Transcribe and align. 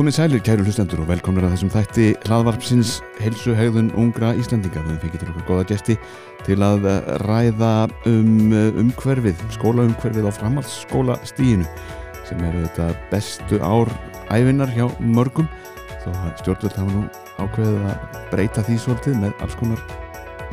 Komið 0.00 0.14
sælir 0.16 0.40
kæru 0.40 0.64
hlustendur 0.64 1.02
og 1.02 1.10
velkomnir 1.10 1.44
að 1.44 1.50
þessum 1.52 1.70
þætti 1.74 2.04
hlaðvarpsins 2.24 2.92
heilsu 3.20 3.52
hegðun 3.52 3.90
ungra 4.00 4.30
Íslandinga. 4.32 4.80
Við 4.86 5.02
fengið 5.02 5.20
til 5.20 5.28
okkar 5.28 5.44
goða 5.50 5.66
gesti 5.68 5.96
til 6.46 6.56
að 6.64 6.86
ræða 7.26 7.72
um 8.08 8.54
eh, 8.56 8.78
umhverfið, 8.80 9.42
skólaumhverfið 9.58 10.24
á 10.24 10.32
framhaldsskóla 10.38 11.18
stíinu 11.28 11.68
sem 12.24 12.40
eru 12.48 12.64
þetta 12.64 12.88
bestu 13.12 13.60
ár 13.60 13.92
æfinar 14.32 14.72
hjá 14.72 14.86
mörgum. 15.04 15.52
Þó 16.06 16.08
stjórnvöld 16.40 16.80
hafa 16.80 16.96
nú 16.96 17.04
ákveðið 17.36 17.86
að 17.92 18.18
breyta 18.32 18.64
því 18.70 18.80
svolítið 18.80 19.22
með 19.26 19.44
alls 19.44 19.60
konar 19.60 19.86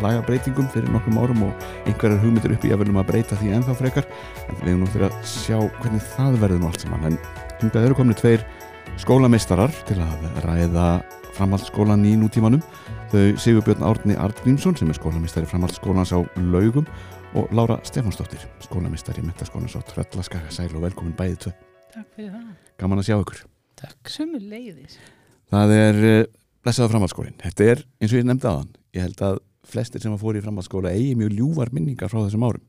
lagabreitingum 0.04 0.68
fyrir 0.75 0.91
nokkrum 0.91 1.23
árum 1.23 1.47
og 1.47 1.68
einhverjar 1.87 2.19
hugmyndir 2.19 2.59
upp 2.59 2.68
í 2.68 2.75
að 2.75 2.83
verðum 2.83 3.00
að 3.00 3.11
breyta 3.14 3.39
því 3.39 3.55
ennþá 3.61 3.79
frekar. 3.79 4.14
En 4.50 4.59
við 4.59 4.73
erum 4.73 4.83
nú 4.83 4.91
fyrir 4.91 5.07
að 5.07 5.19
sjá 5.39 5.61
hvernig 5.79 6.07
það 6.18 6.41
verður 6.43 6.65
nú 6.65 6.73
allt 6.73 6.83
saman. 6.83 7.14
En 7.14 7.21
hingað 7.61 7.87
eru 7.87 8.04
komni 8.04 8.19
tveir 8.19 8.43
skólameistarar 9.01 9.71
til 9.87 9.97
að 10.01 10.25
ræða 10.46 10.86
framhaldsskólan 11.38 12.04
í 12.07 12.15
nútímanum 12.19 12.61
þau 13.11 13.38
Sigurbjörn 13.39 13.83
Árni 13.86 14.15
Artgrímsson 14.19 14.78
sem 14.79 14.89
er 14.92 14.97
skólameistari 14.97 15.47
framhaldsskólans 15.50 16.14
á 16.15 16.19
laugum 16.42 16.88
og 17.38 17.52
Lára 17.55 17.78
Stefánsdóttir 17.88 18.41
skólameistari 18.65 19.24
metaskólans 19.25 19.78
á 19.78 19.82
Tröllaskaka 19.86 20.50
sæl 20.54 20.71
og 20.75 20.83
velkomin 20.88 21.15
bæðið 21.18 21.39
tvö 21.46 21.54
Takk 21.93 22.10
fyrir 22.15 22.33
það. 22.33 22.50
gaman 22.82 23.02
að 23.04 23.07
sjá 23.10 23.15
ykkur 23.21 23.43
Takk. 23.78 24.10
Sumur 24.10 24.41
leiðis. 24.41 24.97
það 25.54 25.75
er 25.77 26.02
uh, 26.02 26.19
blessaða 26.66 26.91
framhaldsskólin 26.96 27.38
þetta 27.46 27.69
er 27.74 27.83
eins 28.02 28.11
og 28.14 28.21
ég 28.21 28.27
nefndi 28.32 28.50
aðan 28.50 28.71
ég 28.97 29.05
held 29.07 29.25
að 29.29 29.41
flestir 29.68 30.02
sem 30.04 30.14
að 30.16 30.24
fóru 30.24 30.39
í 30.41 30.46
framhaldsskóla 30.46 30.93
eigi 30.96 31.14
mjög 31.19 31.36
ljúvar 31.38 31.74
minningar 31.75 32.09
frá 32.11 32.23
þessum 32.25 32.47
árum 32.47 32.64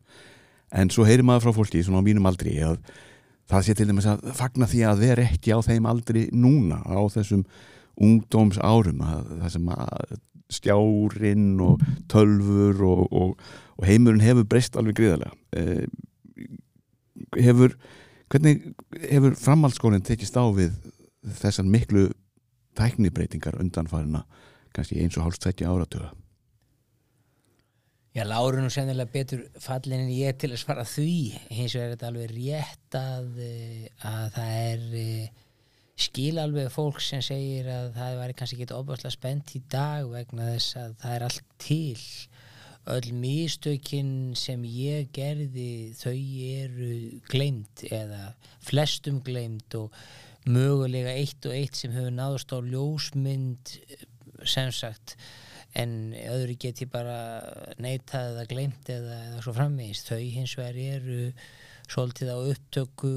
en 0.77 0.91
svo 0.93 1.07
heyrir 1.09 1.25
maður 1.25 1.49
frá 1.49 1.57
fólki 1.63 1.81
svona 1.87 2.03
á 2.05 2.09
mínum 2.09 2.27
aldri 2.29 2.59
að 2.61 2.77
það 3.49 3.67
sé 3.67 3.75
til 3.77 3.89
dæmis 3.89 4.09
að 4.11 4.25
fagna 4.37 4.69
því 4.69 4.85
að 4.89 5.03
vera 5.05 5.27
ekki 5.27 5.55
á 5.57 5.59
þeim 5.65 5.89
aldri 5.89 6.27
núna 6.33 6.83
á 6.85 7.01
þessum 7.13 7.45
ungdóms 7.99 8.59
árum 8.63 9.01
að 9.03 9.31
það 9.43 9.55
sem 9.57 9.71
að 9.75 10.19
stjárin 10.49 11.49
og 11.61 11.83
tölfur 12.09 12.85
og, 12.89 13.03
og, 13.13 13.49
og 13.77 13.89
heimurinn 13.89 14.25
hefur 14.25 14.47
breyst 14.49 14.79
alveg 14.81 14.97
gríðarlega. 15.01 15.35
Eh, 15.53 15.85
hefur 17.37 17.75
hvernig 18.29 18.63
hefur 19.09 19.37
framhaldsskólinn 19.41 20.05
tekist 20.05 20.37
á 20.37 20.45
við 20.53 20.77
þessar 21.41 21.69
miklu 21.69 22.09
tæknibreitingar 22.79 23.59
undanfarina 23.61 24.25
kannski 24.77 25.01
eins 25.03 25.17
og 25.19 25.27
hálfst 25.27 25.43
tveggja 25.45 25.73
áratöga 25.73 26.13
Já, 28.19 28.25
Láru 28.27 28.59
nú 28.59 28.67
sennilega 28.67 29.13
betur 29.15 29.45
fallin 29.63 30.01
en 30.03 30.09
ég 30.11 30.35
til 30.43 30.49
að 30.51 30.59
svara 30.59 30.83
því. 30.83 31.37
Hins 31.55 31.77
vegar 31.77 31.85
er 31.85 31.93
þetta 31.93 32.09
alveg 32.09 32.33
rétt 32.35 32.97
að, 32.99 33.29
eh, 33.45 33.85
að 34.11 34.25
það 34.35 34.57
er 34.57 34.97
eh, 34.99 35.45
skil 36.03 36.41
alveg 36.43 36.73
fólk 36.75 36.99
sem 36.99 37.23
segir 37.23 37.71
að 37.71 37.93
það 37.95 38.19
væri 38.19 38.37
kannski 38.41 38.59
ekki 38.59 38.75
ofbáslega 38.75 39.15
spennt 39.15 39.55
í 39.55 39.63
dag 39.71 40.11
vegna 40.11 40.51
þess 40.51 40.81
að 40.83 40.99
það 41.05 41.15
er 41.15 41.29
allt 41.29 41.55
til. 41.63 42.03
Öll 42.97 43.15
místökin 43.23 44.13
sem 44.35 44.67
ég 44.67 45.15
gerði 45.15 45.71
þau 46.03 46.19
eru 46.59 46.93
gleimt 47.31 47.87
eða 47.87 48.33
flestum 48.59 49.23
gleimt 49.23 49.79
og 49.79 49.95
mögulega 50.43 51.15
eitt 51.15 51.47
og 51.47 51.55
eitt 51.55 51.79
sem 51.79 51.95
hefur 51.95 52.19
náðust 52.19 52.51
á 52.51 52.59
ljósmynd 52.67 53.79
sem 54.43 54.75
sagt 54.75 55.21
en 55.77 56.15
öðru 56.17 56.57
get 56.61 56.83
ég 56.83 56.91
bara 56.93 57.19
neitað 57.81 58.33
eða 58.33 58.45
glemt 58.51 58.93
eða, 58.93 59.19
eða 59.31 59.43
svo 59.45 59.55
framvegist 59.57 60.09
þau 60.09 60.21
hins 60.23 60.55
vegar 60.59 60.79
eru 60.97 61.33
svolítið 61.89 62.33
á 62.33 62.39
upptöku 62.53 63.13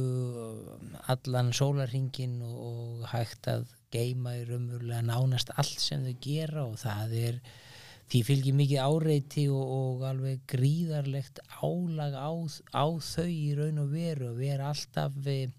allan 1.11 1.51
sólarringin 1.55 2.39
og, 2.45 2.57
og 2.67 3.07
hægt 3.11 3.49
að 3.51 3.67
geima 3.91 4.37
í 4.39 4.45
raunverulega 4.47 5.03
nánast 5.03 5.51
allt 5.59 5.81
sem 5.83 6.05
þau 6.05 6.15
gera 6.23 6.65
og 6.67 6.77
það 6.79 7.17
er 7.21 7.41
því 8.11 8.21
fylgir 8.27 8.55
mikið 8.59 8.83
áreiti 8.83 9.45
og, 9.51 9.73
og 9.75 10.05
alveg 10.07 10.43
gríðarlegt 10.51 11.39
álag 11.63 12.15
á, 12.15 12.31
á 12.75 12.85
þau 12.99 13.27
í 13.27 13.51
raun 13.55 13.83
og 13.85 13.91
veru 13.95 14.31
og 14.31 14.39
vera 14.39 14.71
alltaf 14.71 15.15
við 15.15 15.55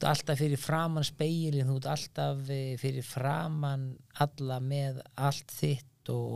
þú 0.00 0.08
ert 0.08 0.16
alltaf 0.16 0.38
fyrir 0.40 0.60
framann 0.60 1.04
speilin, 1.04 1.68
þú 1.68 1.76
ert 1.76 1.88
alltaf 1.92 2.50
eh, 2.50 2.76
fyrir 2.80 3.04
framann 3.04 3.90
alla 4.24 4.60
með 4.60 5.00
allt 5.20 5.50
þitt 5.52 6.08
og, 6.08 6.28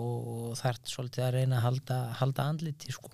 og 0.53 0.57
þarf 0.59 0.91
svolítið 0.91 1.25
að 1.25 1.37
reyna 1.39 1.57
að 1.59 1.65
halda, 1.65 2.01
halda 2.21 2.49
andliti 2.53 2.93
sko. 2.93 3.09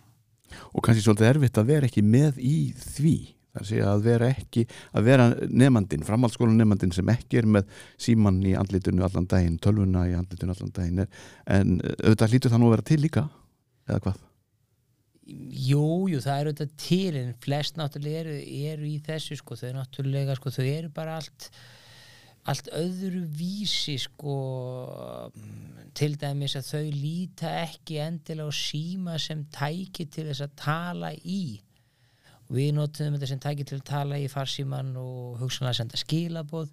og 0.75 0.83
kannski 0.83 1.05
svolítið 1.05 1.29
erfitt 1.29 1.61
að 1.61 1.71
vera 1.71 1.87
ekki 1.87 2.03
með 2.03 2.41
í 2.43 2.57
því 2.75 3.15
að 3.55 4.03
vera 4.03 4.31
ekki 4.31 4.65
að 4.95 5.07
vera 5.07 5.29
nefnandin, 5.47 6.07
framhaldsskólan 6.07 6.59
nefnandin 6.59 6.95
sem 6.95 7.09
ekki 7.15 7.41
er 7.41 7.47
með 7.47 7.71
síman 7.99 8.43
í 8.47 8.57
andlitinu 8.59 9.07
allan 9.07 9.31
daginn, 9.31 9.59
tölvuna 9.63 10.09
í 10.11 10.17
andlitinu 10.19 10.55
allan 10.55 10.75
daginn 10.75 11.05
en 11.07 11.79
auðvitað 11.79 12.35
hlýtur 12.35 12.55
það 12.55 12.63
nú 12.63 12.71
að 12.71 12.77
vera 12.77 12.89
til 12.91 13.01
líka 13.07 13.25
eða 13.87 14.03
hvað? 14.07 14.21
Jú, 15.31 16.09
jú, 16.11 16.19
það 16.25 16.41
eru 16.41 16.55
þetta 16.55 16.81
til 16.81 17.19
en 17.21 17.35
flest 17.45 17.77
náttúrulega 17.79 18.25
eru, 18.25 18.39
eru 18.73 18.89
í 18.89 18.97
þessu 19.07 19.39
sko, 19.39 19.59
þau 19.61 19.77
náttúrulega, 19.77 20.35
sko, 20.39 20.51
þau 20.55 20.65
eru 20.67 20.91
bara 20.95 21.21
allt 21.21 21.51
allt 22.49 22.71
öðru 22.73 23.25
vísi 23.37 23.97
sko 24.01 24.35
til 25.97 26.15
dæmis 26.21 26.57
að 26.59 26.71
þau 26.71 26.87
líta 26.95 27.51
ekki 27.67 27.99
endilega 28.01 28.49
á 28.49 28.55
síma 28.55 29.19
sem 29.21 29.43
tæki 29.53 30.07
til 30.09 30.31
þess 30.31 30.47
að 30.47 30.55
tala 30.63 31.11
í. 31.21 31.61
Við 32.51 32.73
notum 32.75 33.15
þetta 33.15 33.29
sem 33.31 33.43
tæki 33.43 33.67
til 33.69 33.77
að 33.79 33.87
tala 33.93 34.19
í 34.19 34.27
farsíman 34.31 34.95
og 34.99 35.37
hugsanlega 35.39 35.79
senda 35.79 36.01
skilaboð. 36.01 36.73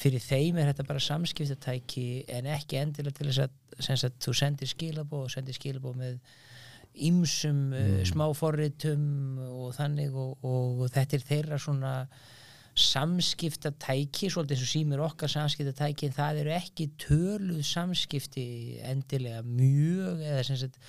Fyrir 0.00 0.22
þeim 0.24 0.60
er 0.60 0.70
þetta 0.70 0.86
bara 0.88 1.02
samskiptatæki 1.04 2.06
en 2.32 2.48
ekki 2.54 2.80
endilega 2.80 3.18
til 3.18 3.28
þess 3.28 3.42
að, 3.44 4.06
að 4.08 4.16
þú 4.24 4.36
sendir 4.38 4.72
skilaboð 4.72 5.26
og 5.26 5.34
sendir 5.34 5.58
skilaboð 5.58 5.98
með 6.00 6.16
ýmsum 6.92 7.64
mm. 7.72 8.04
smáforritum 8.12 9.02
og 9.46 9.72
þannig 9.78 10.14
og, 10.18 10.44
og 10.44 10.84
þetta 10.92 11.18
er 11.18 11.26
þeirra 11.30 11.58
svona 11.62 11.94
samskiptatæki 12.72 14.30
svolítið 14.32 14.56
eins 14.56 14.64
og 14.64 14.70
símir 14.70 15.02
okkar 15.04 15.32
samskiptatæki 15.32 16.08
það 16.16 16.44
eru 16.44 16.54
ekki 16.56 16.86
töluð 17.00 17.64
samskipti 17.68 18.44
endilega 18.88 19.42
mjög 19.44 20.22
eða 20.24 20.46
sem 20.48 20.60
sagt 20.62 20.80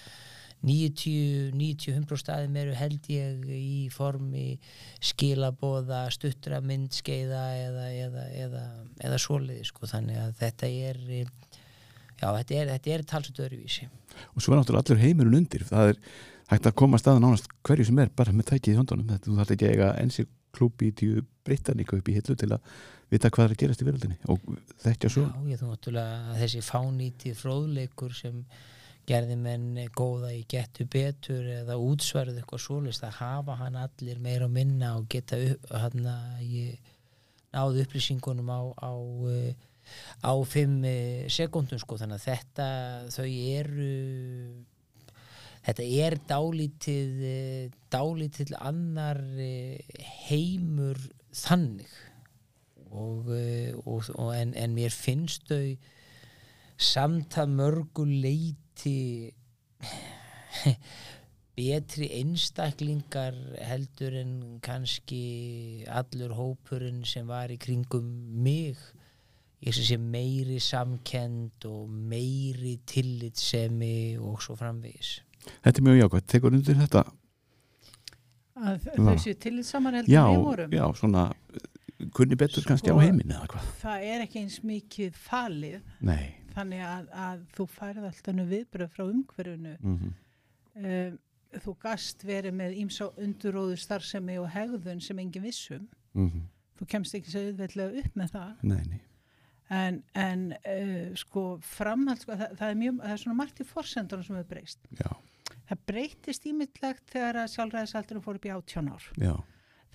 90-100 0.64 2.20
staðum 2.22 2.56
eru 2.62 2.76
held 2.80 3.08
ég 3.12 3.42
í 3.52 3.90
formi 3.92 4.54
skilabóða, 5.04 6.06
stuttra 6.16 6.62
myndskeiða 6.64 7.42
eða, 7.66 7.88
eða, 8.06 8.28
eða, 8.46 8.62
eða 9.04 9.20
svoleiði 9.20 9.68
sko 9.68 9.90
þannig 9.92 10.22
að 10.24 10.38
þetta 10.40 10.70
er 10.88 11.02
já 12.24 12.30
þetta 12.40 12.62
er, 12.62 12.72
er 12.96 13.06
talsut 13.10 13.44
öruvísi 13.44 13.90
og 14.34 14.42
svo 14.44 14.54
er 14.54 14.62
náttúrulega 14.62 14.94
allur 14.94 15.04
heimurinn 15.04 15.40
undir. 15.42 15.66
Það 15.68 15.94
er 15.94 16.02
hægt 16.52 16.70
að 16.70 16.76
koma 16.82 16.98
að 16.98 17.04
staðan 17.04 17.30
ánast 17.30 17.52
hverju 17.66 17.88
sem 17.90 18.02
er 18.04 18.12
bara 18.16 18.34
með 18.36 18.50
tækið 18.52 18.74
í 18.74 18.80
höndunum. 18.80 19.14
Þetta 19.14 19.30
þú 19.30 19.38
þarf 19.40 19.54
ekki 19.56 19.70
að 19.70 19.74
eiga 19.76 19.94
ensi 20.02 20.28
klúpi 20.54 20.90
í 20.90 20.98
tíu 20.98 21.24
britanníka 21.48 21.98
upp 21.98 22.12
í 22.12 22.18
hillu 22.18 22.36
til 22.40 22.52
að 22.54 22.76
vita 23.14 23.32
hvað 23.34 23.48
er 23.48 23.56
að 23.56 23.62
gerast 23.64 23.82
í 23.82 23.88
veröldinni 23.88 24.20
og 24.32 24.46
þetta 24.84 25.12
svo. 25.12 25.26
Já, 25.26 25.50
ég 25.50 25.62
þú 25.62 25.72
náttúrulega 25.72 26.38
þessi 26.40 26.64
fánítið 26.66 27.42
fróðleikur 27.42 28.16
sem 28.18 28.40
gerði 29.10 29.36
menn 29.36 29.82
góða 29.98 30.32
í 30.32 30.46
getu 30.50 30.86
betur 30.88 31.44
eða 31.58 31.76
útsvarðu 31.82 32.40
eitthvað 32.40 32.64
svolist 32.64 33.04
að 33.04 33.18
hafa 33.20 33.58
hann 33.60 33.76
allir 33.82 34.22
meira 34.24 34.48
og 34.48 34.54
minna 34.56 34.94
og 35.00 35.10
geta 35.12 35.40
upp, 35.50 35.68
hann 35.76 36.08
að 36.08 36.46
ég 36.48 36.94
náðu 37.54 37.84
upplýsingunum 37.84 38.50
á, 38.50 38.62
á 38.80 38.94
á 40.24 40.34
fimm 40.48 40.84
sekundum 41.32 41.82
sko. 41.82 41.98
Þannig 42.02 42.22
að 42.22 42.28
þetta 42.30 42.68
þau 43.14 43.28
eru 43.28 43.90
þetta 45.64 45.88
er 46.06 46.18
dálítið 46.30 47.22
dálítið 47.94 48.56
annar 48.60 49.22
heimur 50.28 51.00
þannig. 51.34 52.00
Og, 52.94 53.30
og, 53.90 54.10
og 54.22 54.36
en, 54.38 54.52
en 54.54 54.76
mér 54.76 54.94
finnst 54.94 55.48
þau 55.50 55.74
samt 56.78 57.38
að 57.42 57.56
mörgu 57.58 58.06
leiti 58.06 59.32
betri 61.58 62.10
einstaklingar 62.18 63.36
heldur 63.62 64.16
en 64.18 64.34
kannski 64.66 65.86
allur 65.86 66.34
hópurinn 66.38 67.04
sem 67.06 67.28
var 67.30 67.54
í 67.54 67.60
kringum 67.62 68.10
mig 68.44 68.80
ég 69.64 69.76
sé 69.78 69.98
meiri 69.98 70.60
samkend 70.60 71.66
og 71.70 71.90
meiri 71.90 72.78
tillitsemi 72.90 74.18
og 74.20 74.42
svo 74.44 74.56
framvegis. 74.60 75.22
Þetta 75.64 75.80
er 75.80 75.86
mjög 75.88 76.00
jákvæmt, 76.02 76.28
tekur 76.32 76.56
undir 76.58 76.80
þetta? 76.80 77.04
Að 78.64 78.88
þau 78.96 79.16
séu 79.20 79.36
tillitsamar 79.42 79.98
heldur 79.98 80.14
Já, 80.14 80.24
við 80.30 80.44
vorum? 80.46 80.76
já, 80.78 80.84
svona 81.00 81.24
kunni 82.14 82.38
betur 82.40 82.64
kannski 82.68 82.92
á 82.92 82.96
Sko- 82.96 83.02
heiminn 83.02 83.32
eða 83.34 83.48
hvað? 83.52 83.70
Það 83.82 84.08
er 84.12 84.24
ekki 84.28 84.40
eins 84.44 84.60
mikið 84.64 85.18
falið. 85.18 85.82
Nei. 86.02 86.36
Þannig 86.54 86.84
að, 86.86 87.08
að 87.28 87.46
þú 87.58 87.68
færð 87.74 88.08
alltaf 88.10 88.42
viðbröð 88.54 88.92
frá 88.94 89.04
umhverfunu 89.08 89.78
mm 89.80 89.98
-hmm. 89.98 90.14
um, 90.76 91.20
þú 91.66 91.76
gast 91.82 92.24
verið 92.24 92.54
með 92.54 92.78
ímsá 92.84 93.10
unduróðu 93.18 93.78
starfsemi 93.78 94.38
og 94.40 94.50
hegðun 94.50 95.02
sem 95.02 95.20
engin 95.20 95.44
vissum 95.44 95.88
Mm 96.14 96.30
-hmm. 96.30 96.42
þú 96.80 96.86
kemst 96.86 97.16
ekki 97.16 97.32
svo 97.32 97.40
auðveldlega 97.40 98.00
upp 98.00 98.16
með 98.16 98.30
það. 98.30 98.52
Nei, 98.62 98.84
nei, 98.90 99.02
en, 99.74 100.00
en 100.20 100.48
uh, 100.54 101.14
sko 101.20 101.44
framhald 101.66 102.22
sko, 102.22 102.36
það, 102.38 102.56
það, 102.60 102.70
er 102.70 102.80
mjög, 102.80 103.02
það 103.02 103.16
er 103.16 103.22
svona 103.24 103.40
margt 103.40 103.62
í 103.62 103.68
forsendunum 103.68 104.28
sem 104.28 104.38
hefur 104.40 104.50
breyst. 104.54 104.88
Já, 105.00 105.12
það 105.70 105.84
breytist 105.90 106.48
ímyndlegt 106.50 107.14
þegar 107.14 107.42
að 107.44 107.52
sjálfræðisaldurinn 107.56 108.26
fór 108.26 108.40
upp 108.40 108.48
í 108.50 108.54
18 108.56 108.92
ár. 108.94 109.12
Já, 109.22 109.34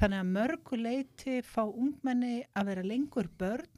þannig 0.01 0.23
að 0.23 0.33
mörgu 0.37 0.81
leiti 0.81 1.41
fá 1.47 1.63
ungmenni 1.67 2.37
að 2.57 2.73
vera 2.73 2.87
lengur 2.87 3.31
börn 3.41 3.75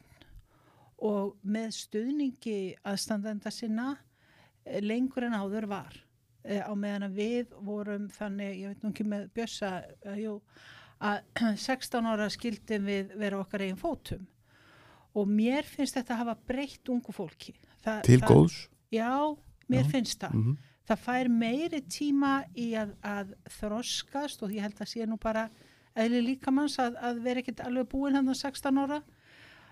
og 1.11 1.37
með 1.49 1.73
stuðningi 1.79 2.59
aðstandenda 2.85 3.53
sinna 3.55 3.95
eh, 3.97 4.83
lengur 4.85 5.25
en 5.25 5.37
áður 5.37 5.69
var. 5.71 5.95
Eh, 6.45 6.61
á 6.61 6.73
meðan 6.77 7.09
að 7.09 7.17
við 7.21 7.55
vorum 7.65 8.11
þannig, 8.13 8.59
ég 8.61 8.75
veit 8.75 8.85
nú 8.85 8.93
ekki 8.93 9.09
með 9.09 9.31
bjössa 9.37 9.73
uh, 10.09 10.19
jú, 10.21 10.37
að 11.01 11.25
16 11.69 12.09
ára 12.13 12.29
skildum 12.33 12.87
við 12.89 13.17
vera 13.21 13.41
okkar 13.41 13.65
eigin 13.65 13.81
fótum 13.81 14.29
og 15.15 15.29
mér 15.29 15.67
finnst 15.67 15.97
þetta 15.97 16.15
að 16.15 16.23
hafa 16.25 16.37
breytt 16.47 16.89
ungu 16.89 17.13
fólki. 17.13 17.55
Þa, 17.85 18.03
til 18.03 18.21
það- 18.21 18.29
góðs? 18.35 18.69
Já, 18.93 19.37
mér 19.69 19.85
Já. 19.85 19.91
finnst 19.91 20.21
það. 20.21 20.35
Mm 20.35 20.59
það 20.91 21.05
fær 21.05 21.31
meiri 21.31 21.81
tíma 21.87 22.33
í 22.59 22.73
að, 22.79 22.95
að 23.07 23.33
þroskast 23.61 24.43
og 24.43 24.55
ég 24.55 24.67
held 24.67 24.83
að 24.83 24.91
sé 24.91 25.07
nú 25.07 25.19
bara 25.21 25.47
eðli 25.99 26.23
líkamanns 26.33 26.79
að, 26.83 26.99
að 26.99 27.25
vera 27.25 27.43
ekkert 27.43 27.65
alveg 27.67 27.89
búin 27.91 28.19
hann 28.19 28.31
16 28.35 28.83
ára. 28.85 29.01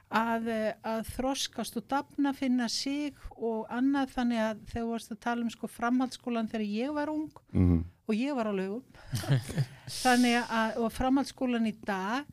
Að, 0.09 0.47
eh, 0.49 0.69
að 0.89 1.03
þroskast 1.19 1.75
og 1.77 1.85
dafna 1.91 2.31
finna 2.33 2.65
sig 2.73 3.17
og 3.37 3.67
annað 3.69 4.15
þannig 4.15 4.39
að 4.41 4.63
þegar 4.71 4.87
þú 4.87 4.93
varst 4.95 5.13
að 5.13 5.19
tala 5.27 5.45
um 5.45 5.51
sko 5.53 5.69
framhaldsskólan 5.69 6.49
þegar 6.49 6.65
ég 6.65 6.95
var 6.97 7.13
ung 7.13 7.29
-hmm. 7.53 7.83
og 8.09 8.15
ég 8.17 8.33
var 8.35 8.49
á 8.49 8.53
lögum 8.57 8.85
þannig 10.05 10.39
að 10.49 10.89
framhaldsskólan 10.97 11.69
í 11.69 11.75
dag 11.85 12.25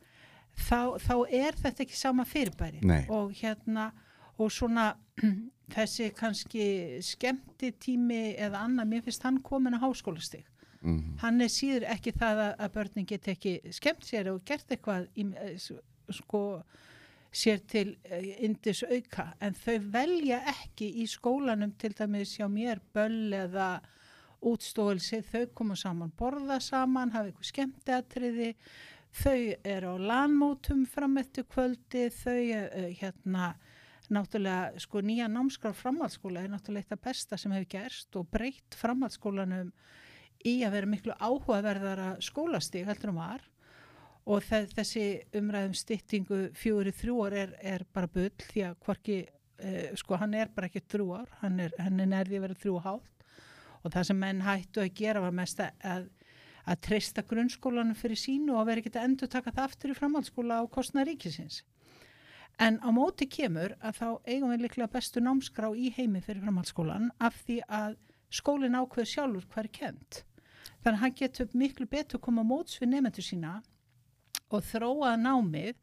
þá, 0.56 0.96
þá 1.02 1.14
er 1.30 1.58
þetta 1.60 1.84
ekki 1.84 1.98
sama 1.98 2.26
fyrirbæri. 2.28 2.82
Nei. 2.86 3.04
og 3.12 3.32
hérna 3.36 3.90
og 4.38 4.52
svona 4.52 4.90
þessi 5.74 6.10
kannski 6.16 6.66
skemmti 7.04 7.72
tími 7.80 8.34
eða 8.34 8.64
annað, 8.66 8.92
mér 8.92 9.06
finnst 9.06 9.24
hann 9.26 9.40
komin 9.44 9.76
á 9.76 9.80
háskólastig. 9.84 10.44
Mm 10.80 11.16
hann 11.22 11.40
er 11.40 11.48
síður 11.50 11.86
ekki 11.90 12.12
það 12.14 12.42
að, 12.44 12.52
að 12.60 12.74
börnin 12.74 13.06
get 13.08 13.28
ekki 13.32 13.54
skemmt 13.74 14.04
sér 14.06 14.28
og 14.30 14.44
gert 14.46 14.70
eitthvað 14.70 15.08
í, 15.16 15.24
eh, 15.40 15.56
sko 16.12 16.42
sér 17.36 17.60
til 17.68 17.96
indis 18.44 18.82
auka. 18.86 19.32
En 19.40 19.56
þau 19.56 19.76
velja 19.92 20.40
ekki 20.52 20.88
í 21.02 21.06
skólanum 21.10 21.74
til 21.78 21.92
dæmis 21.96 22.36
hjá 22.38 22.46
mér 22.48 22.80
böll 22.94 23.34
eða 23.36 23.80
útstólsi, 24.46 25.22
þau 25.24 25.46
koma 25.56 25.76
saman 25.76 26.12
borða 26.16 26.60
saman, 26.62 27.12
hafa 27.14 27.30
eitthvað 27.30 27.50
skemmteatriði 27.50 28.50
þau 29.16 29.40
eru 29.64 29.94
á 29.94 29.96
lanmótum 30.12 30.84
fram 30.88 31.16
eftir 31.20 31.46
kvöldi. 31.48 32.08
Þau 32.12 32.40
uh, 32.60 32.88
hérna 33.00 33.54
náttúrulega 34.12 34.80
sko 34.82 35.02
nýja 35.02 35.26
námskráð 35.30 35.80
framhaldsskóla 35.80 36.44
er 36.44 36.52
náttúrulega 36.52 36.86
eitt 36.86 36.94
af 36.94 37.02
besta 37.08 37.38
sem 37.40 37.54
hefur 37.54 37.70
gerst 37.74 38.18
og 38.18 38.28
breytt 38.30 38.76
framhaldsskólanum 38.78 39.72
í 40.46 40.60
að 40.66 40.76
vera 40.76 40.90
miklu 40.90 41.16
áhugaverðara 41.18 42.16
skólastík 42.22 42.86
heldur 42.86 43.14
um 43.14 43.20
var. 43.22 43.42
Og 44.26 44.42
þe 44.42 44.62
þessi 44.74 45.04
umræðum 45.38 45.74
styttingu 45.78 46.38
fjóri 46.58 46.92
þrjú 46.94 47.18
ár 47.28 47.36
er, 47.44 47.52
er 47.62 47.84
bara 47.94 48.10
bull 48.10 48.32
því 48.42 48.64
að 48.66 48.78
hvorki, 48.82 49.18
eh, 49.62 49.92
sko 49.98 50.18
hann 50.18 50.34
er 50.34 50.50
bara 50.54 50.66
ekki 50.66 50.82
þrjú 50.82 51.12
ár, 51.14 51.28
hann 51.42 51.60
er, 51.62 51.74
er 51.78 51.94
nærði 51.94 52.40
að 52.40 52.46
vera 52.48 52.58
þrjú 52.62 52.74
og 52.80 52.86
hálft. 52.88 53.26
Og 53.84 53.92
það 53.94 54.08
sem 54.08 54.18
menn 54.18 54.42
hættu 54.42 54.82
að 54.82 54.94
gera 54.98 55.22
var 55.22 55.34
mest 55.34 55.62
að, 55.62 56.08
að, 56.66 56.80
treysta 56.82 57.22
grunnskólanum 57.22 57.96
fyrir 57.98 58.18
sínu 58.18 58.56
og 58.58 58.66
vera 58.68 58.82
ekki 58.82 58.92
að 58.94 59.08
endur 59.08 59.30
taka 59.30 59.52
það 59.54 59.68
aftur 59.68 59.92
í 59.92 59.98
framhaldsskóla 59.98 60.60
á 60.60 60.64
kostna 60.66 61.04
ríkisins. 61.06 61.62
En 62.58 62.78
á 62.80 62.88
móti 62.88 63.28
kemur 63.28 63.76
að 63.84 63.98
þá 64.00 64.08
eigum 64.26 64.52
við 64.52 64.64
líklega 64.64 64.92
bestu 64.92 65.20
námskrá 65.20 65.68
í 65.76 65.92
heimi 65.96 66.22
fyrir 66.24 66.42
framhaldsskólan 66.44 67.10
af 67.20 67.36
því 67.44 67.60
að 67.68 67.98
skólinn 68.32 68.78
ákveður 68.78 69.12
sjálfur 69.12 69.46
hvað 69.52 69.64
er 69.64 69.72
kent. 69.78 70.22
Þannig 70.82 70.96
að 70.96 71.02
hann 71.04 71.16
getur 71.20 71.52
miklu 71.52 71.86
betur 71.86 72.22
koma 72.22 72.44
móts 72.46 72.80
við 72.80 72.94
nefnendur 72.94 73.26
sína 73.26 73.54
og 74.50 74.64
þróa 74.66 75.14
námið. 75.20 75.76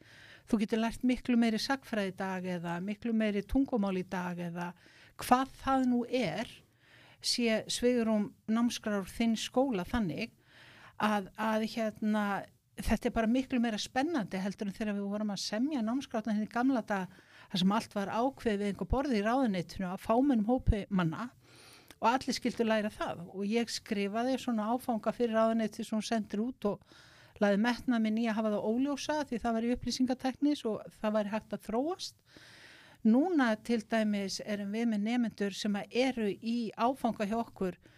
Þú 0.49 0.59
getur 0.63 0.81
lært 0.81 1.05
miklu 1.07 1.37
meiri 1.39 1.61
sagfræði 1.61 2.17
dag 2.19 2.45
eða 2.57 2.79
miklu 2.83 3.13
meiri 3.15 3.45
tungumál 3.47 3.95
í 4.01 4.03
dag 4.03 4.39
eða 4.41 4.73
hvað 5.21 5.53
það 5.61 5.85
nú 5.91 6.03
er 6.09 6.49
sé 7.23 7.61
sveigurum 7.71 8.31
námskrar 8.51 9.05
þinn 9.07 9.37
skóla 9.39 9.85
þannig 9.87 10.33
að, 11.01 11.29
að 11.37 11.67
hérna, 11.73 12.25
þetta 12.77 13.09
er 13.09 13.15
bara 13.15 13.29
miklu 13.29 13.59
meira 13.63 13.79
spennandi 13.81 14.41
heldur 14.41 14.69
en 14.69 14.75
þegar 14.75 14.97
við 14.97 15.13
vorum 15.13 15.33
að 15.33 15.45
semja 15.45 15.85
námskrátan 15.85 16.37
henni 16.37 16.49
gamla 16.51 16.83
dag 16.85 17.13
þar 17.51 17.61
sem 17.61 17.71
allt 17.77 17.95
var 17.95 18.11
ákveðið 18.13 18.59
við 18.59 18.71
einhver 18.71 18.89
borði 18.89 19.19
í 19.19 19.23
ráðuneytinu 19.25 19.89
að 19.89 20.03
fámennum 20.03 20.49
hópi 20.49 20.83
manna 20.89 21.29
og 22.03 22.09
allir 22.09 22.35
skildu 22.35 22.65
læra 22.67 22.91
það 22.91 23.25
og 23.29 23.43
ég 23.47 23.71
skrifaði 23.71 24.37
svona 24.41 24.71
áfanga 24.73 25.13
fyrir 25.15 25.37
ráðuneyti 25.37 25.85
sem 25.85 25.97
hún 25.97 26.07
sendir 26.07 26.41
út 26.43 26.67
og 26.67 26.97
laði 27.41 27.59
metna 27.63 27.99
minn 28.01 28.17
í 28.19 28.27
að 28.27 28.39
hafa 28.39 28.51
það 28.55 28.67
óljósa 28.69 29.19
því 29.29 29.39
það 29.43 29.55
var 29.57 29.67
í 29.67 29.71
upplýsingateknis 29.75 30.65
og 30.69 30.83
það 30.99 31.15
væri 31.17 31.33
hægt 31.33 31.55
að 31.55 31.63
þróast. 31.67 32.17
Núna 33.03 33.49
til 33.67 33.81
dæmis 33.91 34.39
erum 34.45 34.75
við 34.75 34.91
með 34.91 35.07
nefnendur 35.07 35.55
sem 35.57 35.75
eru 35.89 36.29
í 36.31 36.57
áfanga 36.79 37.27
hjá 37.27 37.35
okkur 37.41 37.75
í, 37.75 37.92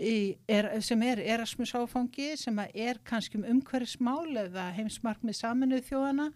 er, 0.00 0.68
sem 0.84 1.02
er 1.02 1.18
Erasmus 1.20 1.72
áfangi 1.74 2.30
sem 2.38 2.58
að 2.62 2.74
er 2.86 2.98
kannski 3.08 3.38
um 3.40 3.44
umhverfismál 3.50 4.30
eða 4.44 4.68
heimsmarkmið 4.76 5.36
saminuð 5.38 5.86
þjóðana 5.88 6.28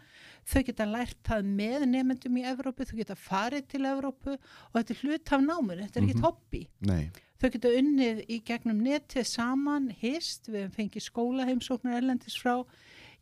þau 0.50 0.62
geta 0.66 0.86
lært 0.90 1.18
það 1.28 1.50
með 1.60 1.84
nefnendum 1.92 2.38
í 2.40 2.46
Evrópu, 2.50 2.86
þau 2.88 2.96
geta 2.98 3.14
farið 3.18 3.68
til 3.70 3.82
Evrópu 3.86 4.32
og 4.34 4.74
þetta 4.80 4.96
er 4.96 5.02
hlut 5.04 5.32
af 5.36 5.44
námur, 5.46 5.82
þetta 5.84 6.00
er 6.00 6.02
ekkit 6.08 6.16
Mhm. 6.16 6.24
hobby. 6.26 6.68
Nei, 6.80 7.10
þau 7.40 7.50
geta 7.52 7.68
unnið 7.78 8.24
í 8.28 8.40
gegnum 8.44 8.82
netið 8.82 9.26
saman, 9.26 9.90
hist, 9.90 10.46
við 10.48 10.66
hefum 10.66 10.76
fengið 10.80 11.06
skólaheimsóknar 11.10 11.96
erlendis 12.02 12.36
frá 12.42 12.64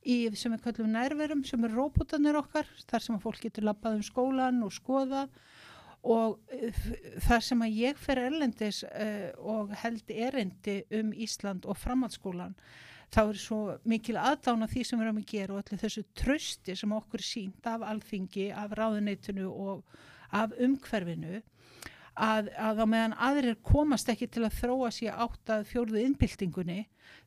í 0.07 0.35
sem 0.35 0.53
við 0.57 0.63
kallum 0.65 0.93
nærverum 0.97 1.45
sem 1.45 1.63
er 1.65 1.71
róbótanir 1.77 2.35
okkar, 2.41 2.65
þar 2.89 3.01
sem 3.05 3.17
að 3.19 3.23
fólk 3.23 3.41
getur 3.45 3.65
labbað 3.69 3.99
um 3.99 4.03
skólan 4.03 4.63
og 4.65 4.73
skoðað 4.73 5.29
og 6.03 6.39
eh, 6.55 6.77
þar 7.21 7.43
sem 7.45 7.65
að 7.65 7.77
ég 7.77 7.99
fer 8.01 8.21
erlendis 8.23 8.85
uh, 8.89 9.31
og 9.37 9.75
held 9.83 10.13
erindi 10.15 10.81
um 10.97 11.13
Ísland 11.13 11.67
og 11.69 11.77
framhaldsskólan 11.77 12.55
þá 13.11 13.21
er 13.25 13.41
svo 13.43 13.61
mikil 13.85 14.17
aðdána 14.21 14.69
því 14.71 14.85
sem 14.87 15.01
við 15.01 15.09
erum 15.09 15.21
að 15.21 15.33
gera 15.33 15.55
og 15.55 15.61
allir 15.61 15.83
þessu 15.83 16.05
trösti 16.17 16.77
sem 16.79 16.93
okkur 16.95 17.25
sínt 17.27 17.67
af 17.67 17.85
alþingi, 17.85 18.49
af 18.55 18.73
ráðuneytinu 18.79 19.49
og 19.51 19.83
af 20.31 20.55
umhverfinu 20.63 21.41
að, 22.15 22.51
að 22.59 22.83
á 22.83 22.87
meðan 22.91 23.17
aðrir 23.19 23.59
komast 23.67 24.09
ekki 24.13 24.29
til 24.31 24.45
að 24.47 24.57
þróa 24.61 24.91
sér 24.95 25.19
átt 25.21 25.53
að 25.53 25.67
fjórðu 25.71 26.03
innbyltingunni 26.05 26.81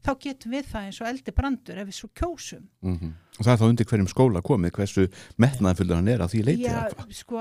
þá 0.03 0.11
getum 0.19 0.53
við 0.53 0.69
það 0.71 0.87
eins 0.87 0.99
og 1.01 1.09
eldi 1.09 1.33
brandur 1.35 1.79
ef 1.81 1.87
við 1.89 1.97
svo 1.99 2.09
kjósum. 2.19 2.65
mm 2.81 3.13
og 3.33 3.47
það 3.47 3.53
er 3.53 3.57
þá 3.57 3.65
undir 3.65 3.87
hverjum 3.89 4.09
skóla 4.11 4.41
komið 4.45 4.71
hversu 4.75 5.03
metnaðfullur 5.41 5.97
hann 5.97 6.09
er 6.13 6.21
á 6.21 6.29
því 6.29 6.41
leiti 6.45 6.67
Já, 6.67 6.83
sko, 7.17 7.39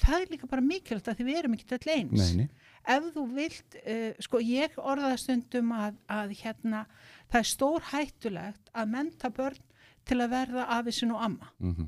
það 0.00 0.16
er 0.16 0.32
líka 0.32 0.48
bara 0.50 0.64
mikilvægt 0.66 1.10
að 1.12 1.20
því 1.20 1.26
við 1.28 1.38
erum 1.38 1.54
ekki 1.54 1.68
til 1.70 1.92
eins. 1.94 2.32
Nei, 2.34 2.40
nei, 2.40 2.72
ef 2.96 3.06
þú 3.14 3.26
vilt, 3.36 3.76
uh, 3.78 4.08
sko 4.26 4.40
ég 4.42 4.74
orðaða 4.82 5.20
stundum 5.22 5.70
að, 5.78 6.00
að 6.10 6.34
hérna 6.40 6.82
það 7.30 7.38
er 7.38 7.48
stór 7.52 7.86
hættulegt 7.92 8.74
að 8.74 8.92
menta 8.96 9.30
börn 9.38 9.62
til 10.08 10.18
að 10.18 10.34
verða 10.34 10.66
afisin 10.80 11.14
og 11.14 11.22
amma. 11.28 11.52
mm 11.62 11.86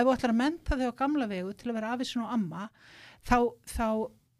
Ef 0.00 0.06
þú 0.06 0.12
ætlar 0.14 0.32
að 0.32 0.38
menta 0.38 0.76
þau 0.80 0.86
á 0.88 1.00
gamla 1.00 1.26
vegu 1.28 1.50
til 1.56 1.68
að 1.68 1.76
vera 1.76 1.88
afisin 1.92 2.22
og 2.24 2.30
amma, 2.32 2.68
þá, 3.26 3.38
þá 3.68 3.88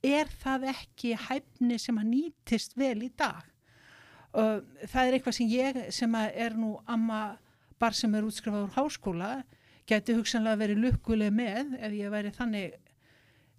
er 0.02 0.28
það 0.40 0.68
ekki 0.72 1.14
hæfni 1.28 1.78
sem 1.80 1.98
að 2.00 2.10
nýtist 2.14 2.76
vel 2.78 2.98
í 3.04 3.10
dag. 3.18 3.42
Uh, 4.30 4.60
það 4.86 5.06
er 5.06 5.16
eitthvað 5.16 5.36
sem 5.36 5.50
ég, 5.50 5.80
sem 5.94 6.14
er 6.20 6.54
nú 6.58 6.76
amma 6.88 7.38
bar 7.80 7.96
sem 7.96 8.12
er 8.14 8.26
útskrifað 8.28 8.68
úr 8.68 8.76
háskóla, 8.76 9.32
geti 9.88 10.14
hugsanlega 10.14 10.60
verið 10.60 10.84
lukkuleg 10.84 11.34
með 11.34 11.74
ef 11.80 11.96
ég 11.96 12.12
væri 12.12 12.30
þannig 12.36 12.76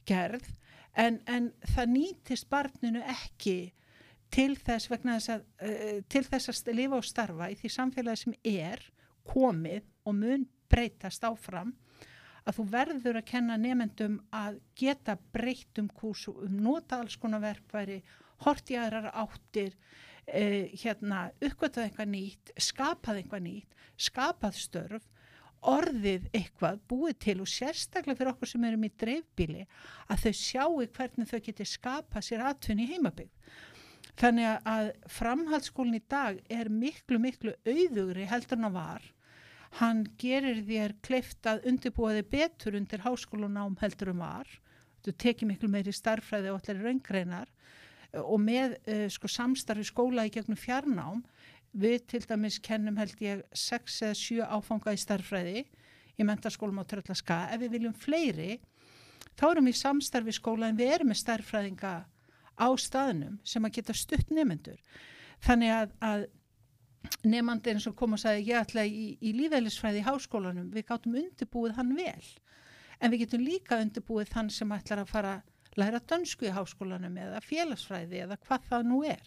gerð, 0.07 0.48
en, 0.95 1.19
en 1.27 1.51
það 1.74 1.93
nýtist 1.98 2.48
barninu 2.51 3.03
ekki 3.03 3.74
til 4.31 4.55
þess 4.55 4.88
vegna 4.91 5.17
þess 5.19 5.33
að, 5.36 5.45
uh, 5.67 6.00
til 6.07 6.24
þess 6.29 6.53
að 6.53 6.74
lifa 6.79 7.01
og 7.01 7.07
starfa 7.10 7.51
í 7.51 7.60
því 7.60 7.74
samfélagi 7.75 8.24
sem 8.24 8.38
er 8.48 8.86
komið 9.27 9.83
og 10.07 10.17
mun 10.17 10.48
breytast 10.71 11.25
áfram 11.27 11.75
að 12.45 12.57
þú 12.57 12.65
verður 12.74 13.19
að 13.19 13.29
kenna 13.31 13.57
nefendum 13.62 14.17
að 14.33 14.60
geta 14.77 15.17
breytt 15.33 15.81
um 15.81 15.89
kús 15.93 16.27
um 16.31 16.57
nota 16.63 17.01
alls 17.01 17.17
konar 17.21 17.43
verkværi 17.43 18.01
hort 18.45 18.71
í 18.74 18.77
aðrar 18.81 19.12
áttir 19.13 19.75
eh, 20.25 20.71
hérna, 20.81 21.29
uppgötað 21.41 21.88
eitthvað 21.88 22.13
nýtt 22.15 22.53
skapað 22.57 23.21
eitthvað 23.21 23.45
nýtt, 23.48 23.75
skapað 23.98 24.57
störf 24.57 25.10
orðið 25.62 26.25
eitthvað 26.33 26.79
búið 26.89 27.17
til 27.21 27.36
og 27.43 27.50
sérstaklega 27.50 28.17
fyrir 28.17 28.31
okkur 28.33 28.50
sem 28.50 28.63
erum 28.65 28.88
í 28.88 28.93
dreifbíli 29.03 29.67
að 30.10 30.24
þau 30.24 30.33
sjáu 30.39 30.88
hvernig 30.95 31.29
þau 31.29 31.41
geti 31.45 31.67
skapað 31.69 32.25
sér 32.25 32.45
atvinni 32.50 32.88
í 32.88 32.95
heimabygg 32.95 33.51
þannig 34.17 34.67
að 34.67 34.89
framhaldsskólinn 35.13 36.00
í 36.00 36.05
dag 36.10 36.39
er 36.50 36.69
miklu 36.74 37.21
miklu 37.21 37.53
auðugri 37.62 38.25
heldur 38.29 38.57
en 38.57 38.69
að 38.71 38.77
var 38.79 39.05
hann 39.79 40.03
gerir 40.19 40.61
þér 40.67 40.95
kleift 41.05 41.47
að 41.47 41.65
undirbúa 41.71 42.15
þig 42.17 42.29
betur 42.33 42.77
undir 42.79 43.03
háskólanám 43.05 43.77
heldur 43.81 44.11
um 44.11 44.23
var. 44.23 44.49
Þú 45.05 45.15
tekið 45.23 45.49
miklu 45.49 45.69
meiri 45.71 45.93
starffræði 45.95 46.51
og 46.51 46.59
allir 46.59 46.83
raungreinar. 46.85 47.51
Og 48.21 48.39
með 48.43 48.75
uh, 48.91 49.05
sko, 49.09 49.29
samstarfi 49.31 49.85
skóla 49.87 50.27
í 50.27 50.33
gegnum 50.33 50.59
fjarnám 50.59 51.23
við 51.71 52.01
til 52.11 52.25
dæmis 52.27 52.59
kennum 52.59 52.99
held 52.99 53.15
ég 53.23 53.45
6 53.55 54.01
eða 54.09 54.17
7 54.19 54.49
áfanga 54.57 54.91
í 54.91 54.99
starffræði 54.99 55.63
í 56.19 56.27
mentarskólum 56.27 56.83
á 56.83 56.85
Tröllaska. 56.85 57.45
Ef 57.55 57.63
við 57.63 57.77
viljum 57.77 57.95
fleiri 57.95 58.59
þá 59.39 59.45
erum 59.53 59.69
við 59.69 59.79
samstarfi 59.79 60.35
skóla 60.35 60.67
en 60.69 60.79
við 60.79 60.97
erum 60.97 61.11
með 61.13 61.21
starffræðinga 61.23 61.93
á 62.61 62.67
staðnum 62.77 63.39
sem 63.47 63.65
að 63.65 63.77
geta 63.79 63.95
stutt 63.95 64.29
nefnendur 64.29 64.79
þannig 65.45 65.73
að, 65.73 65.95
að 66.03 66.25
nefnandi 67.25 67.74
eins 67.74 67.88
og 67.89 67.96
kom 67.98 68.15
og 68.15 68.22
sagði 68.22 68.51
ég 68.51 68.62
ætla 68.62 68.86
í, 68.86 69.15
í 69.22 69.34
lífælisfræði 69.38 70.01
í 70.01 70.05
háskólanum. 70.05 70.70
Við 70.74 70.88
gáttum 70.89 71.17
undirbúið 71.22 71.77
hann 71.77 71.96
vel. 71.98 72.27
En 73.01 73.13
við 73.13 73.25
getum 73.25 73.46
líka 73.46 73.79
undirbúið 73.81 74.31
þann 74.34 74.51
sem 74.53 74.74
ætlar 74.75 75.03
að 75.03 75.12
fara 75.12 75.36
læra 75.79 76.01
dönsku 76.03 76.48
í 76.48 76.53
háskólanum 76.53 77.15
eða 77.17 77.41
félagsfræði 77.46 78.25
eða 78.25 78.38
hvað 78.46 78.67
það 78.70 78.88
nú 78.89 79.01
er. 79.08 79.24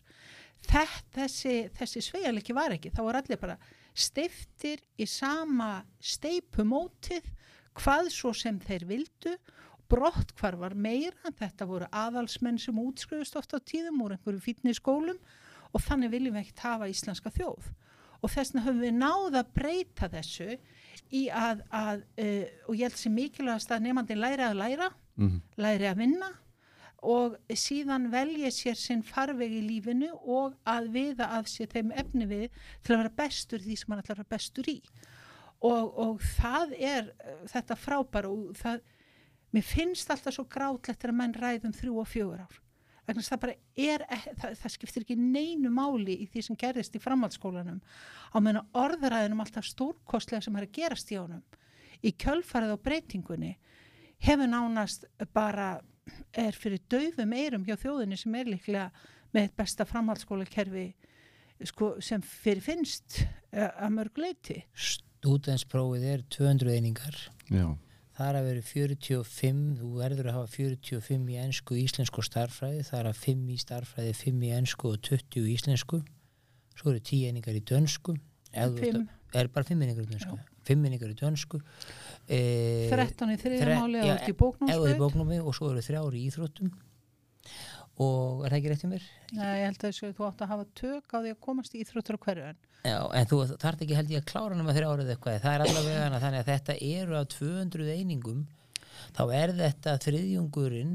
Þetta, 0.65 1.19
þessi, 1.19 1.55
þessi 1.77 2.03
sveigalegi 2.05 2.57
var 2.57 2.75
ekki. 2.77 2.93
Þá 2.95 3.03
var 3.09 3.21
allir 3.21 3.41
bara 3.41 3.59
steiftir 3.95 4.83
í 4.97 5.07
sama 5.09 5.85
steipumótið 6.01 7.27
hvað 7.79 8.11
svo 8.15 8.33
sem 8.37 8.61
þeir 8.63 8.87
vildu. 8.89 9.37
Brott 9.91 10.33
hvar 10.39 10.57
var 10.61 10.75
meira. 10.75 11.33
Þetta 11.37 11.69
voru 11.69 11.89
aðalsmenn 11.93 12.61
sem 12.63 12.79
útskrifust 12.81 13.37
ofta 13.41 13.61
á 13.61 13.67
tíðum 13.67 14.03
úr 14.05 14.17
einhverju 14.17 14.45
fítni 14.45 14.75
skólum 14.77 15.21
og 15.75 15.83
þannig 15.83 16.13
viljum 16.13 16.37
við 16.37 16.45
ekkert 16.45 16.65
hafa 16.69 16.91
íslenska 16.91 17.33
þjóð. 17.35 17.73
Og 18.23 18.33
þess 18.33 18.55
vegna 18.55 18.65
höfum 18.65 18.85
við 18.85 18.95
náða 18.97 19.43
að 19.43 19.51
breyta 19.59 20.09
þessu 20.13 20.55
í 21.13 21.27
að, 21.29 21.65
að 21.75 22.05
uh, 22.23 22.47
og 22.69 22.79
ég 22.79 22.89
held 22.89 23.01
sem 23.01 23.15
mikilvægast 23.15 23.75
að 23.75 23.85
nefnandi 23.89 24.17
læra 24.17 24.49
að 24.51 24.61
læra 24.63 24.89
mm 24.91 25.29
-hmm. 25.29 25.41
læri 25.57 25.91
að 25.91 26.01
vinna 26.01 26.31
og 27.05 27.37
síðan 27.53 28.09
velja 28.11 28.51
sér 28.51 28.79
sinn 28.81 29.03
farveg 29.03 29.53
í 29.53 29.61
lífinu 29.61 30.09
og 30.15 30.55
að 30.65 30.89
viða 30.95 31.27
að 31.37 31.51
sér 31.53 31.69
þeim 31.69 31.93
efni 31.93 32.27
við 32.27 32.49
til 32.83 32.95
að 32.95 33.03
vera 33.03 33.17
bestur 33.17 33.61
því 33.61 33.77
sem 33.77 33.93
hann 33.93 34.01
ætlar 34.01 34.15
að 34.15 34.23
vera 34.23 34.37
bestur 34.37 34.69
í. 34.69 34.81
Og, 35.61 35.99
og 35.99 36.21
það 36.21 36.73
er 36.79 37.13
uh, 37.13 37.45
þetta 37.53 37.77
frábæra 37.77 38.29
og 38.29 38.57
það 38.57 38.81
mér 39.53 39.63
finnst 39.63 40.11
alltaf 40.11 40.35
svo 40.35 40.45
grátlegt 40.45 41.05
að 41.05 41.15
menn 41.15 41.35
ræðum 41.35 41.73
þrjú 41.73 42.01
og 42.01 42.09
fjögur 42.09 42.41
ár 42.41 42.64
vegna 43.07 43.25
það 43.25 43.41
bara 43.43 43.57
er, 43.77 44.05
það, 44.41 44.57
það 44.61 44.75
skiptir 44.75 45.05
ekki 45.05 45.17
neinu 45.21 45.73
máli 45.73 46.17
í 46.25 46.29
því 46.33 46.45
sem 46.49 46.59
gerðist 46.61 46.97
í 46.97 47.03
framhaldsskólanum 47.03 47.81
á 48.33 48.37
meðan 48.41 48.69
orðræðinum 48.81 49.43
alltaf 49.45 49.69
stórkostlega 49.69 50.45
sem 50.45 50.57
er 50.57 50.69
að 50.69 50.77
gerast 50.79 51.13
í 51.13 51.19
ánum 51.21 51.43
í 52.05 52.13
kjölfarið 52.21 52.77
á 52.77 52.85
breytingunni 52.85 53.55
hefur 54.25 54.51
nánast 54.51 55.07
bara 55.37 55.79
er 56.37 56.57
fyrir 56.57 56.83
döfum 56.91 57.33
eirum 57.37 57.65
hjá 57.67 57.77
þjóðinni 57.81 58.19
sem 58.21 58.35
er 58.37 58.51
líklega 58.51 58.89
með 59.35 59.55
besta 59.59 59.87
framhaldsskólakerfi 59.89 60.89
sko, 61.69 61.95
sem 62.05 62.23
fyrir 62.25 62.65
finnst 62.65 63.23
uh, 63.25 63.71
að 63.71 63.97
mörg 63.99 64.21
leiti 64.21 64.61
Stúdensprófið 64.75 66.09
er 66.11 66.25
200 66.33 66.77
einingar 66.77 67.21
Já. 67.49 67.67
Það 68.15 68.29
er 68.29 68.39
að 68.39 68.49
vera 68.49 68.65
45 68.69 69.63
þú 69.81 69.91
verður 69.99 70.31
að 70.31 70.39
hafa 70.39 70.53
45 70.55 71.33
í 71.35 71.39
ennsku 71.43 71.79
íslensku 71.81 72.23
og 72.23 72.29
starffræði, 72.29 72.87
það 72.89 73.01
er 73.01 73.11
að 73.11 73.21
5 73.25 73.45
í 73.51 73.59
starffræði 73.65 74.15
5 74.21 74.47
í 74.49 74.53
ennsku 74.59 74.93
og 74.93 75.03
20 75.11 75.43
í 75.43 75.57
íslensku. 75.57 76.01
Svo 76.75 76.91
eru 76.93 77.03
10 77.11 77.29
einingar 77.31 77.59
í 77.59 77.63
dönsku. 77.71 78.17
5 78.55 79.05
er 79.35 79.51
bara 79.51 79.67
5 79.67 79.83
einingar 79.83 80.07
í 80.07 80.11
dönsku. 80.13 80.39
5 80.65 80.89
einingar 80.89 81.13
í 81.13 81.19
dönsku. 81.19 81.61
E, 82.31 82.41
13 82.93 83.35
í 83.35 83.39
þriðamáli 83.43 84.03
eða 84.05 84.17
út 84.17 84.31
í 84.31 84.37
bóknámsveit 85.03 85.43
og 85.43 85.57
svo 85.59 85.75
eru 85.75 85.83
3 85.85 86.01
ári 86.01 86.23
í 86.23 86.29
íþróttum 86.31 86.71
og 88.03 88.45
er 88.45 88.51
það 88.51 88.59
ekki 88.59 88.73
rétt 88.73 88.85
í 88.85 88.91
mér? 88.91 89.05
Nei, 89.37 89.53
ég 89.61 89.67
held 89.69 89.79
að 89.79 89.89
þessu, 89.89 90.13
þú 90.19 90.27
átt 90.29 90.45
að 90.45 90.53
hafa 90.55 90.67
tök 90.81 91.15
á 91.15 91.19
því 91.21 91.33
að 91.35 91.41
komast 91.47 91.75
í 91.75 91.83
íþróttur 91.85 92.19
á 92.19 92.25
hverju 92.27 92.47
en 92.51 92.61
Já, 92.85 92.99
en 93.17 93.29
þú 93.31 93.39
þarf 93.63 93.85
ekki 93.85 93.97
held 93.97 94.11
ég 94.13 94.21
að 94.21 94.29
klára 94.29 94.59
með 94.61 94.77
þrjá 94.77 94.89
árið 94.91 95.15
eitthvað, 95.15 95.39
það 95.45 95.55
er 95.55 95.63
allavega 95.65 96.03
hana 96.05 96.21
þannig 96.25 96.43
að 96.43 96.51
þetta 96.51 96.77
eru 96.91 97.17
af 97.21 97.29
200 97.33 97.95
einingum 97.95 98.43
þá 99.15 99.23
er 99.39 99.55
þetta 99.61 99.95
þriðjungurinn 100.05 100.95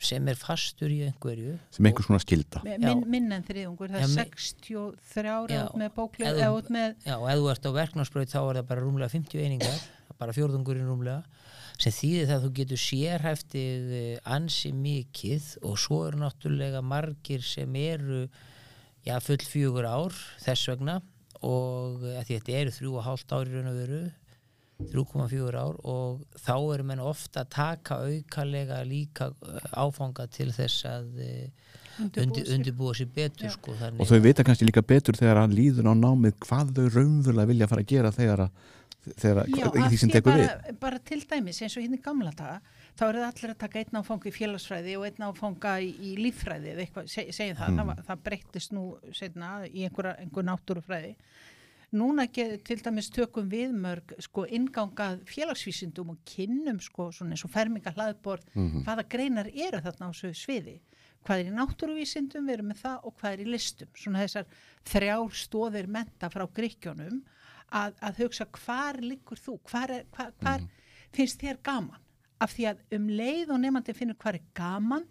sem 0.00 0.28
er 0.32 0.38
fastur 0.40 0.90
í 0.90 1.02
einhverju 1.04 1.58
sem 1.76 1.86
einhver 1.86 2.06
svona 2.06 2.22
skilda 2.24 2.62
Min, 2.64 3.02
minn 3.12 3.30
en 3.36 3.44
þriðjungur, 3.44 3.92
það 3.92 4.06
er 4.06 4.12
63 4.14 5.28
ára 5.28 5.62
út 5.68 5.78
með 5.78 5.94
bóklið 5.98 6.30
eða 6.32 6.50
út 6.56 6.70
með 6.72 6.94
Já, 7.04 7.14
og 7.18 7.26
ef 7.28 7.42
þú 7.42 7.50
ert 7.52 7.68
á 7.68 7.70
verknámsbröð 7.76 8.30
þá 8.32 8.38
er 8.40 8.60
það 8.62 8.70
bara 8.72 8.84
rúmlega 8.86 9.12
50 9.12 9.44
einingar 9.44 9.82
bara 10.20 10.36
fjórðungurinn 10.36 10.88
rúmlega 10.88 11.22
sem 11.80 11.94
þýðir 11.96 12.28
það 12.28 12.36
að 12.36 12.44
þú 12.44 12.52
getur 12.58 12.82
sérhæftið 12.84 13.92
ansi 14.36 14.72
mikið 14.76 15.50
og 15.64 15.78
svo 15.80 16.02
eru 16.10 16.20
náttúrulega 16.20 16.82
margir 16.84 17.44
sem 17.44 17.76
eru 17.80 18.26
já, 19.06 19.16
full 19.24 19.40
fjögur 19.40 19.88
ár 19.88 20.16
þess 20.44 20.68
vegna 20.74 21.00
og 21.40 22.04
þetta 22.28 22.58
eru 22.60 22.74
þrjú 22.76 22.96
og 23.00 23.06
hálft 23.06 23.32
ári 23.32 23.54
raun 23.54 23.70
og 23.72 23.78
veru 23.80 24.02
3,4 24.80 25.60
ár 25.60 25.76
og 25.88 26.20
þá 26.40 26.54
eru 26.56 26.86
menn 26.88 27.02
ofta 27.04 27.44
að 27.44 27.50
taka 27.56 28.00
aukalega 28.06 28.80
líka 28.88 29.30
áfanga 29.76 30.26
til 30.32 30.48
þess 30.56 30.86
að 30.88 31.08
undirbúa, 32.00 32.46
undirbúa 32.56 32.94
sér 32.96 33.10
betur 33.12 33.52
sko, 33.52 33.74
og 33.76 34.08
þau 34.08 34.20
vita 34.24 34.44
kannski 34.46 34.68
líka 34.68 34.84
betur 34.84 35.18
þegar 35.18 35.42
að 35.42 35.56
líður 35.58 35.90
á 35.92 35.94
námið 35.96 36.38
hvað 36.46 36.74
þau 36.78 36.86
raunverulega 36.96 37.52
vilja 37.52 37.70
fara 37.70 37.84
að 37.84 37.92
gera 37.92 38.14
þegar 38.14 38.44
að 38.46 38.68
þegar, 39.16 39.46
Já, 39.48 39.66
í 39.70 39.84
því 39.90 39.98
sem 39.98 40.10
tekur 40.12 40.32
bara, 40.36 40.48
við 40.66 40.78
bara 40.80 40.98
til 41.10 41.20
dæmis 41.30 41.60
eins 41.64 41.76
og 41.76 41.82
hérna 41.84 41.96
í 41.96 42.02
gamla 42.04 42.32
daga 42.36 42.60
þá 42.98 43.04
eru 43.08 43.22
það 43.22 43.30
allir 43.30 43.52
að 43.54 43.58
taka 43.62 43.78
einn 43.80 44.00
áfanga 44.02 44.28
í 44.28 44.34
félagsfræði 44.36 44.96
og 44.98 45.06
einn 45.08 45.24
áfanga 45.30 45.72
í, 45.80 45.88
í 46.04 46.10
líffræði 46.20 46.74
eitthvað, 46.76 47.08
seg, 47.08 47.30
segjum 47.32 47.56
það, 47.56 47.70
Mm. 47.70 47.78
það, 47.94 48.04
það 48.10 48.22
breyttist 48.28 48.72
nú 48.76 48.84
setna 49.16 49.52
í 49.68 49.86
einhverja 49.88 50.16
einhver 50.20 50.44
náttúrufræði 50.50 51.14
núna 51.92 52.26
get, 52.30 52.60
til 52.68 52.76
dæmis 52.84 53.08
tökum 53.10 53.48
við 53.50 53.72
mörg 53.74 54.12
sko 54.22 54.44
ingangað 54.46 55.24
félagsvísindum 55.26 56.12
og 56.12 56.20
kynnum 56.28 56.78
sko 56.80 57.08
svona 57.10 57.34
eins 57.34 57.42
og 57.44 57.50
ferminga 57.50 57.90
hlaðbord 57.96 58.44
Mhm. 58.54 58.84
hvaða 58.84 59.08
greinar 59.08 59.48
eru 59.48 59.80
þarna 59.80 60.06
á 60.06 60.10
þessu 60.12 60.34
sviði 60.36 60.80
hvað 61.24 61.40
er 61.40 61.48
í 61.50 61.56
náttúruvísindum, 61.56 62.46
við 62.46 62.52
erum 62.54 62.68
með 62.70 62.78
það 62.84 63.00
og 63.04 63.14
hvað 63.20 63.32
er 63.32 63.40
í 63.44 63.50
listum, 63.50 63.88
svona 63.94 64.22
þessar 64.22 64.46
þrjár 64.84 65.34
stóðir 65.36 65.86
menta 65.88 66.30
frá 66.30 66.46
gríkjónum 66.48 67.22
að, 67.70 67.96
að 68.02 68.22
hugsa 68.24 68.46
hvar 68.58 69.00
liggur 69.02 69.40
þú, 69.40 69.56
hvar, 69.70 69.92
er, 69.94 70.06
hvar, 70.14 70.32
hvar 70.42 70.66
finnst 71.14 71.42
þér 71.42 71.60
gaman? 71.66 72.02
Af 72.40 72.54
því 72.56 72.66
að 72.70 72.84
um 72.96 73.08
leið 73.12 73.52
og 73.52 73.60
nefandi 73.62 73.94
finnur 73.96 74.18
hvar 74.20 74.38
er 74.38 74.46
gaman 74.56 75.06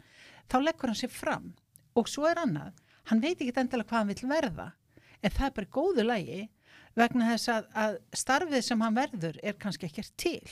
þá 0.50 0.58
leggur 0.64 0.92
hann 0.92 1.00
sér 1.00 1.14
fram. 1.14 1.52
Og 1.98 2.10
svo 2.10 2.26
er 2.30 2.42
annað, 2.42 2.78
hann 3.10 3.22
veit 3.22 3.38
ekki 3.38 3.54
endilega 3.54 3.90
hvað 3.90 4.02
hann 4.02 4.14
vill 4.14 4.32
verða 4.32 4.72
en 5.20 5.36
það 5.36 5.46
er 5.46 5.56
bara 5.58 5.74
góðu 5.76 6.06
lægi 6.06 6.42
vegna 6.98 7.30
þess 7.34 7.52
að, 7.54 7.70
að 7.84 7.98
starfið 8.22 8.66
sem 8.66 8.84
hann 8.84 8.98
verður 8.98 9.40
er 9.44 9.58
kannski 9.60 9.90
ekkert 9.90 10.14
til. 10.20 10.44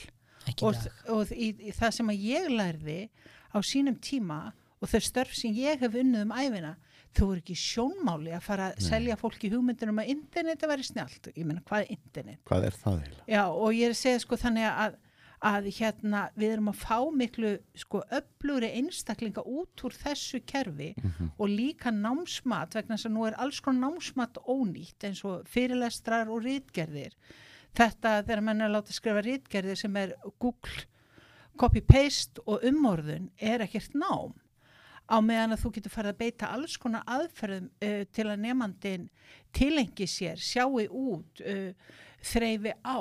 Ekki 0.48 0.66
og, 0.68 0.88
og 1.12 1.32
í, 1.34 1.50
í 1.68 1.74
það 1.76 1.94
sem 1.98 2.12
að 2.12 2.24
ég 2.28 2.48
lærði 2.52 2.98
á 3.52 3.58
sínum 3.64 3.96
tíma 4.04 4.40
og 4.78 4.92
þau 4.92 5.00
störf 5.04 5.34
sem 5.36 5.56
ég 5.56 5.80
hef 5.82 5.96
unnið 5.98 6.26
um 6.26 6.34
æfina 6.36 6.74
þau 7.16 7.26
voru 7.26 7.42
ekki 7.42 7.56
sjónmáli 7.58 8.32
að 8.36 8.46
fara 8.46 8.70
að 8.72 8.86
selja 8.88 9.16
fólki 9.18 9.50
hugmyndunum 9.52 10.00
að 10.02 10.14
interneti 10.14 10.70
væri 10.70 10.86
snjált 10.86 11.28
ég 11.32 11.44
meina 11.46 11.64
hvað 11.66 11.84
er 11.84 11.92
internet? 11.96 12.40
Hvað 12.48 12.66
er 12.68 12.78
það 12.78 12.96
eiginlega? 13.02 13.28
Já, 13.34 13.44
og 13.48 13.76
ég 13.76 13.84
er 13.88 13.94
að 13.94 14.00
segja 14.00 14.22
sko 14.24 14.38
þannig 14.42 14.68
að, 14.68 14.98
að 15.50 15.68
hérna 15.78 16.22
við 16.36 16.54
erum 16.56 16.70
að 16.72 16.80
fá 16.82 16.98
miklu 17.22 17.52
sko 17.82 18.02
öflugri 18.20 18.70
einstaklinga 18.80 19.44
út 19.46 19.84
úr 19.88 19.98
þessu 20.04 20.42
kerfi 20.52 20.90
og 21.36 21.46
líka 21.48 21.94
námsmat 21.94 22.78
vegna 22.78 22.98
þess 22.98 23.10
að 23.10 23.16
nú 23.16 23.26
er 23.28 23.38
alls 23.38 23.62
konar 23.64 23.88
námsmat 23.88 24.42
ónýtt 24.46 25.08
eins 25.08 25.24
og 25.26 25.48
fyrirlestrar 25.50 26.30
og 26.32 26.44
rítgerðir. 26.46 27.16
Þetta 27.78 28.22
þegar 28.24 28.44
menn 28.44 28.62
er 28.62 28.70
að 28.70 28.78
láta 28.78 28.94
skrifa 28.96 29.22
rítgerðir 29.24 29.78
sem 29.78 29.96
er 30.00 30.14
Google 30.38 30.86
copy-paste 31.58 32.42
og 32.46 32.62
umorðun 32.66 33.32
er 33.42 33.64
ekkert 33.64 33.96
nám 33.98 34.36
á 35.08 35.16
meðan 35.24 35.56
að 35.56 35.62
þú 35.62 35.72
getur 35.76 35.94
farið 35.94 36.12
að 36.12 36.20
beita 36.20 36.50
alls 36.54 36.76
konar 36.80 37.06
aðferðum 37.08 37.70
uh, 37.84 38.02
til 38.12 38.26
að 38.28 38.44
nefnandin 38.44 39.08
tilengi 39.56 40.06
sér, 40.08 40.40
sjáu 40.40 40.84
út, 40.84 41.42
uh, 41.42 41.72
þreyfi 42.32 42.76
á. 42.84 43.00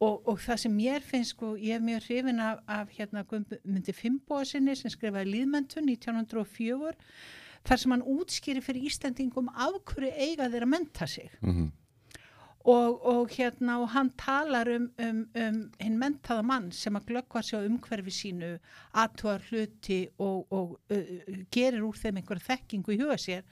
Og, 0.00 0.14
og 0.24 0.38
það 0.40 0.62
sem 0.62 0.72
mér 0.72 1.04
finnst 1.04 1.34
sko, 1.34 1.52
ég 1.60 1.76
er 1.76 1.84
mjög 1.84 2.06
hrifin 2.06 2.40
af, 2.40 2.62
af 2.64 2.94
hérna 2.96 3.20
myndi 3.68 3.92
Fimboa 3.92 4.46
sinni 4.48 4.72
sem 4.78 4.92
skrifaði 4.92 5.28
Líðmentun 5.34 5.90
1904 5.92 6.94
þar 7.68 7.82
sem 7.82 7.92
hann 7.92 8.06
útskýri 8.08 8.62
fyrir 8.64 8.86
Íslandingum 8.88 9.50
af 9.52 9.76
hverju 9.90 10.14
eiga 10.16 10.48
þeir 10.48 10.64
að 10.64 10.72
menta 10.72 11.08
sig. 11.10 11.28
Mm 11.44 11.68
og, 12.68 13.06
og 13.06 13.30
hérna 13.32 13.78
og 13.80 13.88
hann 13.94 14.10
talar 14.20 14.68
um, 14.68 14.90
um, 15.00 15.20
um 15.34 15.60
hinn 15.80 15.98
mentaða 16.00 16.44
mann 16.44 16.70
sem 16.76 16.96
að 16.96 17.06
glöggva 17.08 17.42
sig 17.42 17.56
á 17.56 17.64
umhverfi 17.64 18.12
sínu 18.12 18.50
aðtúar 18.92 19.44
hluti 19.48 20.02
og, 20.18 20.44
og 20.52 20.76
uh, 20.92 21.44
gerir 21.52 21.86
úr 21.86 21.96
þeim 21.96 22.20
einhverja 22.20 22.50
þekkingu 22.50 22.92
í 22.92 23.00
huga 23.00 23.16
sér. 23.20 23.46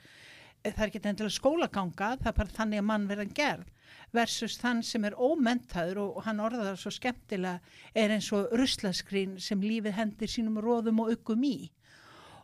Eh, 0.61 0.73
það 0.73 0.83
er 0.83 0.91
ekki 0.91 1.01
endilega 1.01 1.33
skólaganga, 1.39 2.11
það 2.19 2.31
er 2.31 2.37
bara 2.37 2.57
þannig 2.59 2.81
að 2.81 2.89
mann 2.91 3.09
verðan 3.09 3.35
gerð 3.35 3.75
versus 4.13 4.57
þann 4.61 4.83
sem 4.85 5.05
er 5.07 5.17
ómentaður 5.17 6.01
og, 6.03 6.17
og 6.19 6.25
hann 6.27 6.41
orðaðar 6.43 6.77
svo 6.77 6.91
skemmtilega 6.93 7.59
er 7.97 8.13
eins 8.13 8.29
og 8.35 8.53
ruslaskrín 8.57 9.37
sem 9.41 9.61
lífið 9.61 9.97
hendir 9.97 10.29
sínum 10.29 10.59
róðum 10.61 11.01
og 11.01 11.13
uggum 11.15 11.45
í. 11.47 11.71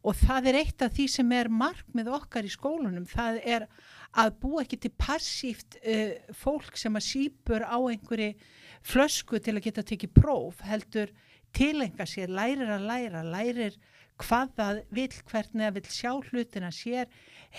Og 0.06 0.18
það 0.18 0.50
er 0.50 0.60
eitt 0.62 0.82
af 0.86 0.94
því 0.94 1.06
sem 1.10 1.32
er 1.34 1.50
markmið 1.50 2.12
okkar 2.14 2.46
í 2.46 2.54
skólunum, 2.54 3.06
það 3.10 3.40
er 3.44 3.66
að 3.66 3.94
búa 4.40 4.64
ekki 4.64 4.80
til 4.80 4.94
passíft 4.96 5.78
uh, 5.82 6.16
fólk 6.36 6.78
sem 6.80 6.96
að 6.96 7.08
sípur 7.10 7.66
á 7.68 7.78
einhverju 7.78 8.32
flösku 8.86 9.42
til 9.44 9.58
að 9.58 9.66
geta 9.68 9.84
tekið 9.84 10.14
próf, 10.16 10.62
heldur 10.64 11.12
tilenga 11.56 12.06
sér, 12.08 12.32
lærir 12.32 12.70
að 12.72 12.88
læra, 12.90 13.24
lærir 13.24 13.78
hvað 14.22 14.52
það 14.56 14.82
vil, 14.96 15.10
hvernig 15.28 15.66
það 15.66 15.78
vil 15.78 15.90
sjá 15.92 16.12
hlutina 16.30 16.72
sér, 16.72 17.10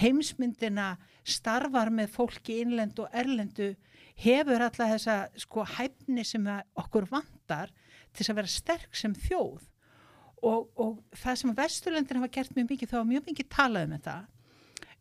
heimsmyndina 0.00 0.94
starfar 1.26 1.90
með 1.92 2.12
fólki 2.14 2.60
innlend 2.62 3.00
og 3.02 3.12
erlendu, 3.12 3.75
hefur 4.16 4.64
alla 4.64 4.90
þessa 4.94 5.16
sko 5.36 5.64
hæfni 5.76 6.25
sem 6.25 6.46
okkur 6.78 7.08
vandar 7.10 7.72
til 8.16 8.30
að 8.30 8.38
vera 8.40 8.52
sterk 8.52 8.96
sem 8.96 9.12
þjóð. 9.26 9.66
Og, 10.46 10.68
og 10.78 11.02
það 11.16 11.38
sem 11.40 11.52
Vesturlöndin 11.56 12.20
hafa 12.20 12.32
gert 12.32 12.56
mjög 12.56 12.72
mikið, 12.72 12.92
þá 12.92 12.98
mjög 13.08 13.28
mikið 13.30 13.48
talað 13.52 13.86
um 13.86 13.94
þetta 13.96 14.16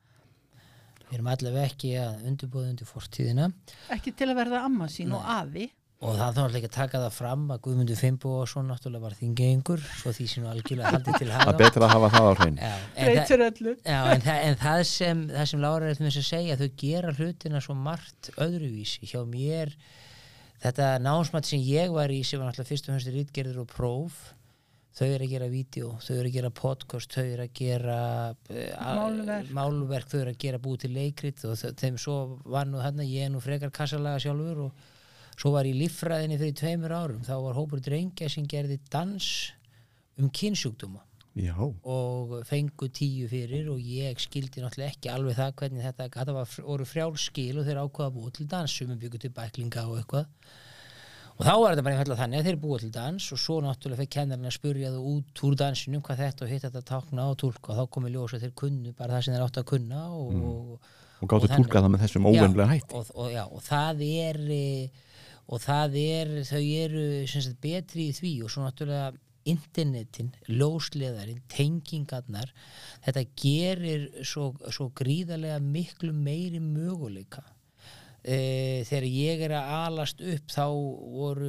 Við 1.13 1.19
erum 1.19 1.27
allavega 1.29 1.69
ekki 1.69 1.89
að 2.01 2.23
undirbúða 2.25 2.69
undir 2.73 2.89
fortíðina. 2.89 3.51
Ekki 3.93 4.15
til 4.17 4.31
að 4.33 4.39
verða 4.39 4.63
amma 4.65 4.87
sín 4.89 5.11
Nei. 5.11 5.19
og 5.19 5.27
afi. 5.29 5.67
Og 6.03 6.17
það 6.17 6.39
þá 6.39 6.41
er 6.43 6.57
ekki 6.59 6.69
að 6.71 6.75
taka 6.79 7.01
það 7.03 7.13
fram 7.19 7.43
að 7.53 7.59
Guðmundur 7.67 7.99
Fimbo 8.01 8.31
og 8.41 8.49
svo 8.49 8.63
náttúrulega 8.65 9.05
var 9.05 9.19
þingengur 9.19 9.85
svo 10.01 10.15
því 10.17 10.29
sem 10.33 10.47
algjörlega 10.49 10.95
haldið 10.97 11.19
til 11.21 11.29
hafa. 11.35 11.45
Það 11.45 11.53
er 11.53 11.61
betra 11.61 11.85
að 11.85 11.93
hafa 11.93 12.11
það 12.15 12.25
á 12.25 12.33
hrein. 12.41 12.57
Breytur 12.97 13.45
öllu. 13.51 13.75
Já, 13.85 13.99
en, 14.15 14.25
það, 14.25 14.41
en 14.49 14.59
það 14.65 14.83
sem, 14.95 15.23
það 15.37 15.51
sem 15.53 15.63
Lára 15.67 15.93
er 15.93 16.03
með 16.03 16.19
að 16.23 16.27
segja, 16.31 16.59
þau 16.63 16.71
gera 16.83 17.15
hlutina 17.21 17.63
svo 17.69 17.77
margt 17.85 18.33
öðruvísi. 18.49 19.13
Hjá 19.13 19.21
mér, 19.37 19.77
þetta 20.65 20.91
námsmatt 21.05 21.53
sem 21.53 21.63
ég 21.69 21.93
var 21.93 22.11
í 22.17 22.23
sem 22.25 22.41
var 22.41 22.49
náttúrulega 22.49 22.73
fyrst 22.73 22.89
og 22.89 22.97
hönstur 22.97 23.21
ítgerður 23.23 23.63
og 23.67 23.71
próf 23.77 24.23
þau 24.93 25.07
eru 25.09 25.27
að 25.27 25.33
gera 25.33 25.49
vídeo, 25.53 25.91
þau 26.05 26.15
eru 26.19 26.29
að 26.29 26.35
gera 26.37 26.51
podcast, 26.55 27.15
þau 27.15 27.25
eru 27.25 27.47
að 27.47 27.53
gera 27.59 27.99
uh, 28.33 28.97
málverk. 28.99 29.53
málverk, 29.57 30.11
þau 30.11 30.19
eru 30.21 30.35
að 30.35 30.41
gera 30.45 30.63
búið 30.63 30.83
til 30.85 30.93
leikrit 30.97 31.45
og 31.49 31.63
þeim 31.81 32.01
svo 32.01 32.17
var 32.45 32.69
nú 32.69 32.83
hérna, 32.83 33.07
ég 33.09 33.29
er 33.29 33.33
nú 33.33 33.41
frekar 33.45 33.73
kassalaga 33.75 34.21
sjálfur 34.23 34.67
og 34.67 34.91
svo 35.39 35.55
var 35.55 35.69
ég 35.69 35.79
líffræðinni 35.81 36.41
fyrir 36.41 36.59
tveimur 36.61 36.93
árum, 36.97 37.25
þá 37.25 37.35
var 37.47 37.57
hópur 37.57 37.81
drengja 37.85 38.29
sem 38.33 38.45
gerði 38.49 38.79
dans 38.93 39.31
um 40.21 40.29
kynnsjúkduma 40.29 41.01
Já. 41.33 41.57
og 41.57 42.43
fengu 42.45 42.91
tíu 42.93 43.25
fyrir 43.31 43.71
og 43.73 43.81
ég 43.81 44.21
skildi 44.21 44.61
náttúrulega 44.61 44.93
ekki 44.93 45.09
alveg 45.09 45.39
það 45.39 45.55
hvernig 45.63 45.87
þetta, 45.87 46.09
þetta 46.19 46.35
var, 46.37 46.51
voru 46.67 46.87
frjálskil 46.91 47.55
og 47.57 47.65
þeir 47.65 47.81
ákvaða 47.81 48.13
búið 48.19 48.35
til 48.37 48.47
dans, 48.53 48.75
sem 48.77 48.93
er 48.93 49.01
byggjað 49.01 49.25
til 49.25 49.33
bæklinga 49.39 49.87
og 49.89 50.03
eitthvað 50.03 50.29
og 51.43 51.49
þá 51.49 51.55
var 51.59 51.73
þetta 51.73 51.85
bara 51.85 51.97
einfallega 51.97 52.23
þannig 52.23 52.41
að 52.41 52.49
þeir 52.49 52.59
búið 52.63 52.83
til 52.85 52.91
dans 52.95 53.29
og 53.35 53.41
svo 53.43 53.57
náttúrulega 53.65 54.01
fekk 54.03 54.13
kennarinn 54.17 54.51
að 54.51 54.57
spurja 54.57 54.93
þú 54.95 55.15
út 55.17 55.43
úr 55.49 55.57
dansinu 55.59 56.03
hvað 56.07 56.21
þetta 56.23 56.45
og 56.47 56.53
hitt 56.53 56.67
þetta 56.69 56.83
takna 56.93 57.25
og 57.33 57.39
tólka 57.43 57.73
og 57.73 57.81
þá 57.81 57.95
komið 57.97 58.15
ljósa 58.17 58.43
þeir 58.43 58.53
kunnu 58.63 58.93
bara 58.99 59.17
það 59.17 59.25
sem 59.27 59.35
þeir 59.35 59.47
átt 59.49 59.59
að 59.63 59.67
kunna 59.73 60.05
og, 60.15 60.29
mm. 60.31 60.45
og, 60.53 60.93
og 61.19 61.33
gáttu 61.33 61.51
tólka 61.51 61.83
það 61.83 61.91
með 61.95 62.05
þessum 62.07 62.29
óvenlega 62.31 62.69
hætti. 62.71 63.03
og, 63.03 63.35
og 63.43 63.67
það 63.67 64.05
er 64.07 64.41
og 65.53 65.61
það 65.65 65.99
er 66.05 66.33
þau 66.47 66.63
eru 66.63 67.05
sagt, 67.33 67.59
betri 67.65 68.09
í 68.13 68.17
því 68.17 68.33
og 68.47 68.55
svo 68.55 68.67
náttúrulega 68.67 69.13
internetin, 69.51 70.31
ljósleðarinn 70.47 71.41
tengingarnar 71.51 72.53
þetta 73.03 73.25
gerir 73.35 74.05
svo, 74.23 74.53
svo 74.71 74.93
gríðarlega 74.95 75.59
miklu 75.65 76.13
meiri 76.15 76.63
möguleika 76.63 77.43
E, 78.23 78.85
þegar 78.87 79.05
ég 79.11 79.41
er 79.49 79.53
að 79.59 79.71
alast 79.75 80.21
upp 80.23 80.53
þá 80.55 80.67
voru 80.71 81.49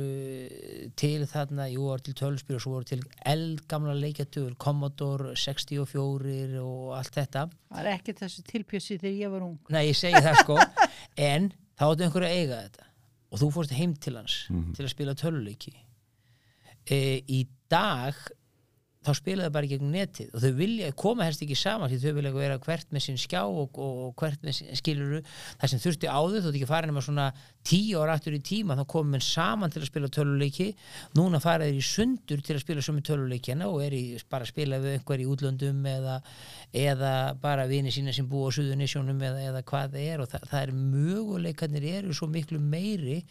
til 0.98 1.28
þarna, 1.30 1.68
jú 1.70 1.86
var 1.92 2.02
til 2.02 2.16
tölspil 2.18 2.58
og 2.58 2.64
svo 2.64 2.74
voru 2.80 2.88
til 2.90 3.04
eldgamla 3.30 3.94
leikjartöfur 4.00 4.56
Commodore 4.58 5.36
64 5.38 6.58
og 6.64 6.96
allt 6.98 7.20
þetta. 7.20 7.46
Það 7.70 7.84
er 7.84 7.92
ekki 7.92 8.18
þessu 8.24 8.46
tilpjössi 8.50 8.98
þegar 9.04 9.20
ég 9.20 9.36
var 9.36 9.46
ung. 9.46 9.60
Nei, 9.70 9.84
ég 9.92 10.00
segi 10.00 10.24
það 10.26 10.40
sko. 10.42 10.58
En 11.34 11.52
þá 11.78 11.86
áttu 11.92 12.08
einhverju 12.08 12.32
að 12.32 12.38
eiga 12.40 12.62
þetta. 12.66 12.90
Og 13.34 13.42
þú 13.42 13.50
fórst 13.54 13.78
heim 13.78 13.94
til 13.98 14.18
hans 14.18 14.40
mm 14.50 14.58
-hmm. 14.58 14.74
til 14.76 14.86
að 14.86 14.94
spila 14.94 15.14
töluleiki 15.18 15.74
e, 16.90 17.22
Í 17.28 17.48
dag 17.70 18.18
þá 19.04 19.12
spila 19.18 19.48
það 19.48 19.56
bara 19.58 19.70
gegn 19.72 19.92
netið 19.94 20.34
og 20.34 20.44
þau 20.44 20.54
vilja 20.58 20.92
koma 21.04 21.28
helst 21.28 21.44
ekki 21.46 21.58
saman 21.60 21.92
því 21.92 22.00
þau 22.04 22.16
vilja 22.18 22.34
vera 22.36 22.60
hvert 22.64 22.94
með 22.94 23.06
sín 23.06 23.20
skjá 23.22 23.42
og, 23.44 23.78
og, 23.78 23.98
og 24.08 24.14
hvert 24.20 24.46
með 24.46 24.58
sín 24.60 24.80
skiluru 24.80 25.22
það 25.26 25.74
sem 25.74 25.82
þurfti 25.84 26.10
áður, 26.10 26.44
þú 26.44 26.52
ert 26.52 26.60
ekki 26.60 26.70
farin 26.70 26.96
með 26.96 27.08
svona 27.08 27.28
tíu 27.64 28.02
ára 28.04 28.18
aftur 28.18 28.36
í 28.36 28.42
tíma, 28.44 28.78
þá 28.80 28.84
komum 28.92 29.18
við 29.18 29.26
saman 29.28 29.72
til 29.72 29.82
að 29.82 29.90
spila 29.90 30.10
töluleiki, 30.12 30.70
núna 31.18 31.40
fara 31.44 31.70
þeir 31.70 31.80
í 31.80 31.86
sundur 31.88 32.44
til 32.44 32.58
að 32.58 32.64
spila 32.66 32.84
sömu 32.84 33.04
töluleikina 33.08 33.70
og 33.72 33.84
er 33.86 33.96
í, 33.96 34.04
bara 34.32 34.48
að 34.48 34.52
spila 34.52 34.80
við 34.84 34.98
einhver 34.98 35.24
í 35.24 35.28
útlöndum 35.32 35.88
eða, 35.94 36.20
eða 36.84 37.14
bara 37.44 37.68
vini 37.72 37.94
sína 37.94 38.16
sem 38.16 38.28
búa 38.30 38.52
á 38.52 38.56
suðunisjónum 38.56 39.20
eða, 39.30 39.44
eða 39.50 39.66
hvað 39.70 39.96
það 39.96 40.08
er 40.12 40.24
og 40.24 40.32
það, 40.32 40.48
það 40.52 40.64
er 40.66 40.74
möguleikarnir 40.80 41.90
eru 41.98 42.18
svo 42.18 42.32
miklu 42.32 42.60
meiri 42.60 43.22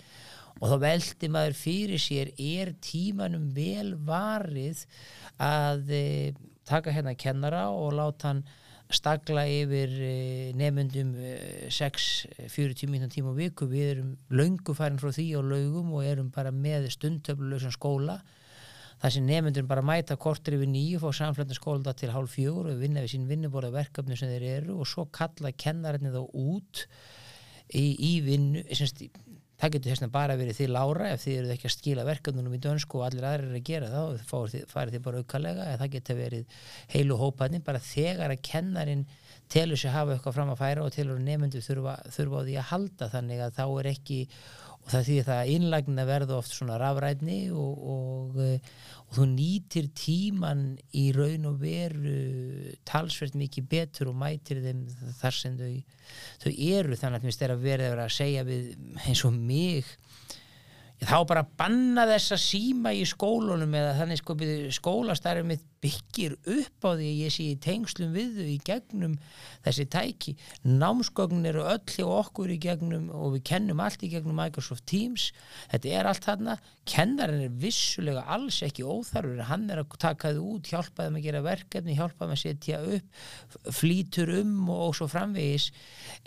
og 0.61 0.71
þá 0.71 0.77
veldi 0.85 1.31
maður 1.33 1.59
fyrir 1.59 2.03
sér 2.03 2.33
er 2.37 2.73
tímanum 2.85 3.49
vel 3.57 3.95
varið 4.07 4.85
að 5.43 5.95
e, 5.97 6.03
taka 6.69 6.95
hérna 6.95 7.15
kennara 7.19 7.69
og 7.75 7.95
láta 7.97 8.31
hann 8.31 8.45
stagla 8.93 9.47
yfir 9.49 9.95
e, 10.05 10.13
nefnundum 10.59 11.15
e, 11.17 11.33
6-40 11.73 12.93
mínúna 12.93 13.11
tíma 13.13 13.33
á 13.33 13.39
viku? 13.39 13.67
Við 13.71 13.89
erum 13.95 14.13
laungufærin 14.31 15.01
frá 15.01 15.11
því 15.15 15.27
á 15.39 15.41
laugum 15.41 15.97
og 15.97 16.07
erum 16.07 16.31
bara 16.35 16.53
með 16.55 16.91
stundtöflulösan 16.95 17.75
skóla. 17.75 18.21
Það 19.03 19.17
sem 19.17 19.27
nefnundur 19.27 19.67
bara 19.67 19.83
mæta 19.83 20.15
kortur 20.21 20.55
yfir 20.59 20.71
nýju 20.71 21.01
fá 21.03 21.09
samflöndin 21.17 21.59
skóla 21.59 21.97
til 21.97 22.13
hálf 22.15 22.37
fjögur 22.37 22.71
og 22.71 22.79
vinna 22.85 23.03
við 23.03 23.17
sín 23.17 23.27
vinnuborða 23.31 23.73
verkefni 23.75 24.19
sem 24.19 24.31
þeir 24.31 24.47
eru 24.61 24.79
og 24.85 24.87
svo 24.87 25.09
kalla 25.11 25.51
kennarinn 25.59 26.13
þá 26.13 26.23
út 26.23 26.85
í, 27.75 27.97
í 27.97 28.13
vinnu 28.23 28.63
semst 28.71 29.03
það 29.63 29.75
getur 29.77 29.93
þess 29.93 30.05
að 30.05 30.15
bara 30.17 30.37
verið 30.41 30.59
því 30.59 30.67
lára 30.75 31.11
ef 31.13 31.23
þið 31.23 31.37
eruð 31.39 31.53
ekki 31.55 31.69
að 31.69 31.75
skila 31.77 32.07
verkefnunum 32.09 32.57
í 32.57 32.61
dönsku 32.63 32.99
og 32.99 33.05
allir 33.07 33.27
aðrir 33.29 33.53
að 33.55 33.67
gera 33.69 33.91
og 34.03 34.25
farið 34.27 34.97
þið 34.97 35.05
bara 35.05 35.21
aukalega 35.23 35.67
eða 35.69 35.81
það 35.85 35.93
getur 35.93 36.19
verið 36.19 36.57
heilu 36.97 37.19
hópaðin 37.21 37.67
bara 37.67 37.83
þegar 37.87 38.35
að 38.35 38.43
kennarin 38.49 39.05
telur 39.53 39.79
sér 39.79 39.95
hafa 39.95 40.17
eitthvað 40.17 40.37
fram 40.39 40.51
að 40.51 40.63
færa 40.65 40.87
og 40.87 40.95
telur 40.95 41.23
nefndu 41.23 41.63
þurfa, 41.63 41.95
þurfa 42.11 42.43
á 42.43 42.47
því 42.49 42.59
að 42.59 42.69
halda 42.73 43.09
þannig 43.13 43.45
að 43.45 43.57
þá 43.61 43.65
er 43.69 43.91
ekki 43.93 44.19
og 44.83 44.91
það 44.91 45.11
það 45.29 45.37
að 45.37 45.51
innlægna 45.55 46.05
verða 46.09 46.39
oft 46.41 46.55
svona 46.57 46.79
rafræðni 46.81 47.39
og, 47.55 47.85
og, 47.95 48.41
og 49.07 49.15
þú 49.17 49.27
nýtir 49.31 49.89
tíman 49.95 50.65
í 50.99 51.05
raun 51.15 51.47
og 51.53 51.61
veru 51.63 52.75
talsvert 52.89 53.37
mikið 53.39 53.69
betur 53.71 54.11
og 54.11 54.19
mætir 54.19 54.63
þeim 54.65 54.83
þar 55.21 55.39
sem 55.39 55.59
þau, 55.61 55.77
þau 56.43 56.51
eru. 56.51 56.99
Þannig 56.99 57.21
að 57.21 57.29
mér 57.29 57.47
er 57.47 57.55
að 57.55 57.67
verða 57.69 58.07
að 58.09 58.17
segja 58.19 58.47
við 58.49 58.73
eins 59.07 59.25
og 59.29 59.39
mig 59.39 59.95
þá 61.03 61.19
bara 61.27 61.43
banna 61.59 62.07
þessa 62.11 62.39
síma 62.39 62.93
í 62.95 63.03
skólunum 63.09 63.75
eða 63.79 63.95
þannig 64.01 64.21
sko 64.21 64.37
skólastarfið 64.79 65.49
mitt 65.49 65.69
byggir 65.83 66.37
upp 66.39 66.87
á 66.87 66.91
því 66.95 67.09
að 67.09 67.21
ég 67.25 67.33
sé 67.35 67.47
í 67.51 67.59
tengslum 67.63 68.13
við 68.15 68.37
þau 68.39 68.51
í 68.53 68.59
gegnum 68.67 69.17
þessi 69.65 69.87
tæki. 69.91 70.35
Námsgögnin 70.63 71.49
eru 71.51 71.65
öll 71.67 71.83
hjá 71.91 72.07
okkur 72.07 72.53
í 72.55 72.59
gegnum 72.63 73.09
og 73.11 73.35
við 73.37 73.45
kennum 73.51 73.83
allt 73.83 74.05
í 74.07 74.11
gegnum 74.13 74.39
Microsoft 74.39 74.87
Teams. 74.91 75.31
Þetta 75.73 75.97
er 75.99 76.11
allt 76.11 76.29
þarna. 76.29 76.57
Kennarinn 76.89 77.45
er 77.47 77.57
vissulega 77.63 78.23
alls 78.35 78.61
ekki 78.67 78.87
óþarfur. 78.87 79.43
Hann 79.51 79.69
er 79.71 79.83
að 79.83 79.99
taka 80.03 80.33
þau 80.37 80.55
út, 80.55 80.71
hjálpa 80.71 81.09
þeim 81.09 81.19
að 81.19 81.27
gera 81.27 81.43
verkefni 81.47 81.99
hjálpa 81.99 82.27
þeim 82.27 82.37
að 82.37 82.43
setja 82.45 82.81
upp 82.97 83.75
flýtur 83.75 84.35
um 84.39 84.55
og, 84.69 84.87
og 84.89 84.97
svo 84.99 85.11
framvegis. 85.11 85.71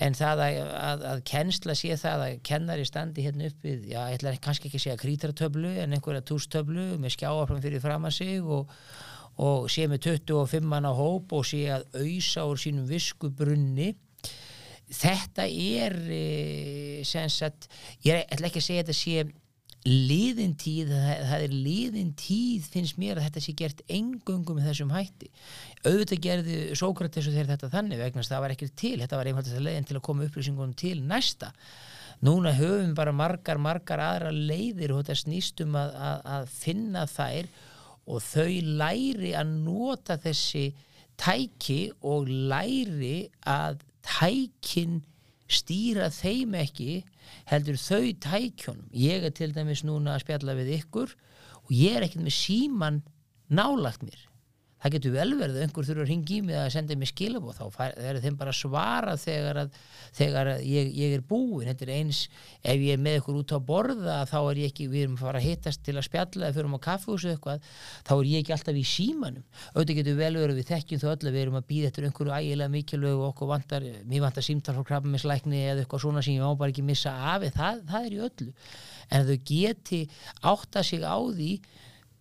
En 0.04 0.15
það 0.18 0.46
að, 0.50 0.62
að, 0.84 1.08
að 1.13 1.26
kennsla 1.32 1.80
sé 1.80 1.96
það 2.00 2.28
að 2.28 2.38
kennari 2.52 2.88
standi 2.88 3.24
hérna 3.26 3.50
upp 3.50 3.68
við, 3.68 3.89
já, 3.94 4.00
ég 4.12 4.20
ætla 4.20 4.36
kannski 4.44 4.70
ekki 4.70 4.82
að 4.82 4.88
segja 4.89 5.02
krítartöflu 5.02 5.76
en 5.80 5.96
einhverja 5.96 6.24
tústöflu 6.28 6.88
með 7.00 7.15
skjáafram 7.15 7.63
fyrir 7.63 7.84
fram 7.84 8.08
að 8.08 8.18
sig 8.20 8.44
og, 8.44 8.72
og 9.41 9.69
sé 9.71 9.88
með 9.91 10.10
25 10.12 10.67
manna 10.71 10.93
hóp 10.95 11.34
og 11.36 11.45
sé 11.48 11.65
að 11.76 11.88
auðsa 12.00 12.45
úr 12.48 12.60
sínum 12.62 12.88
viskubrunni. 12.89 13.93
Þetta 14.95 15.48
er 15.50 15.95
e, 16.13 17.02
sagt, 17.06 17.67
ég 18.06 18.21
ætla 18.30 18.52
ekki 18.52 18.62
að 18.62 18.67
segja 18.67 18.86
þetta 18.86 18.98
sé 19.00 19.26
liðin 19.86 20.56
tíð, 20.58 20.91
það, 20.93 21.19
það 21.30 21.43
er 21.45 21.52
liðin 21.54 22.13
tíð 22.17 22.69
finnst 22.74 22.98
mér 23.02 23.19
að 23.19 23.28
þetta 23.28 23.43
sé 23.45 23.54
gert 23.58 23.84
engungum 23.86 24.58
með 24.58 24.69
þessum 24.71 24.93
hætti. 24.95 25.30
Auðvitað 25.86 26.24
gerði 26.24 26.58
Sókrates 26.80 27.30
og 27.30 27.36
þeir 27.36 27.52
þetta 27.52 27.69
þannig 27.74 28.02
vegna 28.02 28.26
það 28.26 28.45
var 28.45 28.56
ekkert 28.56 28.78
til, 28.82 28.95
þetta 29.04 29.19
var 29.19 29.30
einfalt 29.30 29.52
að 29.52 29.67
leiðin 29.67 29.89
til 29.89 30.00
að 30.00 30.06
koma 30.08 30.26
upplýsingunum 30.26 30.74
til 30.80 30.95
næsta. 31.06 31.52
Núna 32.26 32.56
höfum 32.56 32.95
bara 32.98 33.13
margar, 33.13 33.60
margar 33.62 34.02
aðra 34.02 34.32
leiðir 34.34 34.95
og 34.95 35.04
þetta 35.04 35.19
snýstum 35.21 35.78
að, 35.78 35.95
að, 36.08 36.19
að 36.38 36.52
finna 36.56 37.06
þær 37.12 37.52
og 38.06 38.22
þau 38.22 38.50
læri 38.82 39.34
að 39.38 39.54
nota 39.65 40.18
þessi 40.22 40.70
tæki 41.20 41.80
og 42.06 42.30
læri 42.30 43.28
að 43.50 43.82
tækin 44.06 45.02
stýra 45.50 46.10
þeim 46.13 46.56
ekki 46.60 47.04
heldur 47.50 47.78
þau 47.82 48.13
tækjónum 48.26 48.94
ég 48.98 49.26
er 49.26 49.34
til 49.36 49.52
dæmis 49.56 49.84
núna 49.86 50.15
að 50.15 50.26
spjalla 50.26 50.58
við 50.58 50.74
ykkur 50.80 51.13
og 51.65 51.74
ég 51.74 51.98
er 51.98 52.06
ekkert 52.06 52.26
með 52.26 52.38
síman 52.38 53.02
nálagt 53.50 54.06
mér 54.06 54.26
það 54.86 54.93
getur 54.93 55.13
vel 55.15 55.32
verið 55.34 55.56
að 55.56 55.63
einhver 55.65 55.86
þurfa 55.88 56.04
að 56.04 56.10
ringi 56.12 56.36
í 56.36 56.41
mig 56.45 56.58
að 56.62 56.67
senda 56.76 56.95
mér 57.02 57.10
skilabóð 57.10 57.58
þá 57.58 57.65
er 58.06 58.19
þeim 58.21 58.36
bara 58.38 58.52
svara 58.54 59.15
þegar, 59.17 59.58
að, 59.63 59.69
þegar 60.13 60.45
að 60.52 60.60
ég, 60.69 60.91
ég 60.93 61.15
er 61.17 61.24
búin 61.26 61.65
þetta 61.71 61.86
er 61.88 61.91
eins, 61.95 62.19
ef 62.62 62.78
ég 62.86 62.93
er 62.93 63.02
með 63.02 63.17
ykkur 63.21 63.39
út 63.39 63.54
á 63.58 63.60
borða 63.65 64.17
þá 64.30 64.36
er 64.43 64.62
ég 64.62 64.69
ekki, 64.69 64.86
við 64.91 65.08
erum 65.08 65.15
að 65.17 65.24
fara 65.26 65.41
að 65.41 65.48
hittast 65.48 65.82
til 65.86 65.95
að 65.98 66.06
spjalla 66.06 66.45
eða 66.45 66.56
fyrir 66.60 66.69
um 66.69 66.78
á 66.78 66.86
kaffehúsu 66.86 67.32
eitthvað. 67.34 67.60
Þá 68.06 68.13
er 68.15 68.30
ég 68.30 68.43
ekki 68.43 68.54
alltaf 68.56 68.78
í 68.78 68.86
símanum. 68.86 69.45
Auðvitað 69.74 70.00
getur 70.02 70.19
vel 70.19 70.36
verið 70.38 70.60
við 70.60 70.69
þekkjum 70.69 71.02
þó 71.02 71.08
öll 71.15 71.26
að 71.26 71.34
við 71.34 71.41
erum 71.41 71.60
að 71.60 71.67
býða 71.71 71.89
eftir 71.89 72.06
einhverju 72.10 72.36
ægilega 72.36 72.74
mikilvæg 72.76 73.15
og 73.15 73.26
okkur 73.32 73.48
vantar, 73.50 73.82
mér 74.06 74.26
vantar 74.28 74.45
símtar 74.45 74.78
frá 74.78 74.84
krabbaminslækni 74.91 75.60
eða 75.63 75.82
eitthvað 75.82 76.04
svona 76.06 76.21
sem 76.26 76.38
ég 76.38 76.45
má 76.45 76.54
bara 76.60 76.74
ekki 76.74 76.86
missa 76.86 77.12
af 77.34 77.41
það, 77.56 77.76
það 77.89 78.06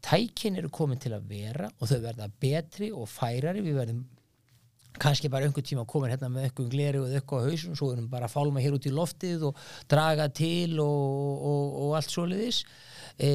tækin 0.05 0.59
eru 0.61 0.71
komin 0.73 1.01
til 1.01 1.15
að 1.17 1.31
vera 1.31 1.71
og 1.79 1.89
þau 1.91 2.01
verða 2.03 2.29
betri 2.41 2.91
og 2.93 3.09
færari. 3.11 3.65
Við 3.65 3.79
verðum 3.81 4.05
kannski 5.01 5.29
bara 5.31 5.49
einhvern 5.49 5.67
tíma 5.67 5.85
komin 5.91 6.13
hérna 6.13 6.29
með 6.31 6.49
eitthvað 6.49 6.71
gleri 6.71 7.01
og 7.03 7.11
eitthvað 7.11 7.43
á 7.43 7.47
hausun 7.49 7.79
svo 7.79 7.91
erum 7.95 8.11
bara 8.13 8.29
að 8.29 8.35
fálma 8.37 8.63
hér 8.63 8.77
út 8.77 8.87
í 8.87 8.93
loftið 8.95 9.49
og 9.49 9.63
draga 9.91 10.29
til 10.31 10.77
og, 10.83 11.47
og, 11.51 11.79
og 11.87 11.97
allt 11.99 12.13
svoleiðis. 12.15 12.61
E, 13.15 13.31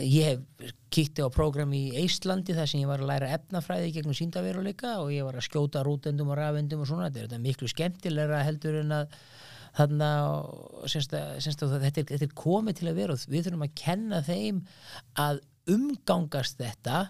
ég 0.00 0.30
hef 0.30 0.72
kíkti 0.92 1.24
á 1.24 1.28
program 1.32 1.72
í 1.76 1.82
Íslandi 2.04 2.56
þar 2.56 2.70
sem 2.70 2.82
ég 2.82 2.88
var 2.88 3.04
að 3.04 3.12
læra 3.12 3.32
efnafræði 3.36 3.92
gegnum 3.96 4.16
síndaveruleika 4.16 4.96
og 5.02 5.12
ég 5.12 5.28
var 5.28 5.36
að 5.36 5.48
skjóta 5.48 5.84
rútendum 5.84 6.32
og 6.32 6.40
rafendum 6.40 6.84
og 6.84 6.88
svona, 6.88 7.12
þetta 7.12 7.36
er 7.36 7.44
miklu 7.44 7.68
skemmtilegra 7.72 8.42
heldur 8.46 8.80
en 8.82 8.96
að 9.02 9.20
þannig 9.78 10.04
að 10.08 11.84
er, 11.84 11.92
þetta 12.08 12.24
er 12.24 12.34
komið 12.36 12.80
til 12.80 12.88
að 12.90 12.98
vera 12.98 13.14
og 13.14 13.28
við 13.28 13.46
þurfum 13.46 13.66
að 13.68 13.76
kenna 13.78 14.20
þeim 14.26 14.62
að 15.20 15.42
umgangast 15.68 16.58
þetta 16.60 17.08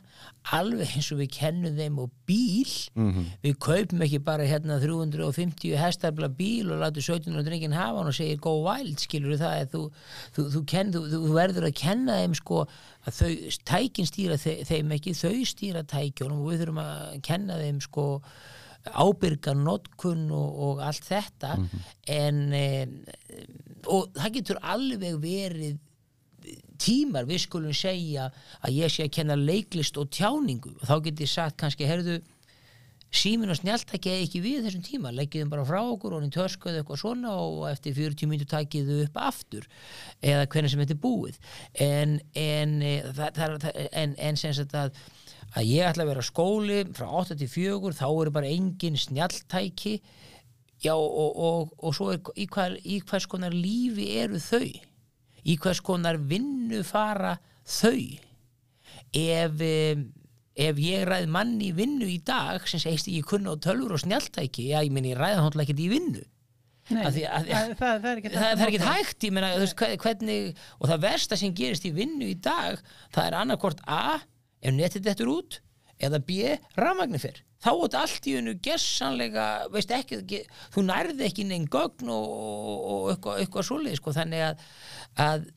alveg 0.55 0.95
eins 0.97 1.09
og 1.13 1.21
við 1.21 1.31
kennum 1.37 1.77
þeim 1.77 1.99
og 2.03 2.11
bíl 2.29 2.73
mm 2.95 3.09
-hmm. 3.13 3.25
við 3.45 3.55
kaupum 3.63 4.03
ekki 4.07 4.21
bara 4.25 4.47
hérna 4.49 4.79
350 4.81 5.77
hestarbla 5.77 6.29
bíl 6.29 6.73
og 6.73 6.81
látu 6.83 7.01
17 7.01 7.37
og 7.37 7.45
drengin 7.45 7.73
hafa 7.73 7.99
hann 7.99 8.13
og 8.13 8.15
segir 8.15 8.41
go 8.41 8.55
wild 8.65 8.99
skilur 8.99 9.39
það 9.39 9.71
þú, 9.73 9.83
þú, 10.35 10.43
þú, 10.55 10.65
kenn, 10.67 10.93
þú 10.93 11.33
verður 11.35 11.69
að 11.69 11.75
kenna 11.75 12.21
þeim 12.23 12.35
sko 12.35 12.67
að 13.07 13.13
þau, 13.21 13.33
tækin 13.65 14.07
stýra 14.07 14.37
þeim 14.39 14.93
ekki 14.93 15.15
þau 15.15 15.45
stýra 15.45 15.83
tækjónum 15.83 16.41
og 16.43 16.53
við 16.53 16.61
þurfum 16.63 16.85
að 16.85 17.21
kenna 17.23 17.59
þeim 17.59 17.81
sko 17.81 18.23
ábyrga 18.89 19.55
notkun 19.55 20.31
og, 20.33 20.49
og 20.69 20.81
allt 20.87 21.05
þetta 21.05 21.57
mm 21.57 21.69
-hmm. 21.69 21.81
en 22.07 22.53
e, 22.53 22.89
og 23.87 24.09
það 24.15 24.33
getur 24.33 24.59
alveg 24.63 25.21
verið 25.21 25.79
tímar 26.81 27.29
við 27.29 27.45
skulum 27.45 27.77
segja 27.77 28.31
að 28.63 28.81
ég 28.81 28.93
sé 28.93 29.07
að 29.07 29.15
kenna 29.19 29.39
leiklist 29.39 29.99
og 30.01 30.11
tjáningu. 30.15 30.75
Og 30.79 30.85
þá 30.89 30.97
getur 31.07 31.27
ég 31.27 31.33
sagt 31.33 31.59
kannski, 31.61 31.89
herðu 31.89 32.21
símin 33.09 33.49
og 33.49 33.57
snjáltæki 33.57 34.11
eða 34.13 34.25
ekki 34.27 34.41
við 34.45 34.67
þessum 34.67 34.83
tíma 34.85 35.13
leggjum 35.17 35.49
bara 35.49 35.65
frá 35.65 35.79
okkur 35.81 36.17
og 36.17 36.21
hann 36.23 36.33
törskuðu 36.35 36.83
eitthvað 36.83 37.01
svona 37.01 37.33
og 37.41 37.63
eftir 37.71 37.97
40 37.97 38.29
minnur 38.29 38.51
takiðu 38.51 38.99
upp 39.07 39.17
aftur 39.25 39.65
eða 40.21 40.45
hvernig 40.53 40.75
sem 40.75 40.83
þetta 40.83 40.97
er 40.97 41.01
búið. 41.07 41.39
En 41.73 42.19
en, 42.37 42.75
e, 42.85 42.99
það, 43.17 43.41
það, 43.41 43.71
en, 44.03 44.15
en 44.29 44.41
sem 44.41 44.55
sagt 44.57 44.77
að 44.77 44.93
að 45.57 45.71
ég 45.71 45.89
ætla 45.89 46.05
að 46.05 46.11
vera 46.13 46.27
skóli 46.27 46.83
frá 46.93 47.07
8 47.23 47.39
til 47.41 47.49
4 47.49 47.95
þá 47.97 48.09
eru 48.09 48.33
bara 48.35 48.51
engin 48.53 48.99
snjáltæki 49.01 49.95
já 50.85 50.93
og, 50.93 51.33
og, 51.33 51.73
og 51.81 51.97
svo 51.97 52.13
er 52.13 52.21
í, 52.37 52.47
hver, 52.53 52.77
í 52.85 53.01
hvers 53.09 53.27
konar 53.31 53.57
lífi 53.57 54.11
eru 54.21 54.41
þau 54.43 54.69
í 55.49 55.57
hvers 55.61 55.83
konar 55.85 56.19
vinnu 56.31 56.83
fara 56.87 57.37
þau? 57.69 58.01
Ef, 59.17 59.63
ef 60.69 60.81
ég 60.83 61.05
ræð 61.09 61.29
manni 61.33 61.71
vinnu 61.77 62.09
í 62.09 62.19
dag 62.25 62.67
sem 62.69 62.83
segist 62.83 63.09
ekki 63.09 63.25
kunna 63.35 63.57
á 63.57 63.63
tölfur 63.65 63.97
og 63.97 64.03
snjáltæki 64.03 64.69
já 64.73 64.83
ég 64.83 64.93
minn 64.93 65.09
ég 65.09 65.19
ræða 65.19 65.45
hóndla 65.47 65.65
ekki 65.65 65.79
í 65.87 65.93
vinnu. 65.93 66.25
Nei, 66.89 67.03
að 67.05 67.19
að, 67.29 67.49
að, 67.53 67.73
það, 67.77 67.97
það 68.03 68.11
er 68.11 68.19
ekki 68.21 68.31
það, 68.33 68.45
það 68.45 68.63
er 68.65 68.71
ekki 68.71 68.87
hægt 68.87 69.25
ég 69.27 69.33
meina 69.37 69.49
hvernig 70.01 70.61
og 70.79 70.89
það 70.89 71.03
versta 71.03 71.37
sem 71.37 71.55
gerist 71.57 71.85
í 71.85 71.93
vinnu 71.93 72.29
í 72.31 72.37
dag 72.41 72.79
það 73.13 73.27
er 73.27 73.37
annarkort 73.43 73.83
A 73.85 74.21
ef 74.65 74.73
netið 74.73 75.05
dettur 75.05 75.33
út 75.35 75.59
eða 75.99 76.23
B 76.25 76.57
rafmagnir 76.79 77.23
fyrr 77.23 77.45
þá 77.59 77.71
er 77.75 77.99
allt 77.99 78.27
í 78.31 78.37
unnu 78.39 78.55
gessanlega 78.63 79.47
veist 79.75 79.93
ekki, 79.95 80.23
ekki 80.23 80.43
þú 80.75 80.85
nærði 80.87 81.27
ekki 81.27 81.47
neinn 81.49 81.67
gögn 81.71 82.11
og, 82.15 82.35
og 82.35 83.09
eitthvað, 83.15 83.41
eitthvað 83.43 83.67
svolítið 83.71 83.99
sko 83.99 84.15
þannig 84.15 84.45
að, 84.47 84.67
að 85.25 85.49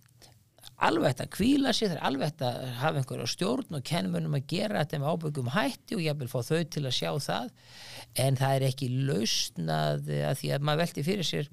alveg 0.82 1.14
þetta 1.14 1.28
kvíla 1.36 1.74
sér, 1.76 1.96
alveg 2.02 2.32
þetta 2.32 2.74
hafa 2.82 3.02
einhverja 3.02 3.30
stjórn 3.30 3.78
og 3.78 3.86
kennmönum 3.86 4.38
að 4.38 4.48
gera 4.50 4.82
þetta 4.82 5.02
með 5.02 5.14
ábyggum 5.14 5.52
hætti 5.54 5.98
og 5.98 6.04
ég 6.06 6.20
vil 6.22 6.30
fá 6.32 6.40
þau 6.48 6.62
til 6.74 6.84
að 6.88 6.98
sjá 6.98 7.12
það. 7.28 7.52
En 8.26 8.40
það 8.40 8.56
er 8.56 8.68
ekki 8.72 8.90
lausnað 9.10 10.10
að 10.18 10.40
því 10.42 10.54
að 10.56 10.66
maður 10.68 10.84
veldi 10.84 11.06
fyrir 11.06 11.28
sér 11.28 11.52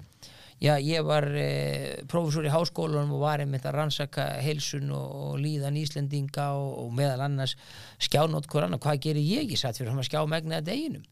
Já, 0.59 0.73
ég 0.83 1.05
var 1.07 1.23
eh, 1.39 2.01
profesor 2.11 2.43
í 2.43 2.51
háskólanum 2.51 3.13
og 3.15 3.23
var 3.23 3.39
einmitt 3.39 3.63
að 3.67 3.77
rannsaka 3.77 4.25
heilsun 4.43 4.89
og, 4.91 5.13
og 5.23 5.37
líðan 5.39 5.77
Íslendinga 5.79 6.49
og, 6.59 6.73
og 6.83 6.89
meðal 6.97 7.23
annars 7.29 7.55
skjánótt 8.03 8.49
hver 8.51 8.67
annar, 8.67 8.81
hvað 8.83 8.99
gerir 9.07 9.23
ég? 9.23 9.53
Ég 9.53 9.61
satt 9.61 9.79
fyrir 9.79 9.95
að 9.95 10.09
skjá 10.09 10.25
megnaða 10.27 10.67
deginum. 10.67 11.07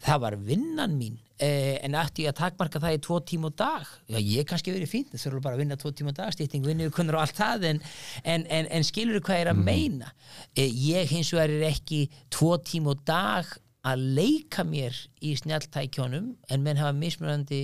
Það 0.00 0.20
var 0.22 0.36
vinnan 0.40 0.94
mín, 0.96 1.18
eh, 1.36 1.76
en 1.84 1.98
ætti 2.00 2.24
ég 2.24 2.32
að 2.32 2.38
takmarka 2.38 2.80
það 2.80 2.96
í 2.96 3.02
tvo 3.04 3.18
tíma 3.20 3.50
og 3.50 3.58
dag. 3.60 3.90
Já, 4.08 4.16
ég 4.16 4.48
kannski 4.48 4.72
verið 4.72 4.92
fínt, 4.94 5.12
það 5.12 5.26
þurfa 5.26 5.42
bara 5.44 5.58
að 5.58 5.62
vinna 5.64 5.76
tvo 5.76 5.92
tíma 5.92 6.14
og 6.14 6.16
dag, 6.16 6.32
stýtting, 6.32 6.64
vinnu, 6.64 6.88
kunnar 6.96 7.18
og 7.18 7.26
allt 7.26 7.36
það, 7.36 7.68
en, 7.74 7.82
en, 8.24 8.46
en, 8.48 8.70
en 8.78 8.88
skilur 8.88 9.20
þú 9.20 9.26
hvað 9.28 9.40
ég 9.42 9.44
er 9.44 9.52
að 9.52 9.60
mm. 9.60 9.68
meina? 9.68 10.12
Eh, 10.56 10.72
ég 10.88 11.12
hins 11.12 11.34
vegar 11.36 11.52
er 11.52 11.68
ekki 11.68 12.06
tvo 12.32 12.56
tíma 12.64 12.96
og 12.96 13.04
dag 13.04 13.52
að 13.86 14.02
leika 14.16 14.64
mér 14.66 14.96
í 15.22 15.34
snjáltækjónum 15.38 16.30
en 16.50 16.64
menn 16.64 16.80
hafa 16.80 16.94
mismunandi 16.96 17.62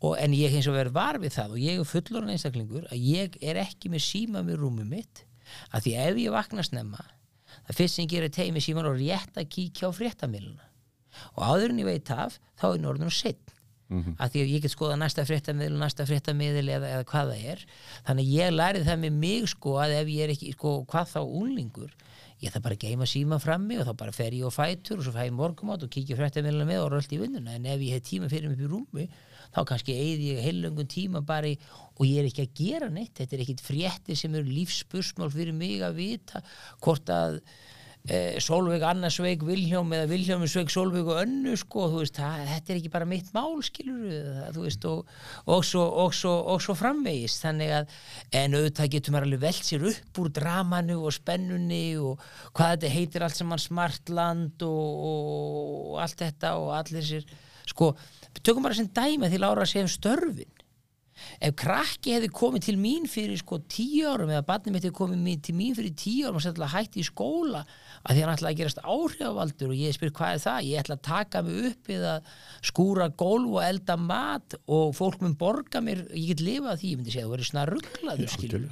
og, 0.00 0.14
en 0.20 0.36
ég 0.36 0.52
hins 0.54 0.68
og 0.70 0.76
verður 0.76 0.96
var 0.96 1.18
við 1.22 1.34
það 1.38 1.56
og 1.56 1.64
ég 1.64 1.80
er 1.80 1.90
fullorinn 1.90 2.34
einstaklingur 2.34 2.86
að 2.90 3.02
ég 3.02 3.38
er 3.42 3.58
ekki 3.64 3.90
með 3.92 4.04
síma 4.06 4.44
með 4.46 4.60
rúmum 4.62 4.92
mitt 4.94 5.24
að 5.74 5.86
því 5.86 5.96
ef 6.04 6.20
ég 6.22 6.36
vakna 6.36 6.66
snemma 6.66 7.02
það 7.66 7.80
fyrst 7.80 7.98
sem 7.98 8.06
ég 8.06 8.14
gerir 8.14 8.34
teimi 8.34 8.62
síman 8.62 8.88
og 8.90 9.00
rétt 9.00 9.40
að 9.40 9.50
kíkja 9.56 9.90
á 9.90 9.96
fréttamiluna 9.96 10.70
og 11.34 11.42
áður 11.42 11.74
en 11.74 11.82
ég 11.82 11.90
veit 11.90 12.14
af 12.14 12.38
þá 12.60 12.66
er 12.70 12.80
norðun 12.82 13.10
og 13.10 13.16
sitt 13.16 13.43
mm 13.88 14.02
-hmm. 14.02 14.16
að 14.18 14.30
því 14.30 14.40
að 14.44 14.52
ég 14.54 14.62
get 14.62 14.74
skoða 14.74 14.96
næsta 14.96 15.24
fréttamil 15.24 15.72
næsta 15.78 16.06
fréttamil 16.06 16.68
eða, 16.68 16.88
eða 16.94 17.04
hvað 17.04 17.32
það 17.32 17.44
er. 17.52 17.66
Þannig 18.06 18.32
ég 18.32 18.54
lærið 18.54 18.88
það 18.88 18.98
með 19.04 19.12
mig 19.12 19.48
sko 19.48 19.76
að 19.80 19.96
ef 20.00 20.08
ég 20.08 20.24
er 20.24 20.34
ekki, 20.34 20.52
sko 20.52 20.84
hvað 20.88 21.06
þá 21.14 21.20
úlingur 21.24 21.92
ég 22.42 22.52
þarf 22.52 22.64
bara 22.66 22.76
að 22.76 22.84
geima 22.84 23.06
síma 23.08 23.38
frammi 23.40 23.78
og 23.78 23.86
þá 23.88 23.94
bara 23.96 24.14
fer 24.14 24.34
ég 24.36 24.44
og 24.48 24.54
fætur 24.54 24.98
og 24.98 25.06
svo 25.06 25.12
fæ 25.14 25.28
ég 25.28 25.36
morgumátt 25.36 25.84
og 25.86 25.92
kíkja 25.92 26.16
fréttamilina 26.18 26.66
með 26.68 26.82
og 26.84 26.90
röldi 26.92 27.16
í 27.16 27.20
vinnuna. 27.22 27.54
En 27.54 27.66
ef 27.66 27.80
ég 27.80 27.94
hef 27.96 28.04
tíma 28.08 28.28
fyrir 28.28 28.50
mig 28.50 28.58
upp 28.58 28.64
í 28.64 28.72
rúmi 28.72 29.06
þá 29.54 29.60
kannski 29.70 29.94
eigði 29.94 30.32
ég 30.32 30.42
heilöngun 30.44 30.90
tíma 30.90 31.22
bara 31.24 31.52
í, 31.52 31.58
og 31.94 32.06
ég 32.08 32.20
er 32.20 32.28
ekki 32.28 32.44
að 32.44 32.56
gera 32.58 32.90
neitt. 32.90 33.14
Þetta 33.20 33.36
er 33.36 33.44
ekkit 33.46 33.64
frétti 33.64 34.18
sem 34.18 34.34
eru 34.34 34.50
lífspursmál 34.50 35.30
fyrir 35.32 35.56
mig 35.56 35.84
að 35.84 36.00
vita 36.00 36.42
hvort 36.84 37.14
að 37.14 37.40
eh, 38.08 38.36
Solveig 38.42 38.82
Annarsveig 38.84 39.44
Vilhjóm 39.46 39.92
eða 39.96 40.08
Vilhjómi 40.10 40.48
Sveig 40.50 40.72
Solveig 40.72 41.08
og 41.08 41.20
önnu 41.22 41.54
sko, 41.60 41.86
þú 41.92 42.02
veist, 42.02 42.18
það, 42.18 42.42
þetta 42.50 42.72
er 42.72 42.80
ekki 42.80 42.92
bara 42.92 43.08
mitt 43.08 43.30
mál 43.36 43.54
skilur 43.64 44.50
þú 44.54 44.64
veist 44.66 44.88
og, 44.90 45.12
og, 45.44 45.64
svo, 45.66 45.84
og, 46.04 46.16
svo, 46.16 46.34
og 46.54 46.64
svo 46.64 46.76
framvegist 46.78 47.46
þannig 47.46 47.76
að, 47.80 47.94
en 48.40 48.58
auðvitað 48.58 48.92
getur 48.96 49.16
maður 49.16 49.28
alveg 49.30 49.44
velt 49.46 49.70
sér 49.70 49.86
upp 49.92 50.20
úr 50.24 50.32
dramanu 50.40 50.98
og 51.00 51.16
spennunni 51.16 51.84
og 52.00 52.26
hvað 52.52 52.74
þetta 52.74 52.94
heitir 52.98 53.26
allt 53.26 53.40
saman 53.40 53.62
smartland 53.62 54.66
og, 54.68 55.96
allt 56.04 56.20
þetta 56.26 56.56
og 56.60 56.74
allir 56.80 57.08
sér, 57.08 57.30
sko 57.70 57.94
tökum 58.44 58.66
bara 58.66 58.76
sem 58.76 58.90
dæma 58.92 59.30
til 59.32 59.44
ára 59.44 59.64
að 59.64 59.72
segja 59.72 59.86
um 59.86 59.92
störfin. 59.92 60.50
Ef 61.38 61.54
krakki 61.58 62.14
hefði 62.16 62.30
komið 62.34 62.64
til 62.66 62.74
mín 62.80 63.06
fyrir 63.10 63.38
sko 63.38 63.60
tíu 63.70 64.08
árum 64.10 64.32
eða 64.32 64.44
barnið 64.48 64.74
mitt 64.74 64.86
hefði 64.86 64.98
komið 64.98 65.42
til 65.46 65.54
mín 65.56 65.76
fyrir 65.76 65.94
tíu 65.98 66.26
árum 66.26 66.40
og 66.40 66.44
sættilega 66.44 66.74
hætti 66.74 67.02
í 67.02 67.06
skóla 67.06 67.62
að 68.04 68.16
því 68.16 68.24
hann 68.24 68.32
ætlaði 68.34 68.52
að 68.52 68.58
gerast 68.60 68.82
áhrifavaldur 68.84 69.72
og 69.72 69.80
ég 69.80 69.96
spyr 69.96 70.12
hvað 70.18 70.34
er 70.34 70.42
það, 70.44 70.66
ég 70.68 70.82
ætla 70.82 70.98
að 70.98 71.06
taka 71.08 71.42
mig 71.46 71.70
upp 71.70 71.92
eða 71.94 72.14
skúra 72.70 73.08
gólf 73.22 73.54
og 73.54 73.64
elda 73.64 73.96
mat 74.00 74.58
og 74.64 74.92
fólk 74.98 75.24
mun 75.24 75.38
borga 75.40 75.82
mér 75.84 76.04
ég 76.12 76.34
get 76.34 76.44
lifað 76.44 76.82
því, 76.82 76.92
ég 76.92 77.00
myndi 77.00 77.14
segja, 77.14 77.24
það 77.24 77.34
verður 77.36 77.50
svona 77.50 77.66
rugglaður 77.72 78.68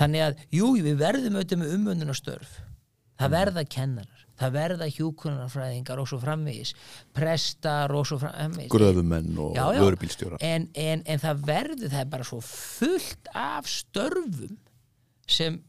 þannig 0.00 0.26
að 0.26 0.44
jú, 0.58 0.74
við 0.82 0.98
verðum 1.04 1.38
auðvitað 1.38 1.62
með 1.62 1.78
umöndunastörf 1.78 2.58
það 3.22 3.34
verða 3.36 3.66
kennarar 3.76 4.22
það 4.42 4.54
verða 4.56 4.88
hjúkunarfræðingar 4.90 6.02
og 6.02 6.08
svo 6.10 6.18
framvegis 6.22 6.72
prestar 7.14 7.92
og 7.94 8.06
svo 8.08 8.18
framvegis. 8.22 8.70
Gröfumenn 8.72 9.36
og 9.38 9.56
vörubílstjórar. 9.56 10.42
En, 10.42 10.68
en, 10.74 11.04
en 11.06 11.22
það 11.22 11.44
verður, 11.46 11.90
það 11.92 12.00
er 12.00 12.10
bara 12.14 12.26
svo 12.26 12.40
fullt 12.46 13.30
af 13.38 13.68
störfum 13.70 14.56
sem 15.30 15.60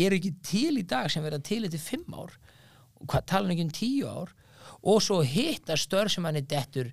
er 0.00 0.16
ekki 0.16 0.34
til 0.46 0.80
í 0.80 0.86
dag 0.88 1.10
sem 1.12 1.24
verða 1.24 1.42
til 1.44 1.64
eftir 1.66 1.82
fimm 1.82 2.16
ár 2.16 2.36
og 3.00 3.10
hvað 3.10 3.26
tala 3.32 3.54
ekki 3.54 3.66
um 3.66 3.74
tíu 3.74 4.10
ár 4.10 4.34
og 4.80 5.02
svo 5.04 5.20
hitta 5.26 5.76
störf 5.76 6.14
sem 6.14 6.24
hann 6.24 6.40
er 6.40 6.48
dettur 6.48 6.92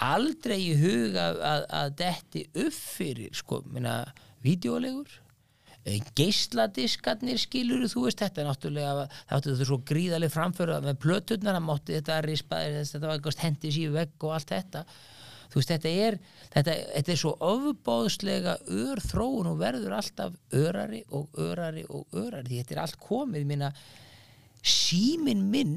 aldrei 0.00 0.58
í 0.60 0.74
huga 0.76 1.30
að, 1.34 1.68
að 1.72 1.94
detti 2.00 2.46
upp 2.66 2.76
fyrir 2.76 3.32
sko, 3.36 3.62
minna, 3.72 4.02
vídeolegur 4.44 5.20
Eh, 5.86 6.00
geisladiskarnir 6.18 7.38
skilur 7.38 7.84
þú 7.86 8.08
veist 8.08 8.18
þetta 8.18 8.42
er 8.42 8.48
náttúrulega 8.48 8.94
það 9.06 9.36
áttu 9.36 9.52
þetta 9.52 9.66
svo 9.68 9.76
gríðaleg 9.86 10.32
framföru 10.34 10.78
með 10.82 10.96
plöturnar, 11.04 11.54
það 11.54 11.66
mátti 11.68 11.94
þetta 11.94 12.16
rispa 12.26 12.58
þetta 12.74 13.02
var 13.04 13.12
eitthvað 13.14 13.44
hendis 13.44 13.78
í 13.78 13.84
vegg 13.94 14.26
og 14.26 14.32
allt 14.34 14.50
þetta. 14.50 14.82
Þú 15.52 15.60
veist 15.60 15.70
þetta 15.70 15.92
er 16.08 16.16
þetta, 16.56 16.74
þetta 16.96 17.14
er 17.14 17.20
svo 17.20 17.32
ofbóðslega 17.50 18.56
ör 18.80 19.02
þróun 19.04 19.52
og 19.52 19.60
verður 19.60 19.94
alltaf 20.00 20.34
örari 20.58 21.04
og 21.14 21.38
örari 21.44 21.86
og 21.86 22.18
örari. 22.18 22.58
Þetta 22.58 22.74
er 22.74 22.82
allt 22.82 22.98
komið, 23.06 23.46
minna 23.46 23.70
símin 24.62 25.46
minn 25.50 25.76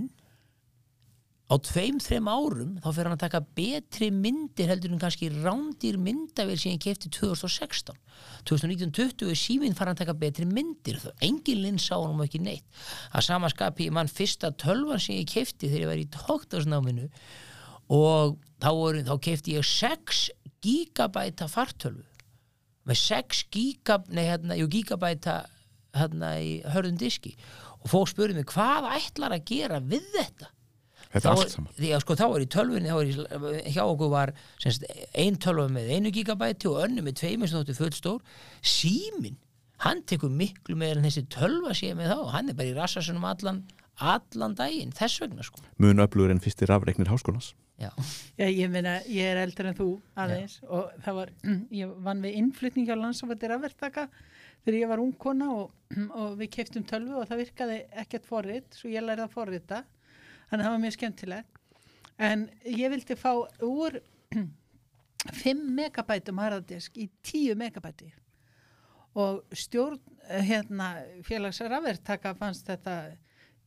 á 1.49 1.57
tveim, 1.65 1.97
þreim 1.97 2.27
árum 2.29 2.75
þá 2.77 2.89
fyrir 2.91 3.09
hann 3.09 3.17
að 3.17 3.23
taka 3.23 3.41
betri 3.57 4.11
myndir 4.13 4.69
heldur 4.69 4.93
en 4.93 5.01
kannski 5.01 5.31
rándir 5.33 5.97
myndavél 5.97 6.59
sem 6.61 6.75
ég 6.75 6.83
kefti 6.83 7.09
2016 7.15 7.97
2019-20 8.45 9.33
síminn 9.37 9.77
fara 9.77 9.95
að 9.95 10.03
taka 10.03 10.15
betri 10.17 10.45
myndir 10.45 10.99
þá 11.01 11.09
engin 11.25 11.63
linn 11.63 11.79
sá 11.81 11.95
hann 11.97 12.21
ekki 12.23 12.41
neitt. 12.43 12.65
Að 13.13 13.25
samaskapi 13.27 13.89
mann 13.93 14.11
fyrsta 14.11 14.51
tölvan 14.61 15.01
sem 15.01 15.19
ég 15.19 15.29
kefti 15.33 15.69
þegar 15.69 15.85
ég 15.85 15.91
var 15.91 16.03
í 16.03 16.09
tóktarsnáminu 16.13 17.07
og 17.89 18.37
þá, 18.61 18.69
voru, 18.69 19.03
þá 19.07 19.15
kefti 19.25 19.57
ég 19.57 19.65
6 19.65 20.25
gigabæta 20.63 21.49
fartölvu. 21.49 22.05
Með 22.87 23.01
6 23.01 23.45
gigab, 23.53 24.05
nei, 24.13 24.25
hérna, 24.29 24.57
gigabæta 24.69 25.41
hérna 25.97 26.35
í 26.41 26.59
hörðum 26.69 26.99
diski 27.01 27.35
og 27.79 27.91
fólk 27.91 28.11
spurði 28.11 28.39
mig 28.39 28.47
hvað 28.51 28.89
ætlar 28.97 29.35
að 29.37 29.45
gera 29.49 29.81
við 29.83 30.07
þetta? 30.15 30.49
Þetta 31.09 31.25
er 31.25 31.39
allt 31.41 31.53
saman. 31.55 31.73
því 31.73 31.91
að 31.95 32.01
sko 32.03 32.15
þá 32.19 32.25
er 32.27 32.43
í 32.43 32.47
tölvunni 32.53 32.89
þá 32.91 32.97
er 32.99 33.07
í, 33.09 33.73
hjá 33.73 33.81
okkur 33.87 34.09
var 34.13 34.31
semst, 34.61 34.83
ein 35.17 35.39
tölva 35.41 35.65
með 35.73 35.87
einu 35.95 36.11
gigabæti 36.13 36.69
og 36.69 36.83
önnu 36.83 37.01
með 37.05 37.15
tveimur 37.23 37.49
sem 37.49 37.63
þóttu 37.63 37.77
full 37.79 37.95
stór 37.97 38.19
símin, 38.61 39.39
hann 39.85 40.03
tekur 40.05 40.29
miklu 40.29 40.77
meira 40.77 40.99
en 40.99 41.07
þessi 41.07 41.25
tölva 41.33 41.73
sé 41.77 41.95
með 41.97 42.13
þá. 42.13 42.19
Hann 42.35 42.51
er 42.51 42.59
bara 42.59 42.69
í 42.69 42.75
rassasunum 42.77 43.25
allan 43.25 43.63
allan 43.99 44.53
daginn, 44.55 44.93
þess 44.95 45.19
vegna 45.23 45.43
sko. 45.43 45.63
Mun 45.81 45.99
öflugur 46.03 46.31
en 46.31 46.39
fyrstir 46.43 46.71
afreiknir 46.71 47.09
háskólans. 47.11 47.53
Já, 47.79 47.89
Já, 48.39 48.45
ég 48.45 48.67
meina, 48.71 48.97
ég 49.07 49.23
er 49.31 49.39
eldri 49.39 49.69
en 49.69 49.75
þú 49.77 49.87
aðeins 50.19 50.57
og 50.67 50.89
það 51.05 51.17
var, 51.21 51.29
ég 51.81 51.91
vann 52.03 52.23
við 52.23 52.37
innflutning 52.41 52.89
á 52.91 52.95
landsafættir 52.99 53.53
afvertaka 53.55 54.09
þegar 54.69 54.83
ég 54.83 54.91
var 54.91 55.01
ung 55.01 55.15
kona 55.17 55.49
og, 55.55 55.71
og 56.21 56.37
við 56.39 56.51
keftum 56.59 56.85
tölvu 56.87 57.17
og 57.17 57.29
það 57.29 57.41
virkaði 57.43 57.79
ekkert 58.03 58.29
forrit, 58.29 58.77
svo 58.77 58.91
ég 58.91 59.05
lærði 59.05 59.25
að 59.25 59.33
forrita, 59.33 59.81
þannig 60.49 60.61
að 60.61 60.67
það 60.67 60.75
var 60.75 60.83
mjög 60.85 60.95
skemmtilegt. 60.97 61.59
En 62.29 62.45
ég 62.67 62.91
vildi 62.93 63.17
fá 63.17 63.31
úr 63.65 63.99
5 65.43 65.63
megabætum 65.79 66.41
harðadisk 66.41 66.99
í 66.99 67.09
10 67.25 67.57
megabæti 67.59 68.11
og 69.19 69.41
stjórn 69.57 69.97
hérna, 70.45 70.91
félags 71.25 71.59
rafvertaka 71.65 72.35
fannst 72.37 72.67
þetta 72.69 72.95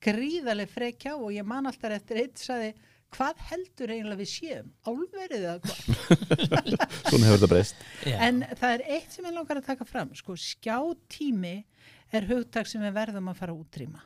gríðaleg 0.02 0.70
frekjá 0.70 1.16
og 1.16 1.32
ég 1.34 1.46
man 1.46 1.66
alltaf 1.66 1.96
eftir 1.96 2.20
eitt 2.22 2.38
saði 2.38 2.70
hvað 3.12 3.42
heldur 3.50 3.92
eiginlega 3.92 4.20
við 4.20 4.30
séum? 4.30 4.70
Álverið 4.88 5.44
eða 5.48 5.58
hvað? 5.64 5.82
Svona 7.08 7.26
hefur 7.26 7.36
þetta 7.36 7.50
breyst. 7.52 7.84
En 8.12 8.40
það 8.52 8.76
er 8.76 8.86
eitt 8.96 9.12
sem 9.14 9.26
ég 9.28 9.36
langar 9.36 9.60
að 9.60 9.68
taka 9.68 9.88
fram 9.88 10.14
sko 10.18 10.36
skjátími 10.38 11.58
er 12.12 12.28
hugtak 12.28 12.68
sem 12.70 12.82
við 12.84 12.96
verðum 12.96 13.30
að 13.32 13.38
fara 13.42 13.54
að 13.54 13.62
útrýma. 13.64 14.02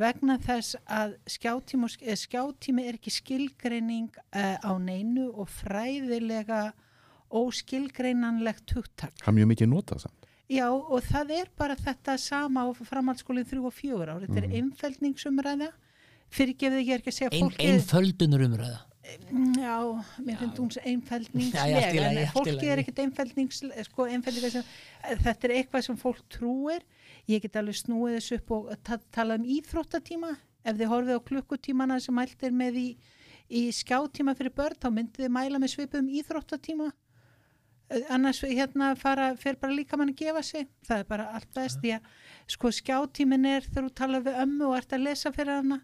Vegna 0.00 0.38
þess 0.40 0.78
að 0.88 1.18
skjátími, 1.28 1.90
eh, 2.00 2.16
skjátími 2.16 2.86
er 2.88 2.96
ekki 2.96 3.12
skilgreining 3.12 4.08
uh, 4.32 4.56
á 4.64 4.72
neinu 4.80 5.28
og 5.36 5.50
fræðilega 5.52 6.70
óskilgreinanlegt 7.32 8.72
hugtak. 8.76 9.14
Það 9.20 9.32
er 9.32 9.38
mjög 9.40 9.50
mikið 9.52 9.72
notað 9.72 10.04
samt. 10.06 10.28
Já 10.52 10.66
og 10.68 11.00
það 11.06 11.30
er 11.38 11.52
bara 11.56 11.76
þetta 11.78 12.18
sama 12.20 12.64
á 12.68 12.70
framhaldsskólinn 12.76 13.48
3 13.48 13.60
og 13.64 13.72
4 13.76 14.08
ár. 14.08 14.24
Þetta 14.24 14.42
er 14.42 14.56
einfeldningsumræða. 14.58 15.70
Fyrir 16.32 16.56
gefið 16.56 16.80
ég 16.80 16.94
er 16.94 17.02
ekki 17.02 17.12
að 17.12 17.18
segja 17.18 17.30
fólki... 17.34 17.68
einföldunur 17.68 18.46
umræða. 18.46 18.80
Já, 19.02 19.76
mér 20.22 20.38
finnst 20.38 20.58
hún 20.60 20.70
lagi, 20.72 21.98
en 21.98 22.30
fólki 22.32 22.68
er 22.70 22.80
ekkert 22.80 23.02
einfeldningslega, 23.02 23.84
sko, 23.88 24.06
einfeldninga 24.08 24.50
sem... 24.54 24.70
Þetta 25.26 25.48
er 25.48 25.54
eitthvað 25.58 25.84
sem 25.88 25.98
fólk 26.00 26.22
trúir. 26.32 26.86
Ég 27.28 27.42
get 27.44 27.58
alveg 27.60 27.76
snúið 27.82 28.16
þessu 28.16 28.38
upp 28.38 28.54
og 28.56 28.72
ta 28.86 28.98
tala 29.12 29.36
um 29.40 29.44
íþróttatíma. 29.58 30.32
Ef 30.62 30.78
þið 30.78 30.92
horfið 30.94 31.20
á 31.20 31.26
klukkutímana 31.28 32.00
sem 32.00 32.16
mælt 32.16 32.46
er 32.46 32.56
með 32.56 32.80
í, 32.80 32.88
í 33.50 33.62
skjátíma 33.74 34.36
fyrir 34.38 34.54
börn, 34.56 34.78
þá 34.80 34.88
myndið 34.94 35.26
þið 35.26 35.36
mæla 35.36 35.60
með 35.60 35.74
svipum 35.74 36.10
íþróttatíma. 36.22 36.90
Eh, 37.92 38.08
annars 38.14 38.40
hérna 38.46 38.94
fara, 38.96 39.32
fer 39.36 39.58
bara 39.60 39.76
líka 39.76 39.98
mann 40.00 40.14
að 40.14 40.22
gefa 40.22 40.46
sig. 40.46 40.70
Það 40.88 41.02
er 41.02 41.08
bara 41.10 41.30
allt 41.36 41.52
best 41.58 41.84
að 41.84 42.12
sko 42.54 42.72
skjátímin 42.72 43.50
er 43.58 43.66
þegar 43.66 43.90
þú 43.90 43.96
talar 43.98 44.28
við 44.30 44.44
ömmu 44.46 44.70
og 44.70 44.78
ert 44.78 44.94
að 44.94 45.10
lesa 45.10 45.34
fyrir 45.34 45.58
hana 45.58 45.82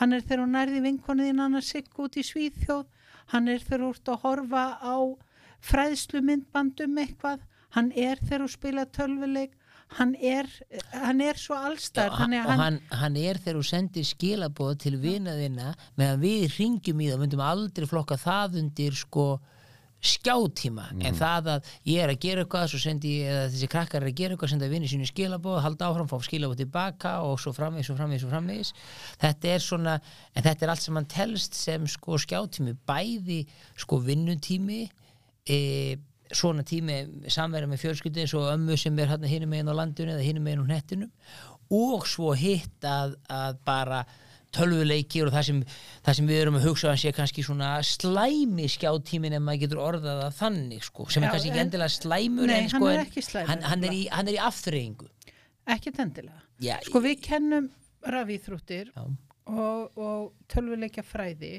hann 0.00 0.16
er 0.16 0.24
þegar 0.24 0.42
þú 0.42 0.48
nærði 0.54 0.82
vinkonuðin 0.86 1.44
hann 1.44 1.60
að 1.60 1.68
sigga 1.68 2.04
út 2.06 2.18
í 2.18 2.24
Svíþjóð. 2.26 2.84
Hann 3.30 3.48
er 3.52 3.62
þegar 3.62 3.84
þú 3.84 3.90
ert 3.94 4.10
að 4.10 4.20
horfa 4.24 4.64
á 4.80 4.96
fræðslu 5.70 6.22
myndbandum 6.26 7.00
eitthvað. 7.04 7.46
Hann 7.76 7.90
er 7.92 8.20
þegar 8.24 8.44
þú 8.46 8.52
spila 8.56 8.86
tölvuleik. 8.96 9.56
Hann 9.98 10.12
er, 10.14 10.46
hann 10.94 11.18
er 11.24 11.38
svo 11.38 11.56
allstar 11.58 12.12
Já, 12.12 12.12
að 12.14 12.20
hann, 12.20 12.60
hann, 12.60 12.76
hann 12.94 13.16
er 13.18 13.40
þegar 13.42 13.56
þú 13.58 13.62
sendir 13.66 14.04
skilaboð 14.06 14.76
til 14.84 14.92
vinaðina 15.02 15.72
meðan 15.98 16.20
við 16.22 16.44
ringjum 16.54 17.00
í 17.02 17.08
það 17.10 17.24
myndum 17.24 17.42
aldrei 17.42 17.88
flokka 17.90 18.18
það 18.20 18.60
undir 18.60 18.94
sko 18.94 19.24
skjátíma 20.00 20.86
en 21.04 21.16
það 21.16 21.48
að 21.54 21.70
ég 21.90 22.00
er 22.00 22.12
að 22.12 22.20
gera 22.22 22.44
eitthvað 22.44 22.68
svo 22.72 22.80
sendi 22.80 23.16
ég, 23.18 23.28
eða 23.28 23.48
þessi 23.52 23.68
krakkar 23.74 24.00
er 24.00 24.08
að 24.08 24.20
gera 24.20 24.36
eitthvað 24.36 24.52
senda 24.54 24.70
vinni 24.72 24.88
sínu 24.88 25.08
skilaboð, 25.08 25.58
halda 25.60 25.90
áfram, 25.90 26.08
fá 26.08 26.16
skilaboð 26.24 26.62
tilbaka 26.62 27.14
og 27.26 27.36
svo 27.42 27.52
framvegis 27.56 27.90
og 27.92 27.98
framvegis 27.98 28.24
og 28.24 28.32
framvegis. 28.32 28.70
Þetta 29.20 29.50
er 29.52 29.64
svona, 29.64 29.98
en 30.32 30.46
þetta 30.46 30.66
er 30.66 30.72
allt 30.72 30.86
sem 30.86 30.96
hann 30.96 31.10
telst 31.10 31.58
sem 31.58 31.84
sko 31.90 32.16
skjátími 32.24 32.78
bæði 32.88 33.42
sko 33.84 34.00
vinnutími 34.06 34.86
e, 35.44 35.60
svona 36.32 36.64
tími 36.64 37.02
samverða 37.28 37.68
með 37.68 37.84
fjölskyldu 37.84 38.24
eins 38.24 38.34
og 38.38 38.48
ömmu 38.54 38.78
sem 38.80 38.98
er 39.02 39.12
hérna 39.12 39.50
meginn 39.50 39.68
á 39.68 39.74
landinu 39.74 40.14
eða 40.14 40.24
hinum 40.24 40.46
meginn 40.46 40.64
á 40.64 40.68
hnettinum 40.70 41.12
og 41.70 42.06
svo 42.08 42.32
hitt 42.38 42.86
að, 42.86 43.16
að 43.30 43.58
bara 43.66 44.04
tölvuleikir 44.56 45.28
og 45.28 45.34
það 45.34 45.44
sem, 45.48 45.60
það 46.06 46.16
sem 46.18 46.30
við 46.30 46.40
erum 46.42 46.58
að 46.58 46.66
hugsa 46.68 46.90
að 46.92 46.98
sé 47.04 47.12
kannski 47.16 47.44
svona 47.46 47.70
slæmi 47.86 48.66
skjátímin 48.74 49.36
ef 49.38 49.44
maður 49.46 49.62
getur 49.64 49.82
orðað 49.86 50.22
það 50.24 50.36
þannig 50.40 50.84
sko, 50.88 51.06
sem 51.10 51.22
Já, 51.22 51.26
er 51.28 51.34
kannski 51.36 51.50
ekki 51.52 51.60
en- 51.60 51.66
endilega 51.68 51.94
slæmur 51.96 52.46
Nei, 52.50 52.54
en, 52.56 52.68
hann 52.68 52.74
sko, 52.80 52.90
er 52.90 52.98
en 52.98 53.06
ekki 53.06 53.24
slæmur, 53.26 53.50
hann, 53.52 53.62
hann, 53.70 53.84
er 53.88 53.96
í, 53.96 54.02
hann 54.10 54.28
er 54.32 54.38
í 54.38 54.42
afþreyingu. 54.50 55.10
Ekki 55.76 55.92
tendilega 55.96 56.42
Já, 56.60 56.76
sko 56.88 57.02
við 57.04 57.20
kennum 57.24 57.70
rafíþrúttir 58.16 58.90
og, 58.96 59.98
og 60.00 60.32
tölvuleikja 60.50 61.04
fræði 61.06 61.54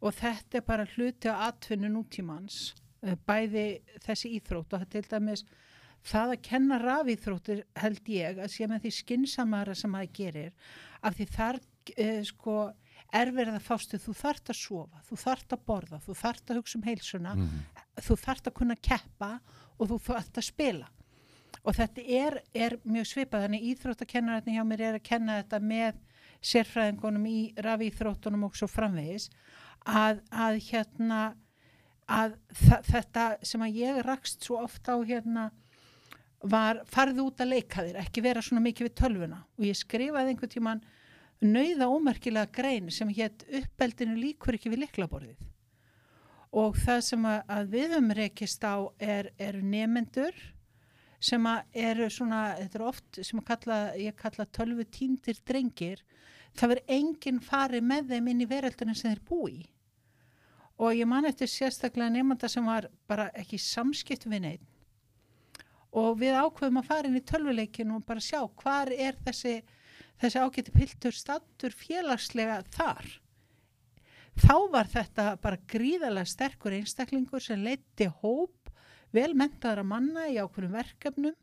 og 0.00 0.14
þetta 0.16 0.60
er 0.60 0.66
bara 0.66 0.86
hluti 0.94 1.28
á 1.28 1.50
atvinnu 1.50 1.90
nútímans 1.92 2.70
eh, 3.04 3.16
bæði 3.28 3.66
þessi 4.06 4.30
íþrótt 4.38 4.72
og 4.76 4.84
það 4.84 4.92
til 4.94 5.02
dæmis 5.10 5.44
það 6.10 6.32
að 6.36 6.42
kenna 6.46 6.78
rafíþróttir 6.80 7.64
held 7.82 8.08
ég 8.08 8.38
að 8.40 8.54
sé 8.54 8.68
með 8.70 8.86
því 8.86 8.92
skinsamara 9.02 9.74
sem 9.76 9.92
maður 9.92 10.14
gerir 10.16 10.54
af 11.04 11.18
því 11.18 11.26
þar 11.34 11.60
uh, 11.98 12.22
sko 12.24 12.56
erfið 13.12 13.48
að 13.50 13.64
fástu, 13.66 13.98
þú 13.98 14.12
þarft 14.14 14.50
að 14.52 14.58
sofa 14.60 15.00
þú 15.08 15.16
þarft 15.24 15.52
að 15.56 15.62
borða, 15.66 15.98
þú 16.04 16.14
þarft 16.14 16.50
að 16.52 16.56
hugsa 16.60 16.78
um 16.78 16.84
heilsuna, 16.86 17.34
Mhm. 17.34 17.62
þú 18.06 18.16
þarft 18.24 18.46
að 18.50 18.54
kunna 18.60 18.76
keppa 18.76 19.30
og 19.80 19.88
þú 19.90 19.98
þarft 20.06 20.38
að 20.38 20.46
spila 20.46 20.88
og 21.64 21.74
þetta 21.76 22.04
er, 22.06 22.36
er 22.54 22.76
mjög 22.86 23.06
svipað, 23.10 23.42
þannig 23.48 23.64
íþróttakennararnir 23.74 24.54
hjá 24.56 24.64
mér 24.64 24.80
er 24.80 24.94
að 24.94 25.02
kenna 25.02 25.42
þetta 25.42 25.58
með 25.60 25.98
sérfræðingunum 26.40 27.26
í 27.28 27.38
rafíþróttunum 27.60 28.44
og 28.46 28.54
svo 28.56 28.68
framvegis 28.70 29.26
að, 29.86 30.22
að 30.32 30.60
hérna 30.70 31.18
að 32.10 32.38
þetta 32.90 33.26
sem 33.46 33.60
að 33.66 33.76
ég 33.82 34.00
rakst 34.06 34.42
svo 34.46 34.62
oft 34.62 34.88
á 34.88 34.96
hérna 35.04 35.50
var 36.42 36.80
farðu 36.88 37.26
út 37.28 37.42
að 37.44 37.50
leika 37.52 37.84
þér, 37.84 37.98
ekki 38.00 38.22
vera 38.24 38.40
svona 38.42 38.62
mikið 38.64 38.88
við 38.88 38.94
tölvuna 39.02 39.42
og 39.58 39.66
ég 39.68 39.76
skrifaði 39.76 40.32
einhvern 40.32 40.54
tíman 40.54 40.80
nauða 41.40 41.88
ómerkilega 41.88 42.50
grein 42.52 42.90
sem 42.92 43.08
hétt 43.16 43.46
uppeldinu 43.48 44.16
líkur 44.18 44.58
ekki 44.58 44.72
við 44.72 44.84
liklaborðið 44.84 45.46
og 46.60 46.78
það 46.82 47.02
sem 47.06 47.26
að, 47.30 47.68
við 47.70 47.92
höfum 47.94 48.14
rekist 48.18 48.64
á 48.66 48.76
er, 48.98 49.30
er 49.38 49.60
nefendur 49.62 50.34
sem 51.20 51.44
að 51.46 51.76
eru 51.76 52.08
svona, 52.10 52.40
þetta 52.58 52.78
er 52.78 52.86
oft 52.88 53.20
sem 53.28 53.42
kalla, 53.44 53.80
ég 54.00 54.16
kalla 54.18 54.48
tölvu 54.48 54.86
tíndir 54.88 55.38
drengir, 55.46 56.00
það 56.56 56.74
verður 56.74 56.94
enginn 56.96 57.42
farið 57.44 57.84
með 57.86 58.14
þeim 58.14 58.30
inn 58.32 58.42
í 58.42 58.48
veröldunum 58.50 58.98
sem 58.98 59.12
þeir 59.12 59.22
búi 59.28 59.60
og 60.80 60.96
ég 60.96 61.08
man 61.08 61.28
eftir 61.28 61.50
sérstaklega 61.50 62.12
nefnda 62.14 62.48
sem 62.48 62.66
var 62.66 62.88
bara 63.08 63.28
ekki 63.36 63.60
samskipt 63.60 64.24
við 64.26 64.46
neitt 64.46 65.60
og 65.90 66.16
við 66.20 66.38
ákveðum 66.38 66.80
að 66.80 66.88
fara 66.88 67.10
inn 67.10 67.18
í 67.18 67.26
tölvuleikin 67.26 67.92
og 67.94 68.04
bara 68.06 68.22
sjá 68.22 68.40
hvar 68.62 68.90
er 68.94 69.18
þessi, 69.26 69.58
þessi 70.20 70.40
ágæti 70.44 70.74
piltur 70.74 71.16
stattur 71.16 71.74
félagslega 71.74 72.60
þar. 72.74 73.06
Þá 74.40 74.56
var 74.72 74.88
þetta 74.88 75.26
bara 75.42 75.60
gríðalega 75.68 76.28
sterkur 76.28 76.76
einstaklingur 76.76 77.42
sem 77.44 77.60
leiti 77.64 78.06
hóp 78.22 78.70
velmentaðara 79.14 79.84
manna 79.84 80.28
í 80.30 80.38
ákveðum 80.38 80.76
verkefnum, 80.78 81.36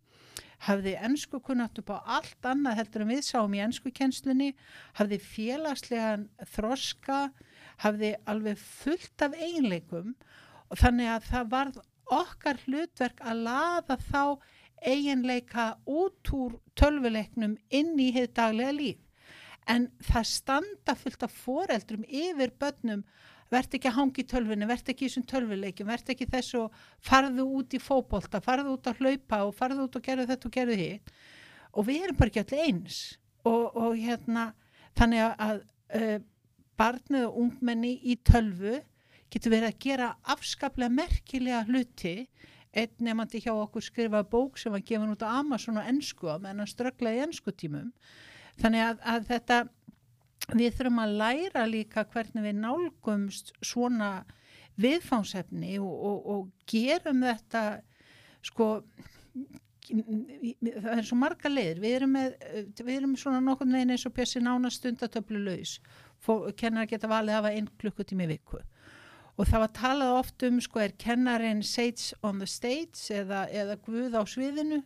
hafði 0.66 0.96
ennsku 1.06 1.40
kunnat 1.44 1.78
upp 1.82 1.92
á 1.94 1.98
allt 2.18 2.48
annað 2.48 2.80
heldur 2.80 3.04
en 3.04 3.12
við 3.12 3.26
sáum 3.28 3.54
í 3.54 3.62
ennsku 3.62 3.92
kjenslunni, 3.94 4.54
hafði 4.98 5.20
félagslegan 5.22 6.26
þroska, 6.56 7.20
hafði 7.84 8.16
alveg 8.26 8.58
fullt 8.62 9.28
af 9.28 9.36
eiginleikum 9.38 10.16
og 10.72 10.82
þannig 10.82 11.12
að 11.12 11.28
það 11.28 11.52
varð 11.54 11.82
okkar 12.18 12.62
hlutverk 12.66 13.22
að 13.22 13.44
laða 13.50 13.98
þá 14.08 14.22
eiginleika 14.82 15.78
út 15.86 16.32
úr 16.34 16.58
tölvuleiknum 16.78 17.58
inn 17.70 17.96
í 18.00 18.12
hitt 18.16 18.36
daglega 18.38 18.76
líf. 18.76 19.00
En 19.68 19.90
það 20.00 20.30
standa 20.32 20.96
fullt 20.96 21.26
af 21.28 21.34
foreldrum 21.44 22.06
yfir 22.08 22.54
börnum, 22.60 23.04
verð 23.52 23.76
ekki 23.78 23.90
að 23.90 23.98
hangi 23.98 24.24
í 24.24 24.28
tölvunni, 24.32 24.68
verð 24.68 24.92
ekki 24.94 25.06
í 25.06 25.10
þessum 25.10 25.26
tölvuleikum, 25.28 25.88
verð 25.88 26.14
ekki 26.14 26.28
þessu 26.32 26.64
farðu 27.04 27.48
út 27.60 27.76
í 27.76 27.82
fótbolta, 27.84 28.42
farðu 28.44 28.78
út 28.78 28.88
að 28.88 29.02
hlaupa 29.02 29.42
og 29.48 29.56
farðu 29.56 29.88
út 29.88 30.00
og 30.00 30.06
gerðu 30.08 30.28
þetta 30.32 30.50
og 30.50 30.56
gerðu 30.56 30.80
hitt. 30.82 31.12
Og 31.76 31.88
við 31.88 32.08
erum 32.08 32.20
bara 32.20 32.32
ekki 32.32 32.44
allir 32.44 32.64
eins. 32.68 33.02
Og, 33.48 33.76
og 33.76 34.00
hérna, 34.00 34.50
þannig 35.00 35.24
að 35.28 35.62
uh, 35.96 36.18
barnið 36.80 37.28
og 37.28 37.42
ungmenni 37.44 37.98
í 38.08 38.18
tölvu 38.28 38.80
getur 39.32 39.54
verið 39.54 39.72
að 39.72 39.82
gera 39.84 40.12
afskaplega 40.34 40.94
merkilega 40.94 41.64
hluti 41.68 42.16
einn 42.74 43.04
nefandi 43.08 43.42
hjá 43.44 43.54
okkur 43.54 43.86
skrifaði 43.86 44.30
bók 44.32 44.60
sem 44.60 44.74
var 44.74 44.84
gefin 44.86 45.14
út 45.14 45.26
á 45.26 45.40
Amazon 45.40 45.80
og 45.82 45.90
ennsku 45.90 46.30
menn 46.44 46.62
hann 46.62 46.70
strögglaði 46.70 47.22
í 47.22 47.26
ennsku 47.28 47.54
tímum. 47.56 47.92
Þannig 48.62 48.86
að, 48.86 49.04
að 49.14 49.28
þetta 49.32 49.60
við 50.56 50.78
þurfum 50.78 51.04
að 51.04 51.16
læra 51.22 51.68
líka 51.70 52.06
hvernig 52.14 52.46
við 52.46 52.60
nálgumst 52.62 53.54
svona 53.66 54.12
viðfánsefni 54.78 55.78
og, 55.82 55.94
og, 55.94 56.20
og 56.34 56.50
gerum 56.70 57.24
þetta 57.26 57.64
sko 58.46 58.68
það 59.88 60.92
er 60.98 61.06
svo 61.08 61.18
marga 61.20 61.50
leiðir. 61.50 61.80
Við 61.82 61.96
erum 62.00 62.16
með, 62.18 62.34
við 62.82 62.96
erum 62.98 63.16
svona 63.20 63.40
nokkurn 63.44 63.76
veginn 63.78 63.96
eins 63.96 64.06
og 64.08 64.16
bjössi 64.18 64.44
nána 64.44 64.72
stundatöflu 64.74 65.42
laus 65.46 65.78
kennar 66.58 66.90
geta 66.90 67.08
valið 67.08 67.36
að 67.36 67.38
hafa 67.38 67.54
einn 67.56 67.70
klukkutími 67.80 68.28
viku 68.28 68.60
og 69.38 69.46
það 69.46 69.64
var 69.64 69.74
talað 69.78 70.16
oft 70.18 70.46
um 70.48 70.60
sko 70.64 70.82
er 70.82 70.96
kennarinn 70.98 71.64
Sage 71.66 72.18
on 72.26 72.42
the 72.42 72.48
stage 72.50 73.14
eða, 73.14 73.46
eða 73.54 73.78
Guð 73.86 74.18
á 74.18 74.22
sviðinu 74.26 74.82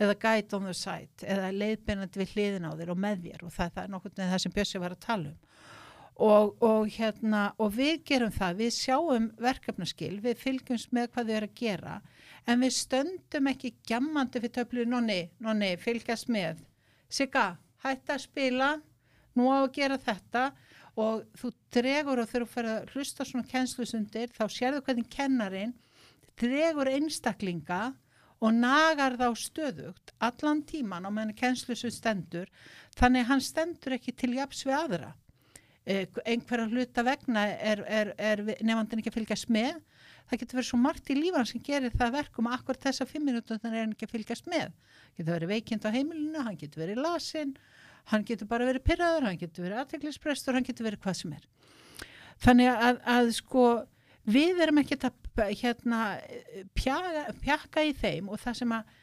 eða 0.00 0.16
Guide 0.22 0.56
on 0.56 0.68
the 0.70 0.74
side 0.76 1.28
eða 1.28 1.52
leiðbeinandi 1.52 2.22
við 2.22 2.34
hliðin 2.34 2.68
á 2.68 2.72
þér 2.78 2.94
og 2.94 3.00
með 3.04 3.26
þér 3.26 3.44
og 3.44 3.54
það, 3.54 3.72
það 3.74 3.82
er 3.84 3.92
nokkurn 3.94 4.16
veginn 4.16 4.32
það 4.32 4.42
sem 4.44 4.56
Bjössi 4.56 4.80
var 4.80 4.96
að 4.96 5.04
tala 5.04 5.32
um. 5.32 5.38
Og, 6.20 6.50
og 6.60 6.88
hérna 6.92 7.42
og 7.56 7.70
við 7.78 8.02
gerum 8.10 8.32
það, 8.32 8.58
við 8.58 8.74
sjáum 8.76 9.28
verkefnaskil, 9.40 10.18
við 10.20 10.40
fylgjumst 10.40 10.90
með 10.92 11.06
hvað 11.14 11.30
þau 11.30 11.36
eru 11.38 11.48
að 11.48 11.60
gera 11.60 11.94
en 12.44 12.64
við 12.64 12.74
stöndum 12.76 13.48
ekki 13.52 13.72
gjammandi 13.88 14.42
fyrir 14.42 14.56
töflu 14.58 14.84
nonni, 14.88 15.20
nonni, 15.40 15.70
fylgjast 15.80 16.28
með. 16.32 16.60
Sigga, 17.08 17.54
hætti 17.84 18.12
að 18.12 18.24
spila 18.26 18.70
nú 19.36 19.48
á 19.48 19.64
að 19.64 19.72
gera 19.78 19.96
þetta 20.00 20.44
og 20.98 21.24
þú 21.38 21.52
dregur 21.74 22.22
og 22.22 22.30
þegar 22.30 22.46
þú 22.46 22.52
fyrir 22.54 22.70
að 22.74 22.94
hlusta 22.94 23.26
svona 23.26 23.50
kennslusundir 23.50 24.32
þá 24.34 24.44
sérðu 24.50 24.84
hvernig 24.86 25.10
kennarin 25.12 25.74
dregur 26.40 26.90
einstaklinga 26.90 27.82
og 28.40 28.54
nagar 28.56 29.18
þá 29.20 29.28
stöðugt 29.36 30.14
allan 30.24 30.62
tíman 30.66 31.06
á 31.06 31.10
meðan 31.12 31.36
kennslusund 31.36 31.94
stendur 31.94 32.48
þannig 32.96 33.28
hann 33.28 33.42
stendur 33.44 33.96
ekki 33.96 34.16
til 34.16 34.32
japs 34.38 34.64
við 34.66 34.76
aðra. 34.78 35.10
Eh, 35.88 36.06
einhverja 36.28 36.68
hluta 36.68 37.02
vegna 37.04 37.46
er, 37.56 37.80
er, 37.88 38.12
er 38.18 38.42
nefndin 38.60 39.00
ekki 39.00 39.12
að 39.12 39.18
fylgjast 39.20 39.52
með. 39.52 39.78
Það 40.28 40.42
getur 40.42 40.58
verið 40.60 40.68
svo 40.68 40.78
margt 40.78 41.10
í 41.10 41.16
lífan 41.16 41.48
sem 41.48 41.62
gerir 41.64 41.94
það 41.96 42.16
verkum 42.18 42.50
akkur 42.52 42.78
þessa 42.78 43.06
fimm 43.08 43.24
minútur 43.26 43.58
er 43.58 43.74
hann 43.74 43.94
ekki 43.96 44.06
að 44.06 44.14
fylgjast 44.14 44.50
með. 44.52 44.74
Getur 45.16 45.34
verið 45.34 45.52
veikind 45.54 45.88
á 45.88 45.90
heimilinu, 45.90 46.44
hann 46.44 46.58
getur 46.60 46.84
verið 46.84 47.00
lasin 47.02 47.56
hann 48.10 48.24
getur 48.26 48.48
bara 48.50 48.68
verið 48.68 48.86
pyrraður, 48.86 49.28
hann 49.28 49.40
getur 49.40 49.66
verið 49.66 49.82
aðteglisprestur, 49.82 50.56
hann 50.56 50.66
getur 50.66 50.88
verið 50.88 51.02
hvað 51.04 51.18
sem 51.20 51.34
er. 51.36 51.48
Þannig 52.40 52.70
að, 52.72 53.00
að 53.14 53.32
sko 53.36 53.64
við 54.30 54.62
erum 54.64 54.80
ekki 54.82 54.98
að 55.04 55.52
hérna, 55.60 56.00
pjaka, 56.76 57.26
pjaka 57.42 57.84
í 57.84 57.92
þeim 57.96 58.30
og 58.32 58.40
það 58.42 58.58
sem 58.62 58.74
að 58.76 58.96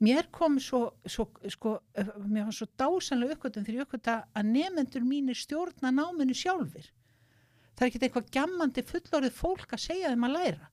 mér 0.00 0.30
kom 0.32 0.58
svo, 0.62 0.82
svo 1.04 1.28
sko, 1.52 1.76
mér 2.24 2.48
var 2.48 2.56
svo 2.56 2.68
dásanlega 2.80 3.52
þegar 3.52 3.76
ég 3.76 3.86
uppgöta 3.86 4.16
að 4.34 4.50
nefnendur 4.54 5.06
mínir 5.06 5.38
stjórna 5.38 5.92
náminu 5.92 6.36
sjálfur. 6.36 6.88
Það 7.76 7.86
er 7.86 7.90
ekki 7.90 8.04
eitthvað 8.06 8.34
gammandi 8.34 8.84
fullorðið 8.84 9.36
fólk 9.36 9.74
að 9.76 9.84
segja 9.86 10.12
þeim 10.12 10.28
að 10.28 10.36
læra 10.36 10.69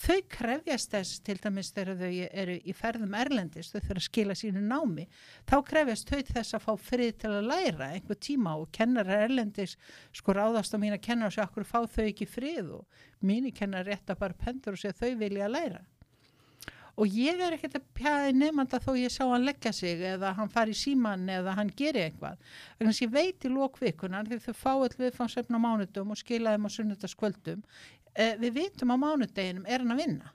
þau 0.00 0.18
krefjast 0.30 0.90
þess 0.94 1.22
til 1.24 1.36
dæmis 1.42 1.70
þegar 1.74 2.00
þau 2.00 2.12
eru 2.42 2.56
í 2.58 2.74
ferðum 2.76 3.14
erlendis, 3.18 3.70
þau 3.70 3.80
þurfa 3.80 4.00
að 4.00 4.06
skila 4.08 4.36
sínu 4.38 4.62
námi, 4.64 5.06
þá 5.46 5.56
krefjast 5.70 6.10
þau 6.10 6.20
þess 6.32 6.58
að 6.58 6.66
fá 6.66 6.72
frið 6.90 7.14
til 7.22 7.32
að 7.32 7.48
læra 7.52 7.90
einhver 7.94 8.20
tíma 8.28 8.56
og 8.60 8.70
kennarar 8.74 9.26
erlendis 9.28 9.78
sko 10.12 10.36
ráðast 10.36 10.74
á 10.74 10.78
mín 10.82 10.96
að 10.96 11.04
kenna 11.08 11.30
og 11.30 11.34
segja 11.36 11.48
okkur 11.48 11.68
fá 11.68 11.80
þau 11.86 12.04
ekki 12.08 12.28
frið 12.28 12.76
og 12.80 13.02
mínu 13.24 13.54
kennar 13.54 13.86
rétta 13.86 14.18
bara 14.18 14.36
pendur 14.36 14.76
og 14.76 14.82
segja 14.82 14.98
þau 14.98 15.18
vilja 15.22 15.48
að 15.48 15.56
læra. 15.58 15.84
Og 16.94 17.10
ég 17.10 17.40
er 17.42 17.56
ekkert 17.56 17.80
að 17.80 17.86
pjaði 17.98 18.34
nefnda 18.38 18.78
þó 18.82 18.92
ég 18.94 19.10
sá 19.10 19.24
hann 19.26 19.46
leggja 19.46 19.72
sig 19.74 20.02
eða 20.12 20.30
hann 20.38 20.50
fari 20.52 20.74
í 20.76 20.78
síman 20.78 21.26
eða 21.30 21.56
hann 21.58 21.72
geri 21.74 22.04
eitthvað. 22.04 22.38
Þannig 22.78 22.94
að 22.94 23.02
ég 23.02 23.14
veit 23.16 23.46
í 23.46 23.50
lókvikunar 23.50 24.30
því 24.30 24.38
þau 24.44 24.54
fá 24.60 24.70
all 24.74 24.94
viðfangsefn 25.00 25.58
á 25.58 25.64
mánudum 25.64 26.14
og 26.14 26.20
skila 26.20 26.54
þeim 26.54 26.68
á 26.70 26.74
sunnudagskvöldum 26.76 27.64
eh, 27.64 28.03
við 28.14 28.56
vitum 28.60 28.94
á 28.94 28.96
mánudeginum 29.00 29.66
er 29.66 29.82
hann 29.84 29.94
að 29.94 30.02
vinna. 30.04 30.34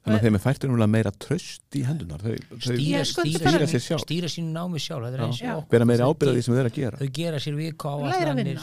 Þannig 0.00 0.18
að 0.18 0.24
þeim 0.26 0.36
er 0.36 0.42
fært 0.44 0.64
umlega 0.68 0.92
meira 0.92 1.10
tröst 1.24 1.76
í 1.76 1.82
hendunar 1.86 2.20
þau, 2.20 2.34
stýra, 2.60 3.04
stýra, 3.08 3.38
stýra, 3.40 3.60
er- 3.64 3.70
sér 3.70 3.84
sjálf. 3.84 4.02
stýra 4.04 4.28
sínu 4.28 4.52
námi 4.52 4.80
sjálf. 4.80 5.08
Er 5.08 5.64
vera 5.72 5.88
meira 5.88 6.08
ábyrða 6.08 6.34
því 6.36 6.42
sem 6.44 6.54
þau 6.54 6.60
eru 6.60 6.70
að 6.72 6.76
gera. 6.76 7.00
þau 7.00 7.12
gera 7.20 7.40
sér 7.40 7.56
viku 7.56 7.88
á 7.88 7.94
að 7.96 8.12
allanir 8.18 8.60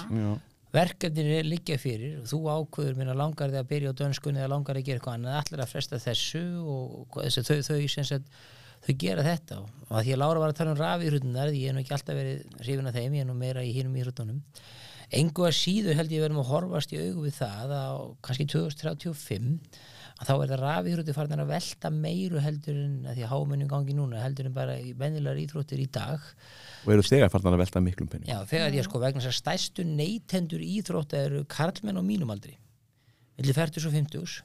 verkefnin 0.77 1.31
er 1.31 1.47
liggja 1.47 1.77
fyrir. 1.81 2.21
Þú 2.27 2.39
ákveður 2.53 2.97
minna 2.99 3.15
langar 3.17 3.49
þig 3.49 3.61
að 3.61 3.69
byrja 3.71 3.93
á 3.93 3.99
dönskunni 4.01 4.41
eða 4.43 4.51
langar 4.51 4.77
þig 4.77 4.83
að 4.83 4.89
gera 4.89 4.99
eitthvað 4.99 5.17
annað? 5.17 5.37
Allir 5.41 5.63
að 5.63 5.71
fresta 5.71 5.99
þessu 6.03 6.43
og 6.73 7.19
þessi, 7.23 7.43
þau, 7.47 7.55
þau, 7.67 7.77
þau, 7.87 8.03
sagt, 8.11 8.41
þau 8.85 8.95
gera 9.05 9.25
þetta. 9.25 9.59
Og 9.87 9.93
að 9.97 10.03
því 10.03 10.13
að 10.17 10.21
Lára 10.21 10.43
var 10.43 10.53
að 10.53 10.59
tala 10.59 10.73
um 10.75 10.81
rafíhrutunar 10.81 11.53
því 11.53 11.63
ég 11.63 11.71
er 11.71 11.77
nú 11.77 11.83
ekki 11.85 11.95
alltaf 11.97 12.19
verið 12.19 12.59
hrifin 12.61 12.91
af 12.91 12.97
þeim 12.99 13.17
ég 13.17 13.23
er 13.25 13.29
nú 13.31 13.37
meira 13.39 13.63
í 13.63 13.71
hinum 13.77 13.95
íhrutunum 13.97 14.43
engu 15.15 15.45
að 15.47 15.55
síðu 15.55 15.93
held 15.95 16.11
ég 16.11 16.23
verðum 16.23 16.41
að 16.43 16.49
horfast 16.51 16.91
í 16.91 16.99
augu 16.99 17.27
við 17.27 17.37
það 17.37 17.73
að 17.77 18.01
kannski 18.27 18.47
2035 18.51 19.53
að 20.17 20.29
þá 20.29 20.33
er 20.33 20.51
það 20.51 20.61
rafíhruti 20.63 21.13
farin 21.13 21.43
að 21.43 21.51
velta 21.51 21.91
meiru 21.93 22.41
heldur 22.41 22.77
en 22.81 22.95
að 23.05 23.19
því 23.19 23.25
að 23.27 23.31
hámennin 23.31 23.69
gangi 23.71 23.95
núna 23.95 24.23
heldur 24.23 24.49
en 24.49 24.55
bara 24.55 24.77
í 24.81 24.93
venjulegar 24.97 25.41
íþróttir 25.43 25.83
í 25.83 25.89
dag. 25.93 26.23
Og 26.85 26.93
eru 26.95 27.05
þegar 27.05 27.29
farnar 27.31 27.53
að 27.53 27.61
velta 27.61 27.83
miklum 27.85 28.09
penning 28.09 28.31
Já, 28.31 28.39
þegar 28.49 28.73
því 28.73 28.81
að 28.81 28.87
sko 28.89 29.01
vegna 29.03 29.21
þess 29.21 29.33
að 29.33 29.37
stæstu 29.37 29.85
neytendur 29.87 30.63
íþrótta 30.65 31.21
eru 31.27 31.43
karlmenn 31.51 32.01
á 32.01 32.03
mínum 32.03 32.33
aldri 32.33 32.57
millir 33.37 33.53
40 33.53 33.85
og 33.85 33.93
50 33.93 34.41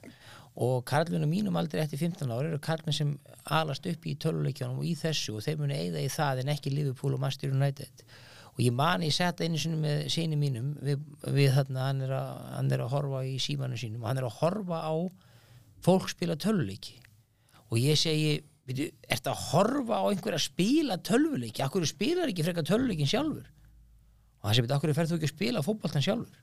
og 0.63 0.83
karlmenn 0.85 1.25
á 1.25 1.29
mínum 1.29 1.57
aldri 1.57 1.81
eftir 1.81 2.03
15 2.03 2.29
ára 2.29 2.51
eru 2.51 2.61
karlmenn 2.61 2.97
sem 2.99 3.15
alast 3.57 3.87
upp 3.89 4.05
í 4.05 4.13
töluleikjónum 4.21 4.83
og 4.83 4.85
í 4.85 4.93
þessu 4.99 5.39
og 5.39 5.45
þeir 5.45 5.57
muni 5.63 5.79
eigða 5.79 6.03
í 6.05 6.11
það 6.13 6.43
en 6.43 6.53
ekki 6.53 6.73
Liverpool 6.73 7.17
og 7.17 7.23
Master 7.23 7.49
United 7.49 8.05
og 8.53 8.61
ég 8.61 8.73
man 8.75 9.03
ég 9.05 9.13
sett 9.15 9.41
einu 9.41 9.59
sinni 9.59 9.81
með 9.81 10.07
síni 10.13 10.37
mínum 10.39 10.73
við, 10.81 11.03
við 11.25 11.53
þarna, 11.57 11.87
hann 11.89 12.01
er, 12.05 12.15
að, 12.17 12.33
hann 12.57 12.73
er 12.73 12.85
að 12.85 12.95
horfa 12.97 13.23
í 13.25 13.37
símanu 13.41 13.79
sínum 13.79 14.05
hann 14.05 14.21
er 14.21 14.27
að 14.29 14.39
horfa 14.41 14.83
á 14.85 14.95
fólk 15.83 16.11
spila 16.13 16.37
töluleiki 16.39 16.99
og 17.69 17.79
ég 17.81 17.97
segi 17.97 18.41
veitu, 18.67 18.87
ertu 19.11 19.31
að 19.31 19.43
horfa 19.49 19.99
á 19.99 20.05
einhver 20.09 20.37
að 20.37 20.45
spila 20.45 20.99
tölvuleiki, 21.03 21.63
akkur 21.65 21.85
spilar 21.87 22.31
ekki 22.31 22.45
frekar 22.45 22.67
töluleikin 22.67 23.09
sjálfur? 23.09 23.45
Og 24.41 24.47
hann 24.47 24.57
segi, 24.57 24.65
veitu, 24.67 24.77
akkur 24.77 24.95
ferðu 24.95 25.19
ekki 25.19 25.29
að 25.29 25.35
spila 25.35 25.63
fótboltan 25.65 26.05
sjálfur? 26.05 26.39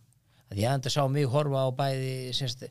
Að 0.50 0.58
ég 0.58 0.74
enda 0.74 0.90
sá 0.90 1.04
mig 1.06 1.28
horfa 1.30 1.62
á 1.62 1.68
bæði 1.78 2.14
semst, 2.34 2.64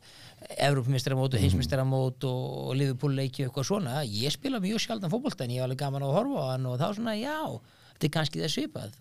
Evrópmistaramót 0.60 1.32
og 1.32 1.40
heimsmistaramót 1.40 2.26
og, 2.28 2.74
Liverpool 2.76 3.14
leiki 3.16 3.46
og 3.46 3.48
eitthvað 3.48 3.68
svona. 3.70 4.02
Ég 4.04 4.34
spila 4.34 4.60
mjög 4.60 4.82
sjaldan 4.84 5.12
fótbolta 5.12 5.46
en 5.46 5.54
ég 5.54 5.62
var 5.62 5.70
alveg 5.70 5.80
gaman 5.80 6.04
að 6.04 6.12
horfa 6.18 6.42
á 6.44 6.50
hann 6.52 6.66
og 6.68 6.76
þá 6.76 6.90
svona 6.98 7.16
já 7.16 7.38
þetta 8.00 8.08
er 8.08 8.12
kannski 8.14 8.40
það 8.40 8.52
svipað. 8.54 8.92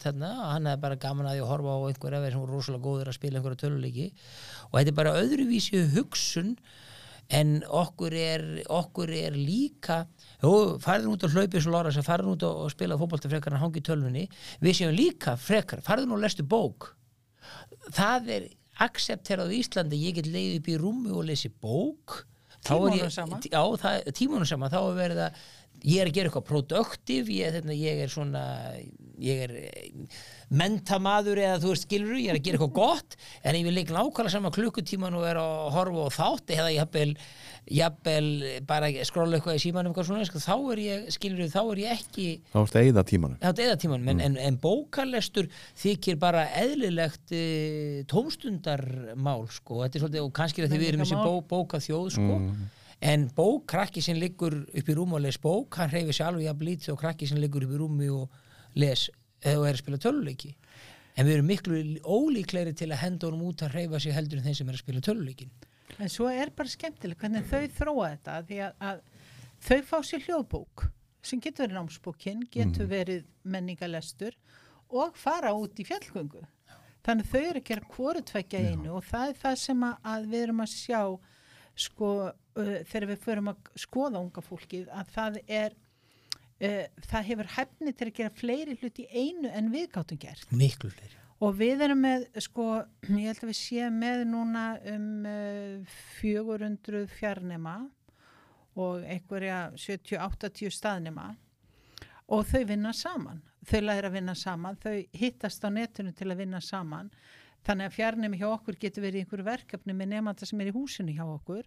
Þarna, 0.00 0.28
hann 0.54 0.66
er 0.70 0.78
bara 0.80 0.96
gaman 0.96 1.26
að 1.28 1.36
því 1.36 1.42
að 1.44 1.50
horfa 1.52 1.72
á 1.76 1.80
einhverja 1.90 2.20
sem 2.32 2.40
er 2.40 2.52
rosalega 2.54 2.84
góður 2.86 3.10
að 3.10 3.16
spila 3.18 3.40
einhverja 3.40 3.60
töluleiki 3.60 4.06
og 4.70 4.78
þetta 4.78 4.92
er 4.92 4.96
bara 4.96 5.16
öðruvísi 5.20 5.82
hugsun 5.92 6.54
en 7.28 7.50
okkur 7.68 8.14
er, 8.16 8.44
okkur 8.72 9.12
er 9.12 9.36
líka 9.36 9.98
jú, 10.40 10.52
farðin 10.80 11.12
út 11.12 11.26
að 11.28 11.36
hlaupi 11.36 11.60
svo 11.60 11.74
Lára 11.74 11.92
sem 11.92 12.06
farðin 12.06 12.32
út 12.38 12.46
að 12.48 12.70
spila 12.72 12.96
fótbolta 12.96 13.28
frekar 13.28 13.52
en 13.52 13.60
hangi 13.60 13.84
tölvunni. 13.84 14.24
Við 14.64 14.78
séum 14.80 14.96
líka 14.96 15.36
frekar, 15.36 15.84
farðin 15.84 16.16
og 16.16 16.24
lestu 16.24 16.46
bók. 16.48 16.94
Það 17.92 18.32
er 18.38 18.48
accepterað 18.80 19.52
í 19.52 19.60
Íslandi, 19.60 20.00
ég 20.08 20.16
get 20.16 20.32
leið 20.32 20.58
upp 20.62 20.72
í 20.72 20.80
rúmi 20.80 21.12
og 21.12 21.28
lesi 21.28 21.52
bók. 21.52 22.22
Ég- 22.64 23.12
saman. 23.12 23.40
já, 23.44 23.60
það, 23.80 24.08
tímunum 24.16 24.48
saman, 24.48 24.70
þá 24.72 24.80
er 24.80 24.96
verið 24.96 25.20
að 25.28 25.42
ég 25.86 26.02
er 26.02 26.10
að 26.10 26.16
gera 26.16 26.30
eitthvað 26.30 26.48
produktiv 26.48 27.28
ég, 27.30 27.52
þetta, 27.54 27.76
ég 27.78 28.02
er 28.04 28.12
svona 28.12 28.44
ég 29.18 29.42
er 29.46 29.52
eh, 29.58 30.16
mentamaður 30.48 31.40
eða 31.42 31.58
þú 31.62 31.72
veist 31.72 31.84
skilur, 31.86 32.14
ég 32.18 32.32
er 32.32 32.38
að 32.38 32.46
gera 32.46 32.58
eitthvað 32.58 32.74
gott 32.78 33.16
en 33.42 33.58
ef 33.58 33.68
ég 33.68 33.74
leik 33.74 33.92
nákvæmlega 33.92 34.32
sama 34.32 34.52
klukkutíman 34.54 35.18
og 35.18 35.26
er 35.28 35.40
að 35.40 35.68
horfa 35.74 36.06
á 36.06 36.10
þátt 36.16 36.54
eða 36.56 36.70
jafnvel, 36.74 37.12
jafnvel 37.78 38.30
bara 38.68 38.90
skróla 39.08 39.38
eitthvað 39.38 39.58
í 39.58 39.62
símanum 39.66 39.92
eitthvað 39.92 40.08
svona, 40.10 40.28
sko, 40.28 40.42
þá 40.42 40.54
er 40.56 40.82
ég 40.84 41.12
skilur, 41.18 41.44
þá 41.52 41.60
er 41.64 41.82
ég 41.84 41.98
ekki 41.98 42.26
þá 42.54 42.58
ertu 42.62 42.80
að 42.80 42.88
eyða 42.88 43.06
tímanum. 43.12 43.38
Já, 43.42 43.48
þetta 43.50 43.68
er 43.74 43.82
tíman, 43.84 44.08
en, 44.14 44.24
en, 44.24 44.40
en 44.48 44.58
bókarlestur 44.62 45.50
þykir 45.82 46.18
bara 46.22 46.46
eðlilegt 46.62 47.36
e, 47.36 47.44
tómstundarmál, 48.10 49.44
sko, 49.52 49.82
þetta 49.84 50.00
er 50.00 50.06
svolítið, 50.06 50.24
og 50.24 50.34
kannski 50.38 50.62
er 50.62 50.68
þetta 50.68 50.82
við 50.82 50.92
erum 50.94 51.04
þessi 51.04 51.20
bó, 51.20 51.38
bókaþjóð, 51.52 52.10
sko, 52.16 52.42
en 53.00 53.28
bók, 53.34 53.66
krakki 53.70 54.02
sem 54.02 54.18
liggur 54.18 54.56
upp 54.66 54.90
í 54.90 54.96
rúmi 54.96 55.18
og 55.18 55.22
les 55.22 55.38
bók, 55.38 55.78
hann 55.78 55.90
hreyfir 55.92 56.16
sér 56.16 56.32
alveg 56.32 56.48
jafn 56.48 56.66
lítið 56.66 56.92
og 56.94 57.00
krakki 57.02 57.28
sem 57.30 57.38
liggur 57.38 57.66
upp 57.66 57.74
í 57.74 57.80
rúmi 57.80 58.10
og 58.10 58.28
les, 58.78 59.08
eða 59.44 59.62
og 59.62 59.68
er 59.68 59.78
að 59.78 59.82
spila 59.84 60.00
töluleiki. 60.02 60.52
En 61.18 61.26
við 61.26 61.38
erum 61.38 61.48
miklu 61.50 61.80
ólíklegri 62.06 62.74
til 62.78 62.90
að 62.92 63.02
henda 63.02 63.26
honum 63.26 63.48
út 63.50 63.64
að 63.66 63.74
hreyfa 63.74 64.02
sig 64.02 64.14
heldur 64.14 64.38
en 64.38 64.46
þeim 64.46 64.58
sem 64.58 64.68
er 64.68 64.76
að 64.76 64.82
spila 64.84 65.02
töluleikin. 65.02 65.50
En 65.98 66.12
svo 66.12 66.28
er 66.30 66.52
bara 66.54 66.70
skemmtileg 66.70 67.18
hvernig 67.18 67.48
þau 67.48 67.64
þróa 67.78 68.10
þetta 68.12 68.36
því 68.50 68.60
að, 68.66 68.76
að 68.90 69.00
þau 69.66 69.80
fá 69.88 69.96
sér 70.06 70.24
hljóðbók 70.26 70.84
sem 71.26 71.40
getur 71.42 71.66
verið 71.66 71.78
námsbókin, 71.78 72.44
getur 72.52 72.86
verið 72.90 73.24
menningalestur 73.42 74.36
og 74.94 75.16
fara 75.18 75.50
út 75.56 75.80
í 75.80 75.86
fjallgöngu. 75.88 76.44
Þannig 77.06 77.26
að 77.26 77.32
þau 77.32 77.40
eru 77.40 77.62
að 77.62 77.66
gera 77.70 77.90
hvoru 77.94 78.22
tvekja 78.30 78.60
í 78.62 78.70
einu 78.74 78.94
og 78.98 79.04
það 79.08 79.32
er 79.32 79.40
það 79.42 79.58
sem 79.62 79.84
að, 79.88 79.98
að 80.12 80.30
við 80.30 80.46
erum 80.46 80.62
að 80.64 80.72
sjá 80.74 81.00
sko 81.78 82.10
uh, 82.58 82.72
þegar 82.88 83.08
við 83.12 83.22
förum 83.26 83.52
að 83.52 83.70
skoða 83.78 84.22
unga 84.22 84.44
fólkið 84.44 84.90
að 84.94 85.14
það 85.14 85.38
er 85.46 85.76
uh, 85.76 86.84
það 87.10 87.30
hefur 87.30 87.52
hæfni 87.56 87.94
til 87.94 88.10
að 88.10 88.16
gera 88.20 88.36
fleiri 88.42 88.76
hluti 88.80 89.06
í 89.06 89.24
einu 89.26 89.52
en 89.52 89.72
við 89.74 89.90
gáttum 89.94 90.20
gert. 90.20 90.50
Miklu 90.52 90.92
fleiri. 90.94 91.14
Og 91.38 91.52
við 91.54 91.84
erum 91.86 92.00
með, 92.02 92.24
sko, 92.42 92.64
ég 93.12 93.28
held 93.30 93.44
að 93.44 93.50
við 93.52 93.58
séum 93.60 93.98
með 94.02 94.24
núna 94.26 94.64
um 94.90 95.10
uh, 95.30 95.98
400 96.18 97.04
fjarnema 97.14 97.76
og 98.78 99.04
einhverja 99.06 99.68
70-80 99.78 100.74
staðnema 100.74 101.28
og 102.34 102.42
þau 102.48 102.64
vinna 102.68 102.92
saman. 102.94 103.42
Þau 103.68 103.80
læra 103.84 104.08
að 104.08 104.16
vinna 104.18 104.34
saman, 104.38 104.78
þau 104.80 104.96
hittast 105.18 105.64
á 105.66 105.70
netinu 105.72 106.12
til 106.16 106.28
að 106.30 106.42
vinna 106.42 106.60
saman. 106.64 107.10
Þannig 107.66 107.88
að 107.88 107.96
fjarnemi 107.96 108.38
hjá 108.40 108.48
okkur 108.50 108.78
getur 108.80 109.04
verið 109.04 109.24
einhverju 109.24 109.46
verkefni 109.48 109.96
með 109.96 110.12
nefnda 110.14 110.46
sem 110.48 110.60
er 110.62 110.70
í 110.70 110.74
húsinu 110.76 111.14
hjá 111.16 111.24
okkur. 111.26 111.66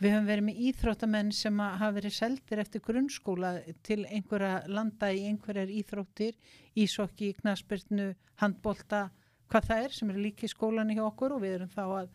Við 0.00 0.14
höfum 0.14 0.28
verið 0.30 0.44
með 0.46 0.60
íþróttamenn 0.64 1.30
sem 1.36 1.58
hafa 1.60 1.90
verið 1.92 2.14
seldir 2.16 2.60
eftir 2.62 2.80
grunnskóla 2.80 3.50
til 3.84 4.06
einhverja 4.08 4.62
landa 4.72 5.10
í 5.12 5.26
einhverjar 5.28 5.68
íþróttir, 5.76 6.38
ísokki, 6.80 7.34
knaspirtnu, 7.42 8.14
handbolta, 8.40 9.10
hvað 9.52 9.66
það 9.68 9.84
er 9.84 9.96
sem 9.98 10.12
er 10.14 10.20
líki 10.24 10.48
í 10.48 10.52
skólanum 10.54 10.96
hjá 10.96 11.04
okkur 11.04 11.34
og 11.36 11.42
við 11.44 11.56
erum 11.58 11.72
þá 11.74 11.82
að 11.84 12.08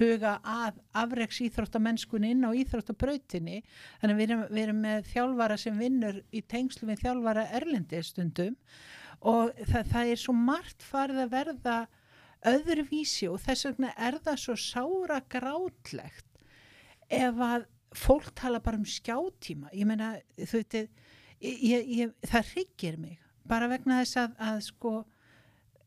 huga 0.00 0.32
að 0.42 0.82
afreks 0.98 1.38
íþróttamennskunni 1.46 2.32
inn 2.34 2.42
á 2.42 2.50
íþróttabrautinni. 2.58 3.62
Þannig 4.02 4.18
við 4.18 4.26
erum, 4.26 4.44
við 4.50 4.62
erum 4.64 4.82
með 4.88 5.08
þjálfara 5.12 5.58
sem 5.62 5.78
vinnur 5.78 6.22
í 6.34 6.42
tengslu 6.42 6.90
við 6.90 7.04
þjálfara 7.04 7.48
erlendi 7.60 8.02
stundum 8.02 8.56
og 9.18 9.54
það, 9.62 9.92
það 9.92 10.10
er 10.10 10.22
svo 10.24 10.34
margt 10.34 10.82
farið 10.86 11.22
að 11.22 11.34
verða 11.36 11.78
öðruvísi 12.46 13.30
og 13.30 13.38
þess 13.46 13.70
vegna 13.70 13.94
er 13.94 14.18
það 14.26 14.42
svo 14.42 14.58
sára 14.62 15.22
grátlegt 15.30 16.27
ef 17.08 17.44
að 17.44 17.68
fólk 17.96 18.32
tala 18.36 18.60
bara 18.60 18.76
um 18.76 18.84
skjátíma 18.84 19.70
ég 19.72 19.88
meina 19.88 20.16
þú 20.36 20.60
veit 20.60 20.76
það 22.28 22.50
hryggir 22.52 22.98
mig 23.00 23.16
bara 23.48 23.68
vegna 23.70 24.02
þess 24.02 24.20
að, 24.20 24.34
að 24.44 24.58
sko 24.66 24.92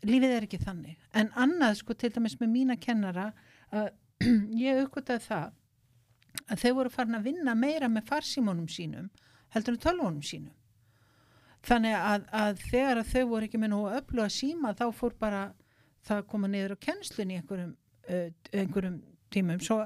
lífið 0.07 0.35
er 0.35 0.45
ekki 0.47 0.59
þannig. 0.61 1.01
En 1.17 1.31
annað 1.37 1.79
sko 1.81 1.95
til 1.97 2.11
dæmis 2.13 2.37
með 2.41 2.53
mína 2.55 2.77
kennara 2.81 3.31
að 3.69 3.91
ég 4.65 4.81
aukvitaði 4.81 5.25
það 5.27 5.51
að 6.47 6.63
þau 6.63 6.71
voru 6.77 6.93
farin 6.93 7.19
að 7.19 7.27
vinna 7.27 7.55
meira 7.57 7.89
með 7.91 8.07
farsímónum 8.09 8.69
sínum 8.71 9.09
heldur 9.51 9.75
en 9.75 9.83
tölvónum 9.83 10.25
sínum. 10.25 10.55
Þannig 11.67 11.93
að, 11.97 12.27
að 12.33 12.61
þegar 12.71 13.01
að 13.01 13.09
þau 13.11 13.23
voru 13.29 13.47
ekki 13.47 13.61
með 13.61 13.73
nú 13.73 13.81
að 13.85 13.97
öfluga 13.99 14.29
síma 14.33 14.73
þá 14.77 14.85
fór 14.97 15.17
bara 15.19 15.41
það 16.07 16.21
að 16.23 16.29
koma 16.31 16.49
niður 16.49 16.73
á 16.73 16.83
kennslun 16.87 17.33
í 17.33 17.37
einhverjum, 17.37 17.73
einhverjum 18.55 18.95
tímum. 19.33 19.59
Svo 19.61 19.83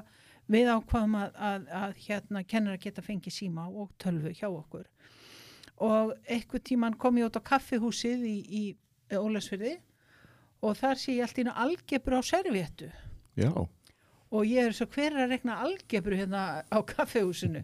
við 0.52 0.70
ákvaðum 0.70 1.16
að, 1.20 1.38
að, 1.50 1.68
að 1.80 2.02
hérna 2.06 2.42
kennara 2.46 2.82
geta 2.82 3.02
fengið 3.02 3.34
síma 3.34 3.66
og 3.68 3.90
tölvu 4.02 4.32
hjá 4.36 4.46
okkur. 4.48 4.86
Og 5.82 6.14
einhver 6.32 6.62
tíman 6.64 6.96
kom 6.96 7.18
ég 7.20 7.28
út 7.28 7.36
á 7.36 7.48
kaffihúsið 7.50 8.24
í, 8.24 8.36
í 8.46 9.16
Ólasfyrði 9.16 9.76
og 10.64 10.76
þar 10.78 11.00
sé 11.00 11.16
ég 11.16 11.26
allt 11.26 11.38
í 11.38 11.44
einu 11.44 11.54
algebru 11.64 12.18
á 12.18 12.22
servéttu 12.24 12.88
já, 13.36 13.52
og 13.52 14.46
ég 14.48 14.68
er 14.68 14.76
svo 14.76 14.88
hver 14.90 15.12
er 15.12 15.26
að 15.26 15.34
rekna 15.34 15.58
algebru 15.64 16.18
hérna 16.18 16.44
á 16.66 16.78
kaffehúsinu 16.88 17.62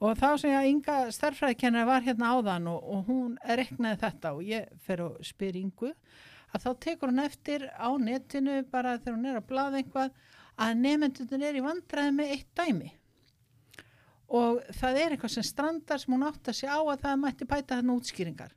og 0.00 0.16
þá 0.20 0.28
sem 0.40 0.50
ég 0.50 0.58
að 0.58 0.70
Inga 0.70 0.96
starffræðikennari 1.14 1.88
var 1.88 2.04
hérna 2.04 2.32
áðan 2.36 2.70
og, 2.72 2.80
og 2.82 3.10
hún 3.10 3.36
reknaði 3.60 4.00
þetta 4.02 4.32
og 4.36 4.48
ég 4.48 4.72
fer 4.84 5.04
og 5.06 5.20
spyr 5.24 5.60
Ingu 5.60 5.92
að 6.52 6.66
þá 6.66 6.70
tekur 6.86 7.12
hún 7.12 7.24
eftir 7.24 7.68
á 7.72 7.88
netinu 8.00 8.62
bara 8.72 8.96
þegar 8.98 9.18
hún 9.18 9.30
er 9.30 9.40
að 9.40 9.48
blaða 9.50 9.80
einhvað 9.82 10.10
að 10.56 10.78
nefndundin 10.80 11.44
er 11.44 11.58
í 11.58 11.64
vandræði 11.64 12.14
með 12.16 12.32
eitt 12.36 12.48
dæmi. 12.56 12.92
Og 14.36 14.62
það 14.74 15.00
er 15.00 15.14
eitthvað 15.14 15.34
sem 15.36 15.46
strandar 15.46 16.02
sem 16.02 16.14
hún 16.14 16.26
átt 16.26 16.50
að 16.50 16.58
segja 16.58 16.78
á 16.78 16.82
að 16.82 17.02
það 17.04 17.20
mætti 17.22 17.46
bæta 17.46 17.76
þarna 17.76 17.96
útskýringar. 18.00 18.54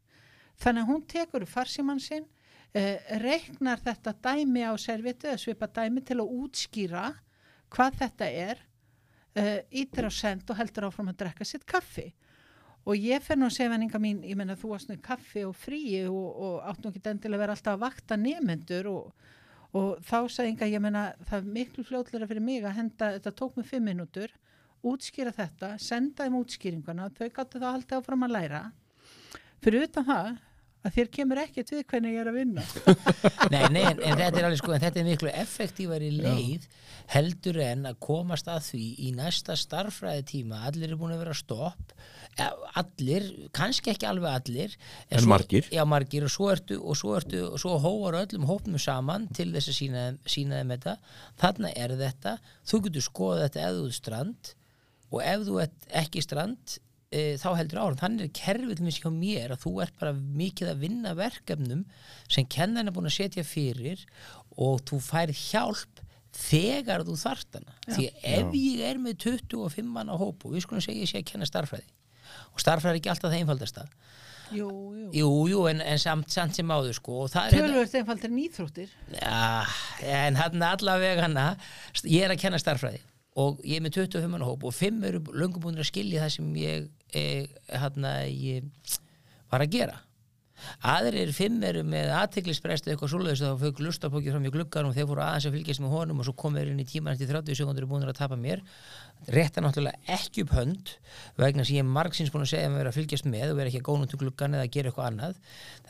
Þannig 0.60 0.86
að 0.86 0.90
hún 0.90 1.04
tekur 1.14 1.46
farsíman 1.48 2.02
sinn 2.04 2.26
uh, 2.26 2.96
reiknar 3.22 3.84
þetta 3.84 4.16
dæmi 4.26 4.66
á 4.66 4.74
servitu 4.82 5.30
eða 5.30 5.42
svipa 5.44 5.70
dæmi 5.70 6.04
til 6.06 6.20
að 6.24 6.34
útskýra 6.40 7.04
hvað 7.70 8.00
þetta 8.02 8.32
er 8.48 8.64
uh, 9.38 9.60
ítir 9.70 10.10
á 10.10 10.12
send 10.12 10.50
og 10.50 10.58
heldur 10.58 10.90
áfram 10.90 11.12
að 11.14 11.22
drekka 11.22 11.48
sitt 11.48 11.68
kaffi. 11.70 12.10
Og 12.90 12.98
ég 12.98 13.22
fer 13.22 13.38
nú 13.38 13.46
að 13.46 13.58
segja 13.60 13.70
venninga 13.74 14.00
mín, 14.02 14.24
ég 14.26 14.38
menna 14.40 14.56
þú 14.58 14.72
varst 14.74 14.90
nú 14.90 14.96
kaffi 15.04 15.44
og 15.46 15.54
fríi 15.54 16.08
og, 16.10 16.30
og 16.40 16.62
átt 16.66 16.82
nú 16.82 16.90
ekki 16.90 17.04
endilega 17.12 17.38
að 17.38 17.44
vera 17.44 17.58
alltaf 17.58 17.76
að 17.76 17.84
vakta 17.84 18.18
nefnendur 18.18 18.90
og, 18.90 19.28
og 19.78 20.00
þá 20.02 20.18
sagði 20.32 20.54
Inga, 20.54 20.70
ég 20.70 20.82
menna 20.82 21.04
það 21.30 21.40
er 21.40 21.56
miklu 21.58 21.86
fljótlega 21.86 22.30
fyrir 22.30 22.46
mig 22.46 22.64
að 22.66 22.78
henda, 22.80 23.12
þetta 23.18 23.36
tók 23.38 23.58
mig 23.60 23.68
fimm 23.70 23.86
minútur 23.86 24.34
útskýra 24.90 25.34
þetta, 25.36 25.74
senda 25.82 26.26
þeim 26.26 26.38
útskýringuna 26.40 27.10
þau 27.18 27.28
gáttu 27.36 27.60
þá 27.60 27.68
haldið 27.74 27.98
áfram 28.00 28.26
að 28.26 28.36
læra. 28.36 28.62
Fyrir 29.64 29.90
utan 29.90 30.08
það 30.08 30.30
að 30.86 30.94
þér 30.96 31.10
kemur 31.16 31.40
ekkert 31.42 31.72
við 31.74 31.82
hvernig 31.92 32.14
ég 32.16 32.22
er 32.24 32.30
að 32.32 32.38
vinna. 32.40 32.64
Nei, 33.54 33.64
nei, 33.74 33.82
en, 33.90 34.00
en 34.00 34.16
þetta 34.20 34.40
er 34.40 34.46
alveg 34.48 34.62
sko, 34.62 34.72
en 34.76 34.84
þetta 34.86 35.02
er 35.02 35.08
miklu 35.10 35.32
effektífari 35.42 36.12
leið 36.16 36.68
heldur 37.10 37.58
en 37.66 37.88
að 37.90 37.98
komast 38.06 38.48
að 38.52 38.62
því 38.70 38.84
í 39.08 39.12
næsta 39.18 39.56
starffræði 39.58 40.24
tíma, 40.30 40.62
allir 40.70 40.92
er 40.94 41.00
búin 41.00 41.16
að 41.16 41.24
vera 41.24 41.34
stopp, 41.36 41.94
ja, 42.38 42.52
allir 42.80 43.26
kannski 43.58 43.92
ekki 43.96 44.06
alveg 44.08 44.30
allir 44.38 44.76
En 45.10 45.24
svo, 45.24 45.32
margir. 45.34 45.68
Já, 45.74 45.82
margir 45.90 46.28
og 46.28 46.32
svo 46.32 46.52
ertu 46.54 46.78
og 46.80 46.96
svo 47.00 47.16
ertu, 47.18 47.42
og 47.50 47.58
svo 47.60 47.76
hóar 47.82 48.20
öllum 48.22 48.46
hópnum 48.48 48.80
saman 48.80 49.26
til 49.36 49.50
þess 49.56 49.72
að 49.74 49.80
sína, 49.82 50.04
þeim- 50.06 50.22
sína 50.36 50.62
þeim 50.62 50.76
þetta. 50.78 50.96
Þarna 51.42 51.74
er 51.76 51.96
þetta, 52.06 52.36
þú 52.72 52.82
getur 52.88 53.08
skoða 53.10 53.48
þetta 53.48 53.66
ef 53.66 53.74
þú 53.80 53.88
ert 53.90 53.98
strand 54.00 54.54
og 55.10 55.24
ef 55.26 55.48
þú 55.50 55.60
ert 55.66 55.90
ekki 56.04 56.22
strand 56.24 56.78
e, 57.12 57.38
þá 57.42 57.50
heldur 57.58 57.82
árum, 57.82 58.00
þannig 58.00 58.28
er 58.28 58.36
kerfið 58.40 58.84
minn 58.86 58.96
hjá 58.96 59.10
mér 59.14 59.56
að 59.56 59.64
þú 59.66 59.74
ert 59.86 59.96
bara 60.02 60.14
mikið 60.14 60.74
að 60.74 60.84
vinna 60.86 61.16
verkefnum 61.18 61.86
sem 62.30 62.48
kennan 62.50 62.90
er 62.90 62.96
búin 62.96 63.10
að 63.10 63.18
setja 63.18 63.46
fyrir 63.48 64.06
og 64.58 64.84
þú 64.90 65.02
fær 65.04 65.34
hjálp 65.34 66.04
þegar 66.40 67.04
þú 67.08 67.16
þarft 67.18 67.58
hana. 67.58 67.76
Því 67.90 68.10
ef 68.22 68.54
ég 68.54 68.84
er 68.86 69.00
með 69.02 69.24
25 69.26 69.90
manna 69.90 70.18
hóp 70.20 70.46
og 70.46 70.54
við 70.54 70.66
skulum 70.66 70.84
segja 70.86 71.04
ég 71.04 71.10
sé 71.10 71.24
að 71.24 71.30
kenna 71.32 71.50
starffræði 71.50 71.90
og 72.54 72.62
starffræði 72.62 72.94
er 72.94 73.00
ekki 73.02 73.12
alltaf 73.14 73.32
það 73.32 73.40
einfaldasta. 73.40 73.86
Jú, 74.50 74.70
jú. 74.98 75.10
jú, 75.14 75.30
jú, 75.52 75.60
en, 75.70 75.82
en 75.86 76.00
samt, 76.02 76.32
samt 76.34 76.58
sem 76.58 76.72
áður 76.74 76.96
sko 76.98 77.26
hérna- 77.30 77.52
Tölvöld 77.54 77.94
einfaldir 78.00 78.32
nýþróttir. 78.34 78.94
Ja, 79.14 79.66
en 80.02 80.40
hann 80.40 80.66
allavega 80.66 81.28
hana 81.28 81.52
ég 82.06 82.26
er 82.26 82.34
að 82.34 82.42
kenna 82.42 82.62
starffræði 82.62 83.02
og 83.40 83.62
ég 83.64 83.78
er 83.78 83.86
með 83.86 84.00
25 84.02 84.32
manna 84.32 84.48
hóp 84.50 84.66
og 84.66 84.74
5 84.76 85.06
eru 85.10 85.22
löngum 85.38 85.64
búin 85.68 85.78
að 85.80 85.90
skilja 85.92 86.24
það 86.26 86.34
sem 86.38 86.50
ég, 86.60 86.88
ég 88.30 88.70
var 89.50 89.66
að 89.66 89.74
gera. 89.74 89.98
Aðrir 90.84 91.32
fimm 91.36 91.62
eru 91.64 91.82
með 91.88 92.10
aðteglisbreystu 92.18 92.92
eitthvað 92.92 93.12
svoleiðis 93.14 93.44
þá 93.44 93.62
fók 93.62 93.82
lustapókið 93.84 94.36
fram 94.36 94.48
í 94.48 94.52
gluggan 94.54 94.90
og 94.90 94.96
þeir 94.96 95.08
fóru 95.10 95.24
aðeins 95.24 95.48
að 95.48 95.56
fylgjast 95.56 95.84
með 95.84 95.94
honum 95.96 96.20
og 96.20 96.28
svo 96.28 96.34
komið 96.42 96.62
þeir 96.62 96.72
inn 96.74 96.82
í 96.84 96.86
tíman 96.90 97.16
eftir 97.16 97.30
30 97.32 97.60
sekundur 97.60 97.86
og 97.86 97.92
búin 97.94 98.04
að 98.08 98.18
tapa 98.20 98.38
mér. 98.40 98.64
Rétta 99.36 99.64
náttúrulega 99.64 100.16
ekki 100.18 100.44
upp 100.46 100.54
hönd 100.58 100.92
vegna 101.40 101.66
sem 101.68 101.80
ég 101.80 101.86
er 101.86 101.94
margsins 101.96 102.32
búin 102.34 102.44
að 102.46 102.52
segja 102.54 102.70
að 102.70 102.78
vera 102.80 102.92
að 102.92 102.98
fylgjast 103.00 103.30
með 103.32 103.54
og 103.54 103.60
vera 103.60 103.72
ekki 103.72 103.82
að 103.82 103.88
góna 103.90 104.10
til 104.10 104.20
gluggan 104.22 104.58
eða 104.58 104.68
að 104.68 104.74
gera 104.76 104.92
eitthvað 104.92 105.10
annað. 105.12 105.40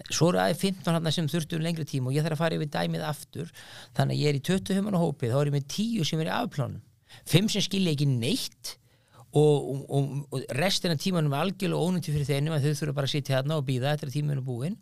Svo 0.09 0.29
eru 0.31 0.43
aðeins 0.43 0.63
15 0.65 0.97
hann 0.99 1.13
sem 1.17 1.31
þurftu 1.33 1.57
um 1.57 1.65
lengri 1.65 1.87
tíma 1.89 2.11
og 2.11 2.17
ég 2.17 2.25
þarf 2.25 2.37
að 2.37 2.43
fara 2.43 2.59
yfir 2.59 2.73
dæmið 2.77 3.07
aftur. 3.09 3.53
Þannig 3.97 4.19
að 4.19 4.23
ég 4.23 4.29
er 4.29 4.39
í 4.39 4.45
20 4.49 4.79
human 4.79 5.01
hópið 5.01 5.33
þá 5.33 5.41
er 5.41 5.51
ég 5.51 5.57
með 5.57 5.69
10 5.77 6.09
sem 6.09 6.23
er 6.23 6.29
í 6.29 6.35
afplánum 6.35 6.85
5 7.29 7.49
sem 7.55 7.65
skilja 7.65 7.93
ekki 7.95 8.05
neitt 8.09 8.75
og, 9.33 9.85
og, 9.89 10.11
og 10.33 10.43
restina 10.57 10.95
tímanum 10.97 11.33
er 11.35 11.43
algjörlega 11.45 11.85
ónýtti 11.85 12.13
fyrir 12.15 12.29
þeim 12.29 12.53
að 12.55 12.65
þau 12.69 12.77
þurfa 12.81 12.95
bara 12.97 13.09
að 13.09 13.13
sitja 13.13 13.35
hérna 13.37 13.57
og 13.59 13.65
býða 13.67 13.93
eftir 13.93 14.09
að 14.09 14.15
tímanum 14.17 14.39
er 14.41 14.47
búinn. 14.47 14.77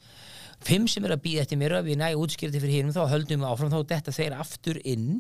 Fimm 0.66 0.88
sem 0.89 1.06
er 1.06 1.14
að 1.18 1.24
býða 1.26 1.43
eftir 1.43 1.60
mér 1.62 1.76
og 1.78 1.84
ef 1.84 1.91
ég 1.91 2.00
næ 2.00 2.08
útskýrti 2.18 2.62
fyrir 2.64 2.78
hinnum 2.80 2.95
þá 2.95 3.04
höldum 3.12 3.43
við 3.43 3.50
áfram 3.52 3.74
þá 3.76 3.82
detta 3.91 4.14
þeir 4.16 4.38
aftur 4.39 4.80
inn 4.88 5.20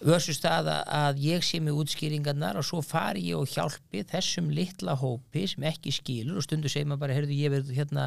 versus 0.00 0.38
það 0.40 0.68
að- 0.72 0.92
að 0.96 1.18
ég 1.24 1.42
sé 1.44 1.58
með 1.60 1.80
útskýringarnar 1.82 2.56
og 2.56 2.64
svo 2.64 2.78
fari 2.80 3.26
ég 3.32 3.36
og 3.36 3.48
hjálpi 3.50 4.04
þessum 4.08 4.46
litla 4.54 4.94
hópi 4.96 5.42
sem 5.50 5.66
ekki 5.68 5.92
skilur 5.92 6.38
og 6.40 6.46
stundu 6.46 6.68
segir 6.72 6.86
maður 6.88 7.02
bara, 7.02 7.16
heyrðu, 7.18 7.36
ég 7.36 7.52
verður 7.52 7.76
hérna 7.76 8.06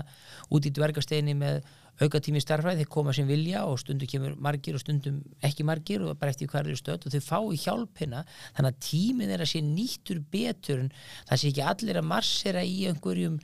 út 0.49 0.65
í 0.65 0.71
dvergasteini 0.73 1.35
með 1.37 1.61
aukatími 2.01 2.41
starfræði, 2.41 2.83
þeir 2.83 2.91
koma 2.93 3.13
sem 3.13 3.27
vilja 3.29 3.63
og 3.69 3.77
stundu 3.81 4.07
kemur 4.09 4.33
margir 4.41 4.77
og 4.77 4.81
stundum 4.81 5.19
ekki 5.45 5.65
margir 5.67 6.01
og 6.01 6.17
bara 6.19 6.33
eftir 6.33 6.49
er 6.49 6.75
stödd 6.79 7.05
og 7.05 7.13
þau 7.13 7.21
fái 7.21 7.59
hjálp 7.65 7.99
hérna. 8.01 8.23
Þannig 8.57 8.71
að 8.71 8.79
tíminn 8.87 9.33
er 9.33 9.43
að 9.43 9.51
sé 9.53 9.61
nýttur 9.61 10.23
betur 10.31 10.79
en 10.85 10.93
það 11.29 11.37
sé 11.41 11.51
ekki 11.51 11.67
allir 11.73 11.99
að 12.01 12.09
marsera 12.09 12.63
í 12.65 12.87
einhverjum 12.89 13.37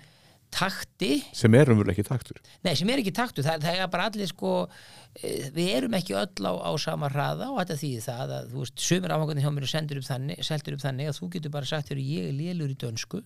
takti. 0.49 1.19
Sem 1.37 1.53
er 1.53 1.69
umverulega 1.69 1.99
ekki 1.99 2.07
taktur. 2.07 2.41
Nei, 2.65 2.73
sem 2.73 2.89
er 2.89 3.03
ekki 3.03 3.13
taktu, 3.13 3.45
það, 3.45 3.61
það 3.67 3.83
er 3.83 3.91
bara 3.93 4.09
allir 4.09 4.31
sko, 4.31 4.53
eh, 5.21 5.51
við 5.53 5.71
erum 5.75 5.97
ekki 5.99 6.17
öll 6.17 6.49
á, 6.49 6.53
á 6.65 6.71
sama 6.81 7.11
hraða 7.13 7.51
og 7.53 7.61
þetta 7.61 7.79
þýðir 7.83 8.05
það 8.07 8.35
að 8.39 8.51
þú 8.55 8.65
veist, 8.65 8.81
sömur 8.87 9.13
áfangarnir 9.13 9.45
hjá 9.45 9.53
mér 9.53 9.69
er 9.69 9.73
sendur 9.75 10.01
upp 10.01 10.09
þannig, 10.09 10.43
seldur 10.49 10.79
upp 10.79 10.85
þannig 10.87 11.11
að 11.11 11.19
þú 11.21 11.31
getur 11.37 11.53
bara 11.53 11.69
sagt 11.69 11.93
þér 11.93 12.01
ég 12.01 12.31
er 12.31 12.37
lélur 12.41 12.73
í 12.73 12.79
dönsku. 12.81 13.21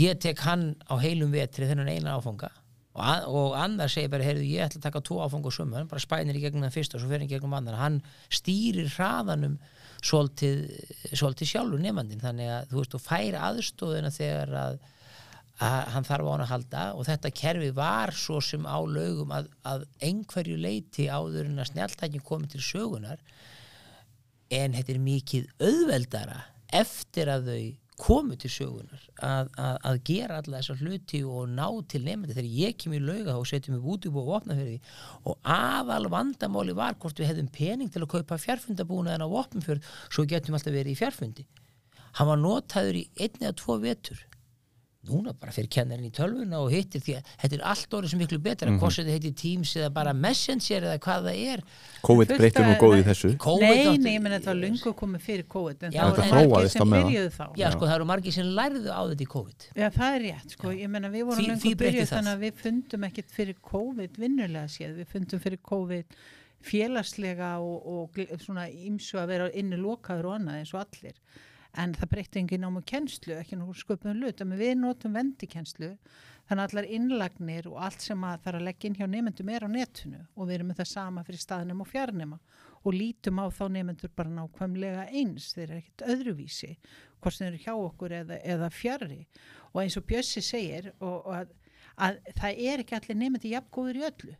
Ég 0.00 0.16
tek 0.18 0.40
hann 0.48 0.70
á 0.88 0.96
heilum 0.98 1.34
vetri 1.34 1.68
þennan 1.68 1.92
eina 1.92 2.16
áfanga 2.16 2.48
og, 2.94 3.28
og 3.28 3.54
annar 3.58 3.90
segir 3.90 4.12
bara, 4.12 4.26
heyrðu, 4.26 4.46
ég 4.46 4.66
ætla 4.66 4.80
að 4.80 4.86
taka 4.88 5.04
tvo 5.04 5.20
áfanga 5.24 5.50
og 5.50 5.56
sömu, 5.56 5.78
hann 5.78 5.90
bara 5.90 6.02
spænir 6.02 6.38
í 6.38 6.42
gegnum 6.44 6.66
það 6.66 6.76
fyrsta 6.78 6.98
og 6.98 7.04
svo 7.04 7.12
hann 7.14 7.26
í 7.26 7.30
gegnum 7.30 7.56
annar, 7.58 7.78
hann 7.80 8.00
stýrir 8.32 8.90
hraðanum 8.94 9.58
svolítið, 10.04 10.66
svolítið 11.10 11.50
sjálfur 11.50 11.82
nefandinn, 11.82 12.22
þannig 12.22 12.52
að 12.54 12.68
þú 12.70 12.80
veist, 12.80 12.98
og 12.98 13.04
fær 13.04 13.38
aðstóðina 13.50 14.12
þegar 14.14 14.58
að 14.64 14.82
að 15.62 15.90
hann 15.94 16.06
þarf 16.06 16.26
á 16.26 16.32
hann 16.32 16.42
að 16.42 16.50
halda 16.50 16.84
og 16.98 17.06
þetta 17.06 17.30
kerfi 17.38 17.68
var 17.76 18.10
svo 18.18 18.40
sem 18.42 18.64
á 18.66 18.78
laugum 18.82 19.30
að, 19.34 19.46
að 19.62 19.84
einhverju 20.02 20.56
leiti 20.58 21.06
áður 21.06 21.46
en 21.46 21.62
að 21.62 21.70
snjáltækin 21.70 22.24
komið 22.26 22.56
til 22.56 22.64
sögunar 22.66 23.22
en 24.50 24.74
þetta 24.74 24.94
er 24.96 25.04
mikið 25.04 25.46
auðveldara 25.62 26.40
eftir 26.74 27.30
að 27.30 27.50
þau 27.52 27.62
komu 28.00 28.36
til 28.40 28.50
sögunar 28.50 29.02
að, 29.22 29.50
að, 29.54 29.76
að 29.90 29.98
gera 30.08 30.38
alla 30.40 30.60
þessar 30.60 30.80
hluti 30.82 31.20
og 31.22 31.50
ná 31.54 31.66
til 31.90 32.02
nefndi 32.04 32.34
þegar 32.34 32.48
ég 32.58 32.78
kem 32.80 32.96
í 32.96 33.02
lauga 33.02 33.36
og 33.38 33.46
setjum 33.48 33.76
við 33.78 33.90
út 33.94 34.08
í 34.08 34.14
búið 34.14 34.30
og 34.30 34.38
opna 34.40 34.56
fyrir 34.58 34.72
því. 34.72 34.94
Og 35.30 35.52
aðal 35.54 36.08
vandamáli 36.10 36.74
var 36.76 36.98
hvort 36.98 37.20
við 37.20 37.30
hefðum 37.30 37.52
pening 37.54 37.92
til 37.94 38.02
að 38.02 38.10
kaupa 38.16 38.40
fjárfundabúna 38.42 39.14
en 39.14 39.26
á 39.26 39.28
opnfjörð 39.28 39.92
svo 40.08 40.26
getum 40.26 40.58
alltaf 40.58 40.74
verið 40.74 40.96
í 40.96 41.00
fjárfundi 41.02 41.46
hann 42.18 42.30
var 42.30 42.40
notaður 42.40 43.00
í 43.00 43.04
einn 43.18 43.42
eða 43.42 43.56
tvo 43.58 43.78
vetur 43.82 44.22
núna 45.08 45.34
bara 45.36 45.52
fyrir 45.54 45.68
kennarinn 45.72 46.08
í 46.08 46.12
tölvuna 46.14 46.60
og 46.62 46.72
hittir 46.72 47.02
því 47.04 47.16
að 47.18 47.30
þetta 47.42 47.56
er 47.58 47.64
allt 47.72 47.96
orðið 47.98 48.12
sem 48.12 48.20
miklu 48.22 48.38
betra 48.44 48.68
mm 48.68 48.74
-hmm. 48.74 48.80
hvort 48.82 48.94
sem 48.96 49.04
þetta 49.04 49.16
heitir 49.18 49.34
Teams 49.42 49.74
eða 49.76 49.90
bara 49.94 50.12
Messenger 50.12 50.86
eða 50.88 50.98
hvað 51.06 51.28
það 51.28 51.40
er 51.54 51.62
COVID 52.08 52.34
breytir 52.38 52.64
nú 52.64 52.74
af- 52.74 52.82
góð 52.82 52.94
í 52.98 53.04
þessu 53.08 53.30
COVID 53.38 53.68
Nei, 53.68 53.98
nei, 53.98 54.14
ég 54.14 54.22
menn 54.22 54.36
þetta 54.36 54.50
var 54.52 54.60
lungu 54.64 54.94
komið 55.02 55.20
fyrir 55.20 55.48
COVID 55.48 55.82
en 55.82 55.92
Já, 55.92 56.02
það 56.02 56.30
voru 56.34 56.48
margir 56.54 56.70
sem 56.70 56.88
meðan. 56.88 57.08
byrjuðu 57.08 57.30
þá. 57.38 57.46
Já, 57.56 57.70
sko, 57.72 57.86
það 57.86 57.94
eru 57.94 58.04
margir 58.04 58.32
sem 58.32 58.46
lærðu 58.46 58.90
á 58.92 59.02
þetta 59.08 59.24
í 59.24 59.30
COVID 59.36 59.60
Já, 59.74 59.88
það 59.90 60.14
er 60.14 60.20
rétt, 60.28 60.50
sko, 60.50 60.72
ég 60.72 60.88
menna 60.88 61.08
við 61.08 61.24
vorum 61.24 61.44
því 61.44 61.74
breytti 61.74 61.74
byrjuð 61.84 62.08
það. 62.08 62.16
þannig 62.16 62.32
að 62.32 62.40
við 62.46 62.54
fundum 62.64 63.04
ekkit 63.04 63.28
fyrir 63.30 63.56
COVID 63.62 64.18
vinnulega 64.18 64.68
séð, 64.68 64.96
við 64.96 65.06
fundum 65.12 65.40
fyrir 65.40 65.58
COVID 65.62 66.04
félagslega 66.64 67.58
og, 67.60 67.86
og 67.86 68.20
svona 68.40 68.68
ímsu 68.68 69.18
að 69.20 69.26
vera 69.34 69.50
inni 69.52 69.76
lokaður 69.76 70.30
og 70.30 70.38
annað 70.38 70.60
eins 70.62 70.72
og 70.74 70.80
allir 70.80 71.18
en 71.80 71.94
það 71.98 72.10
breytti 72.12 72.40
engin 72.40 72.62
námu 72.64 72.82
kennslu, 72.86 73.34
ekki 73.38 73.58
nú 73.58 73.74
sköpum 73.74 74.14
hlut, 74.18 74.42
en 74.42 74.54
við 74.58 74.76
notum 74.78 75.16
vendikenslu 75.16 75.94
þannig 76.48 76.60
að 76.60 76.74
allar 76.74 76.88
innlagnir 76.92 77.68
og 77.70 77.80
allt 77.86 78.04
sem 78.04 78.24
að 78.26 78.42
þarf 78.44 78.60
að 78.60 78.66
leggja 78.68 78.88
inn 78.88 78.98
hjá 78.98 79.06
nefndum 79.08 79.50
er 79.50 79.64
á 79.64 79.68
netinu 79.70 80.20
og 80.34 80.48
við 80.48 80.58
erum 80.58 80.70
með 80.70 80.80
það 80.82 80.90
sama 80.90 81.24
fyrir 81.24 81.42
staðnum 81.42 81.82
og 81.84 81.88
fjarnema. 81.88 82.38
Og 82.84 82.92
lítum 82.92 83.40
á 83.40 83.46
þá 83.48 83.64
nefndur 83.72 84.12
bara 84.12 84.32
nákvæmlega 84.34 85.06
eins, 85.08 85.52
þeir 85.56 85.64
eru 85.64 85.80
ekkit 85.80 86.06
öðruvísi 86.14 86.70
hvort 87.24 87.38
þeir 87.38 87.48
eru 87.48 87.60
hjá 87.64 87.72
okkur 87.72 88.16
eða, 88.20 88.40
eða 88.44 88.70
fjarri. 88.74 89.20
Og 89.72 89.82
eins 89.82 89.96
og 89.96 90.04
Bjössi 90.10 90.44
segir 90.44 90.90
og, 90.98 91.24
og 91.24 91.34
að, 91.38 91.54
að 91.96 92.20
það 92.36 92.64
er 92.68 92.84
ekki 92.84 92.98
allir 92.98 93.20
nefndi 93.22 93.54
jafngóður 93.54 94.00
í 94.00 94.06
öllu. 94.10 94.36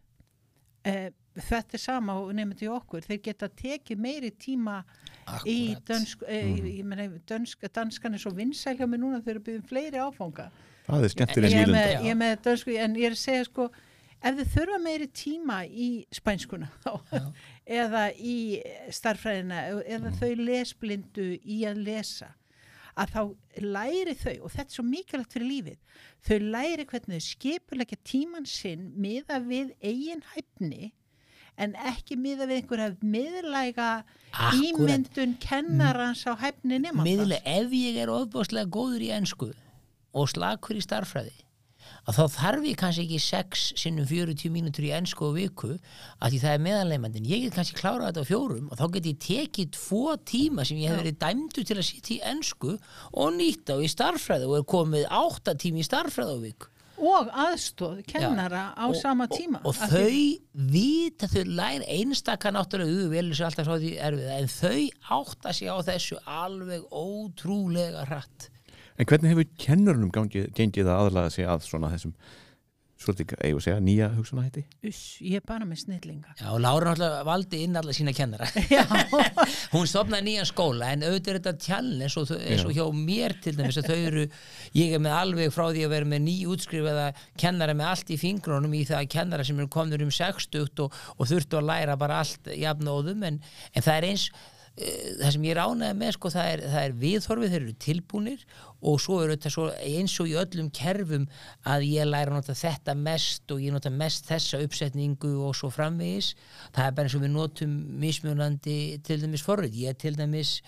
Eh, 0.84 1.08
þetta 1.40 1.78
er 1.78 1.82
sama 1.82 2.18
og 2.20 2.34
nefndi 2.36 2.68
okkur 2.68 3.06
þeir 3.06 3.22
geta 3.24 3.48
tekið 3.48 4.04
meiri 4.04 4.34
tíma 4.36 4.82
í 5.46 5.56
Akkúrat. 5.74 5.84
dönsk, 5.88 6.22
eh, 6.28 6.52
ég 6.78 6.84
meina 6.84 7.08
dönsk, 7.28 7.64
danskan 7.74 8.14
er 8.14 8.18
svo 8.22 8.30
vinsæl 8.36 8.76
hjá 8.78 8.86
mig 8.88 9.00
núna 9.00 9.22
þeir 9.24 9.36
eru 9.36 9.44
byggðum 9.48 9.66
fleiri 9.68 9.98
áfanga 10.04 10.50
það 10.88 11.04
er 11.04 11.12
skemmtileg 11.14 11.50
nýlunda 11.58 11.82
ég 12.04 12.10
er 12.12 12.20
með 12.20 12.36
dönsku 12.44 12.76
en 12.78 12.94
ég 13.00 13.06
er 13.10 13.16
að 13.16 13.22
segja 13.24 13.44
sko 13.48 13.70
ef 14.24 14.38
þið 14.38 14.52
þurfa 14.54 14.78
meiri 14.84 15.06
tíma 15.12 15.58
í 15.68 15.88
spænskuna 16.12 16.68
þá, 16.84 16.92
eða 17.80 18.04
í 18.16 18.62
starffræðina 18.90 19.62
eða 19.84 20.10
Mm. 20.10 20.18
þau 20.20 20.32
lesblindu 20.44 21.28
í 21.44 21.62
að 21.68 21.82
lesa 21.84 22.30
að 22.96 23.10
þá 23.10 23.22
læri 23.60 24.14
þau 24.14 24.34
og 24.46 24.50
þetta 24.54 24.70
er 24.70 24.74
svo 24.76 24.84
mikilvægt 24.86 25.32
fyrir 25.34 25.48
lífið 25.50 25.78
þau 26.28 26.38
læri 26.54 26.84
hvernig 26.86 27.16
þau 27.18 27.26
skipulegja 27.26 27.98
tíman 28.06 28.46
sinn 28.46 28.92
miða 28.96 29.40
við 29.42 29.72
eigin 29.82 30.22
hæfni 30.34 30.92
en 31.60 31.76
ekki 31.90 32.18
miða 32.18 32.48
við 32.50 32.62
einhverja 32.62 32.90
miðlæga 33.02 33.90
Akkúrat. 34.34 34.58
ímyndun 34.66 35.36
kennarans 35.42 36.24
á 36.26 36.34
hæfni 36.34 36.80
nema 36.82 37.06
miðlega 37.06 37.44
ef 37.60 37.74
ég 37.78 38.02
er 38.02 38.10
ofbáslega 38.12 38.70
góður 38.74 39.06
í 39.06 39.12
ensku 39.14 39.52
og 40.14 40.30
slakur 40.30 40.78
í 40.78 40.82
starffræði 40.84 41.44
að 42.04 42.18
þá 42.18 42.24
þarf 42.34 42.66
ég 42.68 42.76
kannski 42.80 43.04
ekki 43.06 43.20
6 43.22 43.64
sinnum 43.80 44.06
40 44.08 44.52
mínútur 44.52 44.86
í 44.88 44.92
ensku 44.96 45.28
og 45.28 45.36
viku 45.38 45.70
að 45.74 46.34
því 46.34 46.40
það 46.42 46.56
er 46.56 46.62
meðanleimandin 46.66 47.28
ég 47.28 47.44
get 47.46 47.56
kannski 47.56 47.78
klárað 47.78 48.10
þetta 48.10 48.24
á 48.24 48.30
fjórum 48.30 48.68
og 48.68 48.80
þá 48.80 48.84
get 48.96 49.08
ég 49.08 49.22
tekið 49.24 49.72
tvo 49.78 50.04
tíma 50.32 50.66
sem 50.68 50.80
ég 50.82 50.92
hef 50.92 51.00
verið 51.02 51.18
dæmdur 51.22 51.68
til 51.68 51.78
að 51.78 51.88
sitja 51.88 52.16
í 52.16 52.20
ensku 52.34 52.74
og 53.12 53.34
nýtta 53.38 53.76
á 53.76 53.84
í 53.84 53.90
starffræði 53.92 54.50
og 54.50 54.58
er 54.60 54.68
komið 54.74 55.08
8 55.22 55.56
tími 55.64 55.84
í 55.84 55.88
starffræði 55.88 56.36
á 56.36 56.38
viku 56.44 56.73
og 56.98 57.28
aðstóð 57.30 58.04
kennara 58.06 58.74
á 58.76 58.86
Og- 58.88 58.96
sama 58.96 59.24
og- 59.24 59.30
tíma. 59.38 59.60
og, 59.64 59.74
því- 59.74 59.90
þau 59.90 60.40
vita 60.54 61.26
þau 61.26 61.44
læra 61.44 61.84
einstaka 61.88 62.50
náttúrulega 62.54 62.94
við 62.94 63.08
velum 63.16 63.34
sér 63.34 63.46
alltaf 63.50 63.66
frá 63.66 63.78
því 63.80 63.92
erfið 63.98 64.30
en 64.38 64.46
þau 64.46 64.90
átta 65.18 65.52
sig 65.52 65.68
á 65.68 65.76
þessu 65.82 66.18
alveg 66.26 66.82
ótrúlega 66.92 68.06
hratt. 68.06 68.48
En 68.98 69.06
hvernig 69.06 69.30
hefur 69.32 69.48
kennurunum 69.58 70.10
gengið 70.12 70.86
að 70.86 71.10
aðlaga 71.10 71.30
sig 71.32 71.44
að 71.46 71.62
svona 71.66 71.90
þessum 71.90 72.12
svolítið, 73.04 73.34
eigum 73.44 73.60
að 73.60 73.64
segja, 73.66 73.82
nýja 73.84 74.08
hugsanahætti? 74.14 74.62
Uss, 74.88 75.00
ég 75.24 75.40
er 75.40 75.44
bara 75.46 75.68
með 75.68 75.80
snillinga. 75.84 76.34
Já, 76.40 76.46
og 76.50 76.62
Lára 76.64 76.90
náttúrulega 76.90 77.26
valdi 77.28 77.60
inn 77.64 77.78
alla 77.80 77.94
sína 77.96 78.14
kennara. 78.16 78.48
Já, 78.74 78.82
hún 79.74 79.90
stopnaði 79.90 80.26
nýjan 80.28 80.48
skóla 80.48 80.90
en 80.94 81.04
auðvitað 81.06 81.34
er 81.34 81.40
þetta 81.40 81.54
tjáln 81.66 82.06
eins 82.06 82.18
og, 82.20 82.72
hjá 82.74 82.84
mér 82.96 83.36
til 83.44 83.54
dæmis 83.58 83.80
að 83.80 83.90
þau 83.92 83.98
eru 83.98 84.24
ég 84.80 84.96
er 84.96 85.04
með 85.04 85.18
alveg 85.18 85.54
frá 85.54 85.66
því 85.68 85.84
að 85.86 85.94
vera 85.96 86.10
með 86.14 86.24
ný 86.26 86.36
útskrifaða 86.54 87.06
kennara 87.40 87.76
með 87.76 87.92
allt 87.92 88.14
í 88.14 88.20
fingrunum 88.20 88.74
í 88.74 88.82
það 88.88 89.02
að 89.02 89.12
kennara 89.14 89.46
sem 89.46 89.60
eru 89.60 89.70
komnir 89.72 90.04
um 90.04 90.12
60 90.14 90.82
og, 90.84 90.98
og 91.18 91.30
þurftu 91.30 91.60
að 91.60 91.70
læra 91.70 91.98
bara 92.00 92.22
allt 92.24 92.50
jafnóðum 92.50 93.28
en, 93.28 93.40
en 93.74 93.86
það 93.86 94.00
er 94.00 94.08
eins 94.12 94.28
það 94.74 95.28
sem 95.36 95.44
ég 95.46 95.54
ránaði 95.54 95.94
með 96.00 96.14
sko 96.16 96.30
það 96.34 96.48
er, 96.50 96.62
það 96.72 96.84
er 96.84 96.94
viðhorfið, 97.02 97.52
þeir 97.52 97.60
eru 97.60 97.74
tilbúnir 97.84 98.40
og 98.84 98.96
svo 99.02 99.18
er 99.22 99.34
þetta 99.34 99.52
svo 99.54 99.66
eins 99.86 100.14
og 100.20 100.30
í 100.32 100.34
öllum 100.40 100.70
kerfum 100.74 101.28
að 101.70 101.86
ég 101.86 102.08
læra 102.08 102.34
nota 102.34 102.56
þetta 102.58 102.96
mest 102.98 103.54
og 103.54 103.62
ég 103.62 103.74
nota 103.74 103.92
mest 103.94 104.26
þessa 104.28 104.58
uppsetningu 104.64 105.30
og 105.46 105.54
svo 105.54 105.70
framvegis. 105.72 106.32
Það 106.74 106.88
er 106.88 106.96
bara 106.98 107.08
eins 107.08 107.16
og 107.18 107.22
við 107.22 107.32
notum 107.36 107.78
mismunandi 108.02 108.78
til 109.06 109.20
dæmis 109.22 109.46
forrið, 109.46 109.78
ég 109.86 110.02
til 110.02 110.16
dæmis 110.18 110.58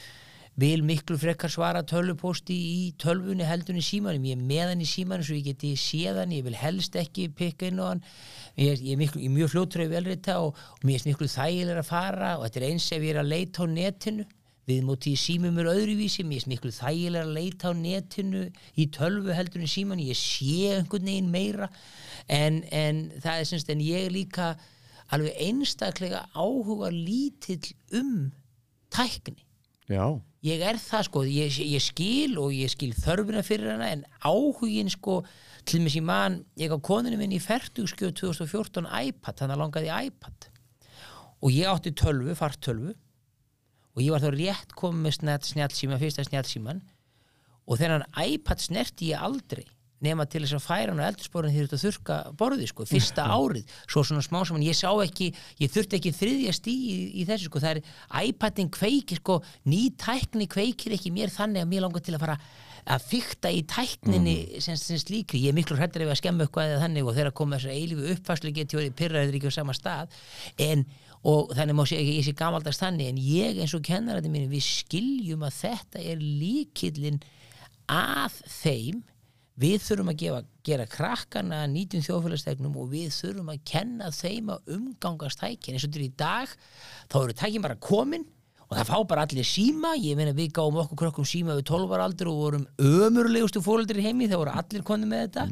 vil 0.57 0.80
miklu 0.88 1.18
frekar 1.20 1.52
svara 1.52 1.82
tölvupósti 1.84 2.54
í 2.57 2.84
tölvunni 3.00 3.44
heldunni 3.44 3.82
símanum. 3.84 4.24
Ég 4.24 4.38
er 4.38 4.46
með 4.48 4.70
hann 4.70 4.84
í 4.84 4.88
símanum 4.88 5.26
svo 5.26 5.36
ég 5.36 5.50
geti 5.50 5.74
séð 5.76 6.22
hann. 6.22 6.32
Ég 6.32 6.46
vil 6.46 6.57
helst 6.57 6.96
ekki 6.96 7.28
pikka 7.36 7.68
inn 7.68 7.82
á 7.82 7.90
hann. 7.90 8.00
Ég 8.57 8.72
er, 8.72 8.80
ég 8.80 8.94
er, 8.94 9.00
miklu, 9.02 9.20
ég 9.20 9.28
er 9.28 9.34
mjög 9.34 9.52
fljóttröðu 9.52 9.92
velrita 9.92 10.38
og, 10.40 10.57
og 10.57 10.86
mér 10.88 11.02
er 11.02 11.11
miklu 11.11 11.28
þægilega 11.28 11.82
að 11.82 11.90
fara 11.90 12.32
og 12.38 12.46
þetta 12.46 12.62
er 12.62 12.68
eins 12.70 12.88
ef 12.88 13.04
ég 13.04 13.12
er 13.12 13.20
að 13.20 13.32
leita 13.34 13.64
á 13.64 13.66
netinu. 13.68 14.26
Við 14.66 14.80
móti 14.82 15.12
í 15.12 15.18
símum 15.20 15.61
er 15.61 15.68
öðruvísi. 15.74 16.24
Mér 16.26 16.46
er 16.46 16.52
miklu 16.54 16.72
þægilega 16.74 17.26
að 17.28 17.36
leita 17.36 17.70
á 17.70 17.72
netinu 17.76 18.46
í 18.80 18.86
tölvu 18.96 19.36
heldunni 19.36 19.68
síman 19.70 20.00
ég 20.02 20.16
sé 20.16 20.72
einhvern 20.78 21.04
veginn 21.12 21.28
meira. 21.34 21.68
En, 22.32 22.62
en 22.72 23.11
það 23.20 23.42
er 23.42 23.50
semst 23.52 23.76
en 23.76 23.84
ég 23.84 24.09
er 24.09 24.16
líka 24.16 24.54
alveg 25.12 25.36
einstaklega 25.36 26.24
áhuga 26.32 26.88
lítill 26.90 27.74
um 27.94 28.30
tækni. 28.90 29.44
Já, 29.86 30.18
ég 30.47 30.62
er 30.62 30.78
það 30.80 31.07
sko, 31.09 31.22
ég, 31.28 31.59
ég 31.66 31.82
skil 31.82 32.36
og 32.40 32.55
ég 32.55 32.70
skil 32.70 32.92
þörfina 32.94 33.42
fyrir 33.47 33.72
hana 33.74 33.90
en 33.94 34.05
áhugin 34.22 34.90
sko, 34.92 35.20
til 35.66 35.82
mér 35.82 35.97
sem 35.97 36.07
mann 36.07 36.40
ég 36.61 36.70
á 36.70 36.78
koninu 36.78 37.18
minn 37.18 37.34
í 37.34 37.42
Fertugskjöð 37.42 38.14
2014 38.22 38.86
iPad, 38.86 39.40
þannig 39.40 39.57
að 39.57 39.62
langaði 39.64 39.94
iPad. 40.09 40.51
Og 41.42 41.51
ég 41.53 41.70
átti 41.70 41.92
tölvu, 41.99 42.36
fartölvu 42.38 42.94
og 43.97 44.05
ég 44.05 44.12
var 44.12 44.22
þá 44.22 44.30
rétt 44.34 44.76
komið 44.76 45.03
með 45.07 45.16
snett 45.18 45.49
snjálfsíma, 45.51 45.99
fyrsta 46.01 46.26
snjálfsíman 46.26 46.82
og 47.66 47.80
þennan 47.80 48.07
iPad 48.22 48.62
snerti 48.62 49.11
ég 49.12 49.24
aldrei 49.26 49.66
nema 50.05 50.26
til 50.28 50.42
þess 50.44 50.59
að 50.59 50.64
færa 50.66 50.92
hann 50.92 51.01
á 51.01 51.09
eldursporin 51.09 51.55
því 51.55 51.64
þetta 51.64 51.80
þurka 51.80 52.18
borði 52.36 52.68
sko, 52.68 52.86
fyrsta 52.88 53.24
árið. 53.32 53.72
Svo 53.88 54.05
svona 54.05 54.24
smá 54.24 54.42
saman, 54.44 54.66
ég 54.66 54.76
sá 54.76 54.90
ekki 55.05 55.30
ég 55.62 55.72
þurfti 55.72 56.01
ekki 56.01 56.12
þriðja 56.18 56.55
stí 56.57 56.74
í, 56.76 56.97
í 57.22 57.26
þessu 57.28 57.49
sko, 57.49 57.62
það 57.64 57.80
er 57.80 58.28
iPadin 58.28 58.70
kveikir 58.76 59.22
sko 59.22 59.40
ný 59.70 59.88
tækni 60.01 60.49
kveikir 60.53 60.97
ekki 60.99 61.14
mér 61.16 61.32
þannig 61.32 61.64
að 61.64 61.72
mér 61.72 61.86
langar 61.86 62.05
til 62.05 62.16
að 62.16 62.26
fara 62.26 62.38
að 62.86 63.09
fykta 63.09 63.51
í 63.51 63.64
tækninni 63.66 64.61
sem, 64.62 64.76
sem 64.78 65.01
slíkri. 65.01 65.40
Ég 65.42 65.51
er 65.51 65.57
miklu 65.57 65.78
hrættir 65.78 66.05
ef 66.05 66.12
að 66.12 66.20
skemmu 66.20 66.47
eitthvað 66.47 66.74
eða 66.74 66.84
þannig 66.84 67.09
og 67.09 67.16
þegar 67.16 67.34
koma 67.40 67.59
þessar 67.59 67.74
eilífu 67.74 68.12
uppfæslu 68.14 68.53
geti 68.55 68.78
orðið 68.78 68.94
pyrraður 69.01 69.38
ekki 69.40 69.51
á 69.51 69.59
sama 69.59 69.74
stað. 69.74 70.14
En 70.62 70.84
og 71.26 71.51
þannig 71.57 71.74
má 71.74 71.82
segja 71.88 72.05
ekki 72.05 72.14
ég 72.20 72.28
sé 72.28 72.36
gamaldast 72.38 72.82
þannig 72.84 73.11
en 73.11 73.18
ég 73.18 73.59
eins 73.62 73.74
og 73.74 73.82
kennarætti 73.86 74.30
mín 74.30 74.47
við 74.53 74.62
skiljum 74.68 75.42
að 75.47 75.57
þetta 75.59 76.05
er 76.12 76.22
líkillin 76.22 77.18
að 77.90 78.38
þeim 78.61 79.03
við 79.61 79.80
þurfum 79.86 80.12
að 80.12 80.20
gefa, 80.20 80.40
gera 80.66 80.86
krakkana 80.90 81.62
nýtjum 81.72 82.04
þjóðfélagstegnum 82.04 82.76
og 82.76 82.88
við 82.92 83.12
þurfum 83.16 83.52
að 83.54 83.62
kenna 83.68 84.11
þeim 84.12 84.50
að 84.52 84.72
umgangast 84.76 85.40
tækin 85.40 85.76
eins 85.76 85.86
og 85.88 85.94
til 85.94 86.07
í 86.07 86.12
dag 86.12 86.50
þá 87.09 87.20
eru 87.22 87.36
tækin 87.36 87.64
bara 87.64 87.78
komin 87.80 88.26
og 88.66 88.74
það 88.74 88.88
fá 88.88 88.96
bara 89.07 89.24
allir 89.26 89.46
síma. 89.46 89.94
Ég 90.00 90.18
meina 90.18 90.34
við 90.36 90.50
gáum 90.59 90.80
okkur 90.82 91.00
krökkum 91.04 91.28
síma 91.28 91.54
við 91.59 91.68
12 91.70 91.94
ára 91.94 92.09
aldur 92.09 92.32
og 92.32 92.40
vorum 92.40 92.66
ömurlegustu 92.82 93.62
fólöldir 93.64 94.00
í 94.02 94.07
heimi 94.09 94.28
það 94.30 94.42
voru 94.42 94.54
allir 94.61 94.86
konið 94.86 95.12
með 95.12 95.24
þetta. 95.24 95.46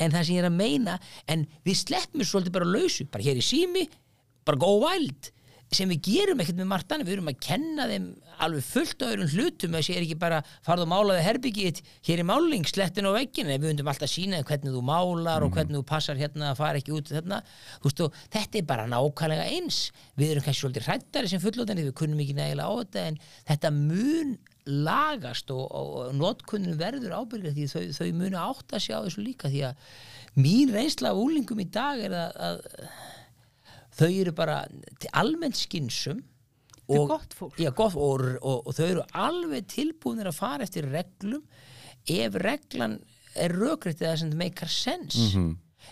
En 0.00 0.14
það 0.14 0.26
sem 0.26 0.38
ég 0.38 0.42
er 0.42 0.48
að 0.48 0.58
meina 0.58 0.98
en 1.30 1.46
við 1.66 1.80
sleppum 1.82 2.24
svolítið 2.24 2.56
bara 2.56 2.70
lausu 2.72 3.06
bara 3.12 3.26
hér 3.26 3.40
í 3.40 3.44
sími, 3.44 3.84
bara 4.48 4.60
go 4.64 4.72
wild 4.86 5.30
sem 5.74 5.90
við 5.90 6.04
gerum 6.08 6.40
ekkert 6.40 6.60
með 6.60 6.70
margt 6.70 6.94
annað. 6.94 7.10
Við 7.10 7.18
erum 7.18 7.30
að 7.34 7.40
kenna 7.44 7.88
þeim 7.90 8.08
alveg 8.44 8.66
fullt 8.66 9.04
öðrum 9.06 9.30
hlutum 9.32 9.76
að 9.78 9.86
sé 9.88 9.98
ekki 9.98 10.16
bara 10.20 10.40
farðu 10.66 10.86
að 10.86 10.92
málaði 10.92 11.26
herbyggið 11.26 11.82
hér 12.08 12.22
í 12.22 12.26
máling 12.28 12.68
slettin 12.68 13.08
á 13.08 13.12
veggin 13.16 13.50
við 13.52 13.66
vundum 13.68 13.90
alltaf 13.90 14.08
að 14.08 14.14
sína 14.14 14.42
hvernig 14.46 14.74
þú 14.74 14.82
málar 14.86 15.46
og 15.46 15.54
hvernig 15.56 15.80
þú 15.80 15.84
passar 15.88 16.20
hérna 16.20 16.52
að 16.52 16.60
fara 16.62 16.80
ekki 16.80 16.94
út 16.96 17.12
þarna. 17.12 17.42
þú 17.82 17.90
veist 17.90 18.02
og 18.06 18.18
þetta 18.34 18.60
er 18.60 18.66
bara 18.70 18.88
nákvæmlega 18.90 19.46
eins 19.58 19.78
við 20.18 20.34
erum 20.34 20.46
kannski 20.46 20.64
svolítið 20.64 20.88
hrættari 20.88 21.30
sem 21.30 21.42
fullótandi 21.42 21.86
við 21.88 21.96
kunnum 22.00 22.24
ekki 22.24 22.36
nægilega 22.38 22.68
á 22.68 22.74
þetta 22.82 23.06
en 23.10 23.22
þetta 23.52 23.72
mun 23.78 24.36
lagast 24.64 25.50
og, 25.52 25.64
og, 25.68 25.88
og 26.00 26.14
notkunnum 26.16 26.78
verður 26.80 27.16
ábyrgað 27.18 27.58
því 27.58 27.66
þau, 27.68 27.82
þau 27.98 28.12
munu 28.16 28.38
átt 28.40 28.76
að 28.76 28.84
sjá 28.86 28.96
þessu 29.04 29.24
líka 29.24 29.50
því 29.52 29.64
að 29.68 29.90
mín 30.40 30.72
reynsla 30.72 31.12
af 31.12 31.20
úlingum 31.20 31.60
í 31.60 31.66
dag 31.72 32.00
er 32.00 32.14
að, 32.16 32.38
að 32.48 32.62
þau 33.94 34.08
eru 34.08 34.32
bara 34.36 34.62
almennt 35.12 35.60
skinsum 35.60 36.22
Þetta 36.84 36.94
er 36.96 37.00
og, 37.00 37.08
gott 37.08 37.34
fólk. 37.38 37.58
já, 37.58 37.70
gott, 37.72 37.94
og, 37.96 38.24
og, 38.42 38.66
og 38.68 38.74
þau 38.76 38.86
eru 38.86 39.04
alveg 39.26 39.68
tilbúinir 39.72 40.28
að 40.28 40.36
fara 40.36 40.66
eftir 40.66 40.88
reglum 40.92 41.44
ef 42.04 42.34
reglan 42.44 42.98
er 43.34 43.54
rökriðið 43.56 44.02
það 44.04 44.18
sem 44.20 44.32
það 44.34 44.42
meikar 44.42 44.68
sens 44.70 45.16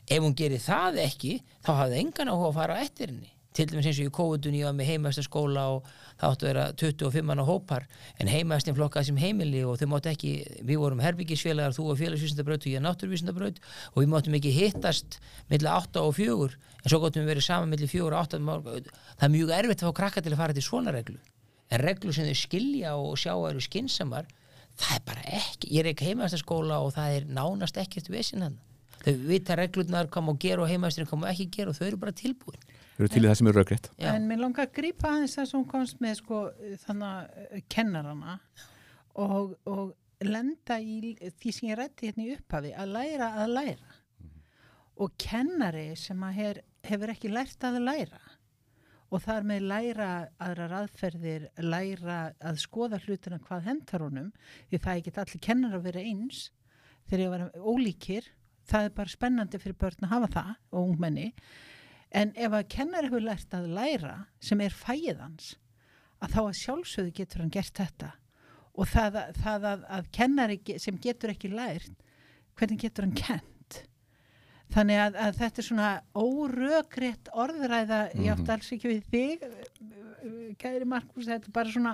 ef 0.06 0.18
hún 0.22 0.34
gerir 0.36 0.60
það 0.62 1.00
ekki 1.06 1.32
þá 1.64 1.72
hafði 1.80 2.02
engan 2.02 2.28
áhuga 2.32 2.50
að 2.50 2.58
fara 2.60 2.76
á 2.76 2.82
eftir 2.84 3.08
henni 3.14 3.31
til 3.56 3.66
dæmis 3.68 3.88
eins 3.88 4.00
og 4.00 4.08
í 4.08 4.12
kóðun 4.16 4.56
ég 4.56 4.66
var 4.68 4.76
með 4.76 4.90
heimaðastaskóla 4.90 5.64
og 5.74 5.88
það 6.20 6.26
áttu 6.28 6.46
að 6.46 6.50
vera 6.50 6.64
25 6.82 7.26
manna 7.28 7.46
hópar. 7.46 7.86
En 8.20 8.30
heimaðastinn 8.32 8.76
flokkaði 8.78 9.10
sem 9.10 9.20
heimili 9.20 9.62
og 9.68 9.78
þau 9.80 9.88
máttu 9.92 10.12
ekki, 10.12 10.32
við 10.64 10.82
vorum 10.82 11.02
herbyggisfélagar 11.04 11.76
þú 11.76 11.88
og 11.92 12.00
félagsvísindabraut 12.00 12.66
og 12.66 12.72
ég 12.72 12.84
náttúrvísindabraut 12.86 13.62
og 13.92 13.98
við 14.00 14.12
máttum 14.14 14.38
ekki 14.38 14.54
hittast 14.56 15.20
millir 15.52 15.72
8 15.72 16.02
og 16.02 16.16
4 16.16 16.50
en 16.82 16.90
svo 16.90 17.02
gottum 17.02 17.26
við 17.26 17.34
verið 17.34 17.48
saman 17.48 17.72
millir 17.72 17.92
4 17.92 18.08
og 18.08 18.18
8 18.24 18.40
það 18.42 19.28
er 19.28 19.34
mjög 19.36 19.56
erfitt 19.58 19.82
að 19.82 19.90
fá 19.90 19.98
krakka 20.00 20.24
til 20.24 20.32
að 20.32 20.42
fara 20.42 20.56
til 20.56 20.66
svona 20.66 20.94
reglu. 20.94 21.18
En 21.72 21.80
reglu 21.80 22.12
sem 22.12 22.28
þau 22.28 22.36
skilja 22.36 22.96
og 23.00 23.18
sjá 23.20 23.34
að 23.36 23.50
eru 23.52 23.64
skinsamar 23.64 24.28
það 24.80 24.96
er 24.96 25.06
bara 25.06 25.24
ekki, 25.38 25.70
ég 25.72 25.82
er 25.82 25.92
ekki 25.92 26.10
heimaðastaskóla 26.10 26.80
og 26.84 26.94
það 26.96 27.16
er 27.16 27.26
nánast 27.28 27.78
ekkert 27.80 28.08
hann 28.40 28.60
þau 29.02 29.14
vita 29.26 29.56
reglurnar 29.58 30.08
hvað 30.12 30.26
má 30.26 30.32
gera 30.40 30.62
og 30.62 30.70
heimaðastinn 30.70 31.08
hvað 31.10 31.22
má 31.22 31.28
ekki 31.32 31.48
gera 31.56 31.72
og 31.72 31.78
þau 31.78 31.86
eru 31.88 32.00
bara 32.04 32.14
tilbúin 32.16 32.66
eru 32.98 33.08
til 33.08 33.22
í 33.24 33.28
það 33.28 33.38
sem 33.40 33.50
er 33.50 33.58
röggrétt. 33.58 33.88
Já. 33.96 34.10
En 34.12 34.28
mér 34.28 34.42
langar 34.42 34.68
að 34.68 34.76
grípa 34.78 35.10
aðeins 35.10 35.38
sem 35.38 35.48
hún 35.56 35.68
komst 35.70 36.00
með 36.02 36.18
sko 36.20 36.44
þannig 36.84 37.08
að 37.08 37.64
kennarana 37.72 38.36
og, 39.20 39.56
og 39.68 39.92
lenda 40.22 40.78
í 40.80 41.14
því 41.20 41.54
sem 41.54 41.70
ég 41.70 41.80
rætti 41.80 42.10
hérna 42.10 42.26
í 42.26 42.36
upphafi 42.36 42.74
að 42.78 42.94
læra 42.96 43.32
að 43.42 43.56
læra 43.56 43.98
og 45.02 45.16
kennari 45.20 45.88
sem 45.98 46.20
að 46.22 46.38
her, 46.38 46.62
hefur 46.86 47.12
ekki 47.14 47.32
lært 47.32 47.64
að 47.66 47.80
læra 47.82 48.20
og 49.12 49.20
þar 49.20 49.46
með 49.48 49.66
læra 49.68 50.10
aðrar 50.40 50.76
aðferðir, 50.82 51.48
læra 51.60 52.20
að 52.40 52.60
skoða 52.62 53.00
hlutina 53.02 53.40
hvað 53.44 53.66
hentar 53.68 54.04
honum 54.06 54.30
því 54.70 54.78
það 54.78 54.92
er 54.92 55.02
ekki 55.02 55.14
allir 55.24 55.44
kennar 55.48 55.76
að 55.76 55.88
vera 55.88 56.04
eins 56.12 56.46
þegar 57.08 57.24
ég 57.24 57.34
var 57.34 57.44
ólíkir 57.58 58.30
það 58.68 58.88
er 58.88 58.96
bara 58.96 59.16
spennandi 59.16 59.60
fyrir 59.60 59.78
börn 59.80 60.06
að 60.06 60.14
hafa 60.14 60.32
það 60.36 60.52
og 60.70 60.82
ungmenni 60.86 61.28
En 62.14 62.32
ef 62.36 62.52
að 62.52 62.66
kennar 62.74 63.06
hefur 63.08 63.24
lært 63.24 63.54
að 63.56 63.70
læra 63.72 64.14
sem 64.44 64.60
er 64.60 64.74
fæið 64.76 65.20
hans, 65.22 65.54
að 66.22 66.34
þá 66.34 66.40
að 66.42 66.58
sjálfsögðu 66.60 67.14
getur 67.16 67.40
hann 67.44 67.52
gert 67.54 67.78
þetta. 67.80 68.10
Og 68.72 68.88
það, 68.88 69.16
að- 69.22 69.38
það 69.44 69.64
að, 69.70 69.86
að 69.96 70.10
kennari 70.16 70.58
sem 70.80 70.98
getur 71.00 71.32
ekki 71.32 71.50
lært, 71.52 72.04
hvernig 72.56 72.80
getur 72.84 73.04
hann 73.08 73.16
kent? 73.16 73.48
Þannig 74.72 75.00
að, 75.02 75.16
að 75.20 75.34
þetta 75.42 75.60
er 75.60 75.66
svona 75.66 75.88
órökrétt 76.16 77.28
orðræða, 77.36 77.98
ég 78.16 78.32
átti 78.32 78.52
alls 78.54 78.70
ekki 78.72 78.92
við 78.92 79.02
þig, 79.12 79.42
kæri 80.62 80.86
Markus, 80.88 81.26
þetta 81.28 81.50
er 81.50 81.56
bara 81.56 81.72
svona 81.74 81.92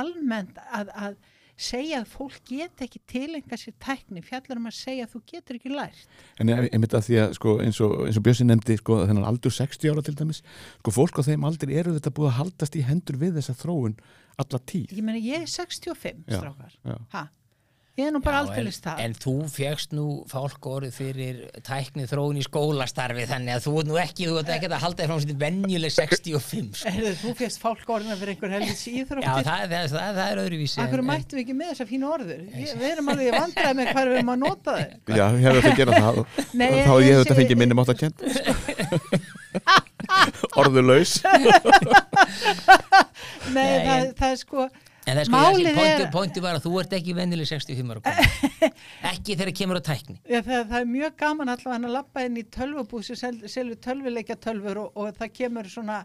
almennt 0.00 0.58
að, 0.74 0.90
að 0.98 1.18
segja 1.58 2.00
að 2.02 2.10
fólk 2.12 2.36
get 2.46 2.82
ekki 2.86 3.00
tilenga 3.10 3.58
sér 3.58 3.74
tækni, 3.82 4.22
fjallar 4.22 4.60
um 4.60 4.68
að 4.70 4.76
segja 4.78 5.06
að 5.08 5.14
þú 5.16 5.20
getur 5.32 5.58
ekki 5.58 5.72
lært. 5.74 6.04
En 6.38 6.52
einmitt 6.54 6.94
að 6.94 7.06
því 7.08 7.18
að 7.24 7.34
sko, 7.38 7.56
eins 7.64 7.80
og, 7.84 7.96
eins 8.06 8.20
og 8.20 8.24
Bjössi 8.28 8.46
nefndi 8.46 8.76
sko, 8.78 9.00
þennan 9.08 9.26
aldur 9.28 9.54
60 9.54 9.90
ára 9.92 10.04
til 10.06 10.14
dæmis 10.20 10.42
sko, 10.78 10.94
fólk 10.94 11.18
á 11.18 11.22
þeim 11.26 11.48
aldrei 11.48 11.74
eru 11.82 11.96
þetta 11.98 12.14
búið 12.14 12.30
að 12.30 12.38
haldast 12.38 12.78
í 12.78 12.84
hendur 12.86 13.18
við 13.20 13.40
þessa 13.40 13.56
þróun 13.64 13.98
alla 14.38 14.62
tíð. 14.70 14.94
Ég 14.94 15.02
meina, 15.02 15.18
ég 15.18 15.42
er 15.42 15.50
65, 15.50 16.24
Já, 16.30 16.38
strákar. 16.38 16.78
já. 16.86 16.96
Ég 17.98 18.06
er 18.06 18.12
nú 18.14 18.20
bara 18.22 18.38
Já, 18.38 18.42
aldrei 18.44 18.60
en, 18.62 18.74
það. 18.78 19.00
en 19.02 19.14
þú 19.18 19.32
fegst 19.50 19.90
nú 19.96 20.02
fálk 20.30 20.62
orðið 20.70 20.92
fyrir 20.94 21.38
tækni 21.66 22.04
þróun 22.06 22.36
í 22.38 22.44
skólastarfi 22.46 23.24
þannig 23.26 23.56
að 23.56 23.64
þú 23.64 23.72
ert 23.80 23.88
nú 23.90 23.96
ekki, 23.98 24.28
þú 24.30 24.36
ert 24.38 24.52
ekki 24.54 24.68
að 24.70 24.76
halda 24.84 25.00
þér 25.02 25.10
frá 25.10 25.18
svona 25.24 25.38
venjuleg 25.42 25.90
65 25.96 26.78
sko. 26.78 26.92
Þú 27.24 27.32
férst 27.40 27.58
fálk 27.64 27.90
orðina 27.96 28.14
fyrir 28.20 28.32
einhver 28.36 28.54
helvits 28.54 28.84
Já, 28.86 28.92
íþróttir. 29.02 29.26
það, 29.50 29.66
það, 29.74 29.84
það, 29.96 30.12
það 30.20 30.28
er 30.28 30.38
öðruvísi 30.44 30.78
Akkur 30.84 31.02
en- 31.02 31.08
mættum 31.10 31.34
við 31.34 31.42
ekki 31.42 31.56
með 31.58 31.68
þessa 31.74 31.86
fínu 31.90 32.06
orður? 32.14 32.40
Ég, 32.54 32.70
við 32.78 32.88
erum 32.92 33.10
alveg 33.16 33.34
vandræði 33.34 33.74
með 33.80 33.86
hvað 33.90 34.04
við 34.12 34.14
erum 34.20 34.32
að 34.36 34.40
nota 34.46 34.70
þau. 34.78 34.90
Já, 35.18 35.26
hefur 35.42 35.58
þetta 35.58 35.74
gera 35.82 35.92
það 35.98 36.14
Nei, 36.54 36.70
þá 36.70 36.94
ég- 36.94 37.02
ég 37.02 37.10
ég 37.10 37.14
þetta 37.24 37.38
fengið 37.42 37.58
minnum 37.64 37.82
átt 37.82 37.90
að 37.90 38.00
kent 38.06 38.18
Orðulaus 40.58 41.12
Nei, 43.48 43.64
Nei, 43.64 43.86
það, 43.86 44.02
það 44.18 44.30
er 44.30 44.38
sko, 44.42 44.64
En 45.08 45.16
það 45.16 45.22
er 45.22 45.28
sko, 45.30 45.40
er- 45.86 46.10
pointi 46.12 46.42
var 46.44 46.58
að 46.58 46.66
þú 46.66 46.72
ert 46.82 46.92
ekki 46.98 47.14
venjuleg 47.16 47.48
65 47.48 47.94
ára 47.96 48.14
ekki 49.14 49.36
þegar 49.38 49.54
kemur 49.62 49.80
á 49.80 49.82
tækni. 49.88 50.18
Já, 50.28 50.40
það, 50.44 50.62
það 50.70 50.78
er 50.82 50.88
mjög 50.92 51.16
gaman 51.24 51.52
allavega 51.54 51.76
hann 51.78 51.88
að 51.88 51.96
lappa 51.98 52.24
inn 52.28 52.36
í 52.40 52.44
tölvubús 52.58 53.08
sem 53.12 53.18
sel, 53.22 53.34
selur 53.48 53.78
tölvuleikja 53.84 54.36
tölvur 54.44 54.82
og, 54.84 54.90
og 55.00 55.12
það 55.18 55.32
kemur 55.40 55.70
svona 55.72 56.02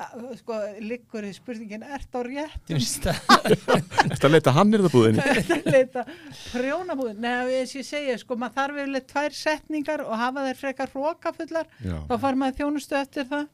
a- 0.00 0.08
sko, 0.40 0.56
liggur 0.82 1.26
í 1.28 1.32
spurningin, 1.36 1.84
ert 1.94 2.10
á 2.16 2.20
réttum 2.26 2.80
Þetta 2.80 4.30
leita 4.32 4.54
hann 4.56 4.74
er 4.74 4.82
það 4.86 4.94
búðinni? 4.96 5.26
Að 5.54 5.68
leita 5.70 6.02
prjónabúð 6.50 7.12
Nei, 7.22 7.36
þess 7.52 7.76
ég 7.78 7.86
segja, 7.90 8.16
sko, 8.22 8.38
maður 8.40 8.56
þarf 8.58 8.80
yfirleitt 8.82 9.06
tvær 9.12 9.36
setningar 9.38 10.02
og 10.06 10.16
hafa 10.18 10.46
þær 10.48 10.58
frekar 10.64 10.90
hrókafullar 10.96 11.70
Já, 11.84 11.94
þá 12.10 12.14
far 12.24 12.40
maður 12.40 12.58
þjónustu 12.62 12.98
eftir 12.98 13.28
það. 13.30 13.46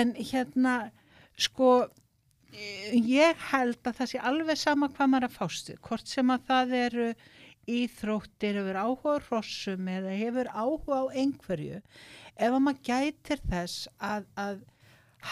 En 0.00 0.14
hérna, 0.32 0.74
sko 1.40 1.74
ég 2.54 3.40
held 3.50 3.80
að 3.82 3.96
það 3.98 4.10
sé 4.10 4.20
alveg 4.30 4.60
sama 4.60 4.88
hvað 4.92 5.10
maður 5.10 5.28
að 5.28 5.38
fást 5.38 5.70
við, 5.70 5.80
hvort 5.88 6.10
sem 6.10 6.30
að 6.30 6.44
það 6.50 6.76
eru 6.80 7.08
íþróttir, 7.74 8.58
hefur 8.60 8.78
áhuga 8.78 9.16
á 9.16 9.24
hrossum 9.28 9.88
eða 9.88 10.14
hefur 10.18 10.50
áhuga 10.52 11.00
á 11.00 11.04
einhverju, 11.22 11.80
ef 12.36 12.50
að 12.50 12.62
maður 12.66 12.86
gætir 12.90 13.42
þess 13.50 13.88
að, 13.98 14.28
að 14.36 14.62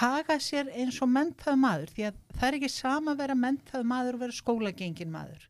haga 0.00 0.38
sér 0.40 0.72
eins 0.72 1.00
og 1.04 1.12
mentaðu 1.12 1.60
maður, 1.60 1.92
því 1.92 2.08
að 2.08 2.20
það 2.32 2.48
er 2.48 2.58
ekki 2.58 2.72
sama 2.72 3.12
að 3.12 3.22
vera 3.22 3.38
mentaðu 3.38 3.88
maður 3.92 4.18
og 4.18 4.24
vera 4.24 4.38
skólagengin 4.38 5.12
maður. 5.12 5.48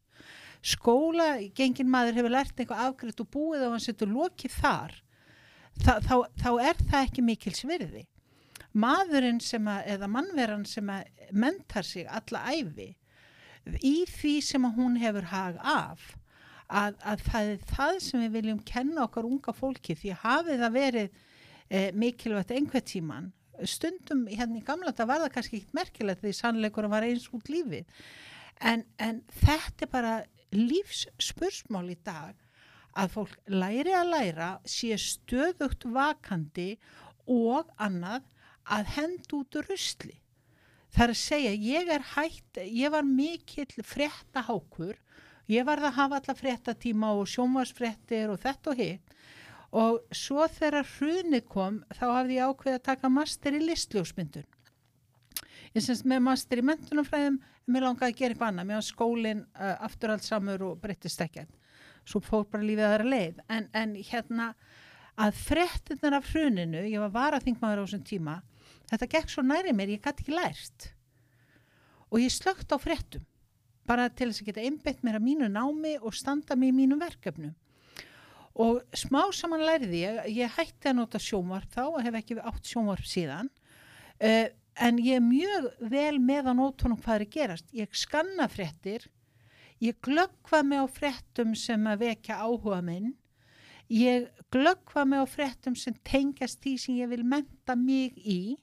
Skólagengin 0.63 1.91
maður 1.91 2.19
hefur 2.21 2.35
lært 2.37 2.59
eitthvað 2.59 2.85
afgreitt 2.89 3.23
og 3.23 3.31
búið 3.35 3.67
og 3.67 3.77
hann 3.77 3.87
setur 3.87 4.13
lokið 4.13 4.59
þar, 4.61 5.01
Þa, 5.73 5.95
þá, 6.05 6.17
þá 6.37 6.51
er 6.61 6.81
það 6.83 7.05
ekki 7.07 7.23
mikils 7.25 7.63
virði 7.65 8.03
maðurinn 8.73 9.41
sem 9.45 9.69
að, 9.69 9.85
eða 9.97 10.09
mannveran 10.11 10.67
sem 10.69 10.91
að 10.91 11.29
mentar 11.33 11.87
sig 11.87 12.09
alla 12.09 12.45
æfi 12.53 12.93
í 13.85 13.97
því 14.11 14.35
sem 14.43 14.65
að 14.67 14.79
hún 14.81 14.99
hefur 15.03 15.29
hag 15.31 15.59
af 15.61 16.09
að, 16.73 16.97
að 17.05 17.27
það 17.29 17.53
er 17.53 17.69
það 17.75 18.01
sem 18.07 18.25
við 18.25 18.35
viljum 18.39 18.65
kenna 18.67 19.05
okkar 19.07 19.29
unga 19.29 19.55
fólki 19.55 19.97
því 19.99 20.17
hafið 20.23 20.65
það 20.65 20.77
verið 20.79 21.23
e, 21.69 21.85
mikilvægt 21.95 22.55
einhver 22.57 22.85
tíman 22.87 23.31
stundum 23.69 24.27
hérna 24.31 24.59
í 24.61 24.65
gamla 24.67 24.93
þetta 24.93 25.09
var 25.09 25.23
það 25.25 25.35
kannski 25.37 25.59
ekkert 25.61 25.77
merkilegt 25.79 26.23
því 26.25 26.35
sannleikur 26.39 26.89
var 26.91 27.07
eins 27.07 27.29
út 27.35 27.51
lífið. 27.53 27.85
En, 28.63 28.85
en 28.99 29.21
þetta 29.43 29.87
er 29.87 29.93
bara 29.93 30.15
lífsspursmál 30.55 31.89
í 31.93 31.99
dag 32.05 32.39
að 32.99 33.15
fólk 33.15 33.37
læri 33.49 33.95
að 33.97 34.13
læra 34.13 34.51
sé 34.69 34.97
stöðugt 35.01 35.87
vakandi 35.95 36.75
og 37.31 37.71
annað 37.81 38.27
að 38.65 38.91
henda 38.97 39.39
út 39.39 39.61
rusli. 39.69 40.19
Það 40.93 41.05
er 41.05 41.15
að 41.15 41.23
segja, 41.23 41.53
ég 41.57 41.89
er 41.89 42.05
hætt, 42.15 42.61
ég 42.69 42.93
var 42.93 43.07
mikill 43.09 43.85
fréttahákur, 43.89 44.99
ég 45.49 45.65
var 45.65 45.81
að 45.81 45.97
hafa 45.97 46.21
alla 46.21 46.37
fréttatíma 46.37 47.15
og 47.17 47.31
sjónvarsfréttir 47.33 48.33
og 48.33 48.43
þetta 48.43 48.75
og 48.75 48.83
hitt 48.83 49.13
og 49.73 50.03
svo 50.13 50.45
þegar 50.53 50.85
hruni 50.99 51.41
kom 51.49 51.81
þá 51.97 52.05
hafði 52.11 52.37
ég 52.37 52.51
ákveðið 52.51 52.79
að 52.79 52.85
taka 52.91 53.09
master 53.09 53.57
í 53.57 53.63
listljósmyndun. 53.65 54.45
Ég 55.73 55.85
semst 55.85 56.05
með 56.05 56.25
master 56.27 56.61
í 56.61 56.67
mentunumfræðum, 56.69 57.39
mér 57.73 57.87
langaði 57.87 58.13
að 58.13 58.19
gera 58.19 58.35
eitthvað 58.35 58.51
annað, 58.51 58.69
mér 58.69 58.79
var 58.79 58.87
skólinn 58.91 59.43
uh, 59.57 59.75
aftur 59.89 60.13
allt 60.13 60.27
samur 60.27 60.65
og 60.69 60.81
breyttist 60.83 61.25
ekkert. 61.25 61.53
Svo 62.05 62.21
fór 62.21 62.45
bara 62.53 62.67
lífið 62.67 62.89
aðra 62.89 63.09
leið. 63.09 63.41
En, 63.49 63.69
en 63.73 63.95
hérna 63.97 64.51
að 65.17 65.39
fréttinnar 65.41 66.19
af 66.19 66.29
hruninu, 66.35 66.83
ég 66.85 67.01
var 67.01 67.15
varaþingmaður 67.17 67.81
á 67.81 67.85
þessum 67.87 68.05
tíma, 68.11 68.37
þetta 68.91 69.11
gekk 69.15 69.33
svo 69.33 69.45
næri 69.47 69.75
mér, 69.77 69.95
ég 69.95 70.03
gæti 70.03 70.25
ekki 70.25 70.37
lært. 70.37 70.89
Og 72.13 72.21
ég 72.21 72.33
slögt 72.33 72.73
á 72.73 72.77
fréttum, 72.81 73.25
bara 73.89 74.09
til 74.13 74.31
þess 74.31 74.43
að 74.43 74.49
geta 74.51 74.65
einbeitt 74.67 75.03
mér 75.05 75.19
að 75.19 75.27
mínu 75.27 75.49
námi 75.53 75.97
og 76.01 76.17
standa 76.17 76.57
mig 76.59 76.73
í 76.73 76.77
mínum 76.77 77.01
verkefnum. 77.01 77.55
Og 78.61 78.83
smá 78.93 79.25
saman 79.33 79.65
læriði 79.65 80.03
ég, 80.03 80.19
ég 80.37 80.59
hætti 80.59 80.91
að 80.91 80.99
nota 80.99 81.21
sjónvarp 81.23 81.73
þá 81.73 81.87
og 81.87 82.03
hef 82.05 82.19
ekki 82.21 82.37
átt 82.43 82.69
sjónvarp 82.69 83.07
síðan, 83.09 83.49
uh, 84.21 84.49
en 84.77 85.01
ég 85.01 85.19
er 85.19 85.25
mjög 85.25 85.71
vel 85.93 86.19
með 86.21 86.53
að 86.53 86.59
nótunum 86.61 87.01
hvað 87.01 87.17
er 87.17 87.25
að 87.27 87.35
gerast. 87.37 87.73
Ég 87.77 87.97
skanna 87.97 88.49
fréttir, 88.53 89.09
ég 89.81 89.97
glöggva 90.05 90.63
mig 90.65 90.85
á 90.85 90.87
fréttum 90.89 91.57
sem 91.59 91.89
að 91.89 92.05
vekja 92.07 92.43
áhuga 92.45 92.83
minn, 92.85 93.15
ég 93.93 94.29
glöggva 94.53 95.05
mig 95.09 95.25
á 95.25 95.27
fréttum 95.29 95.77
sem 95.77 95.97
tengjast 96.05 96.61
því 96.63 96.77
sem 96.81 97.01
ég 97.01 97.11
vil 97.13 97.25
menta 97.25 97.77
mig 97.77 98.21
í 98.21 98.57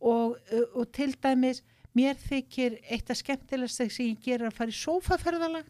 og, 0.00 0.38
og 0.74 0.84
til 0.94 1.14
dæmis 1.22 1.62
mér 1.96 2.18
þykir 2.20 2.78
eitt 2.86 3.10
af 3.10 3.18
skemmtilegst 3.18 3.82
sem 3.82 4.12
ég 4.12 4.22
gerir 4.22 4.48
að 4.48 4.58
fara 4.60 4.74
í 4.74 4.78
sófaferðalag 4.78 5.66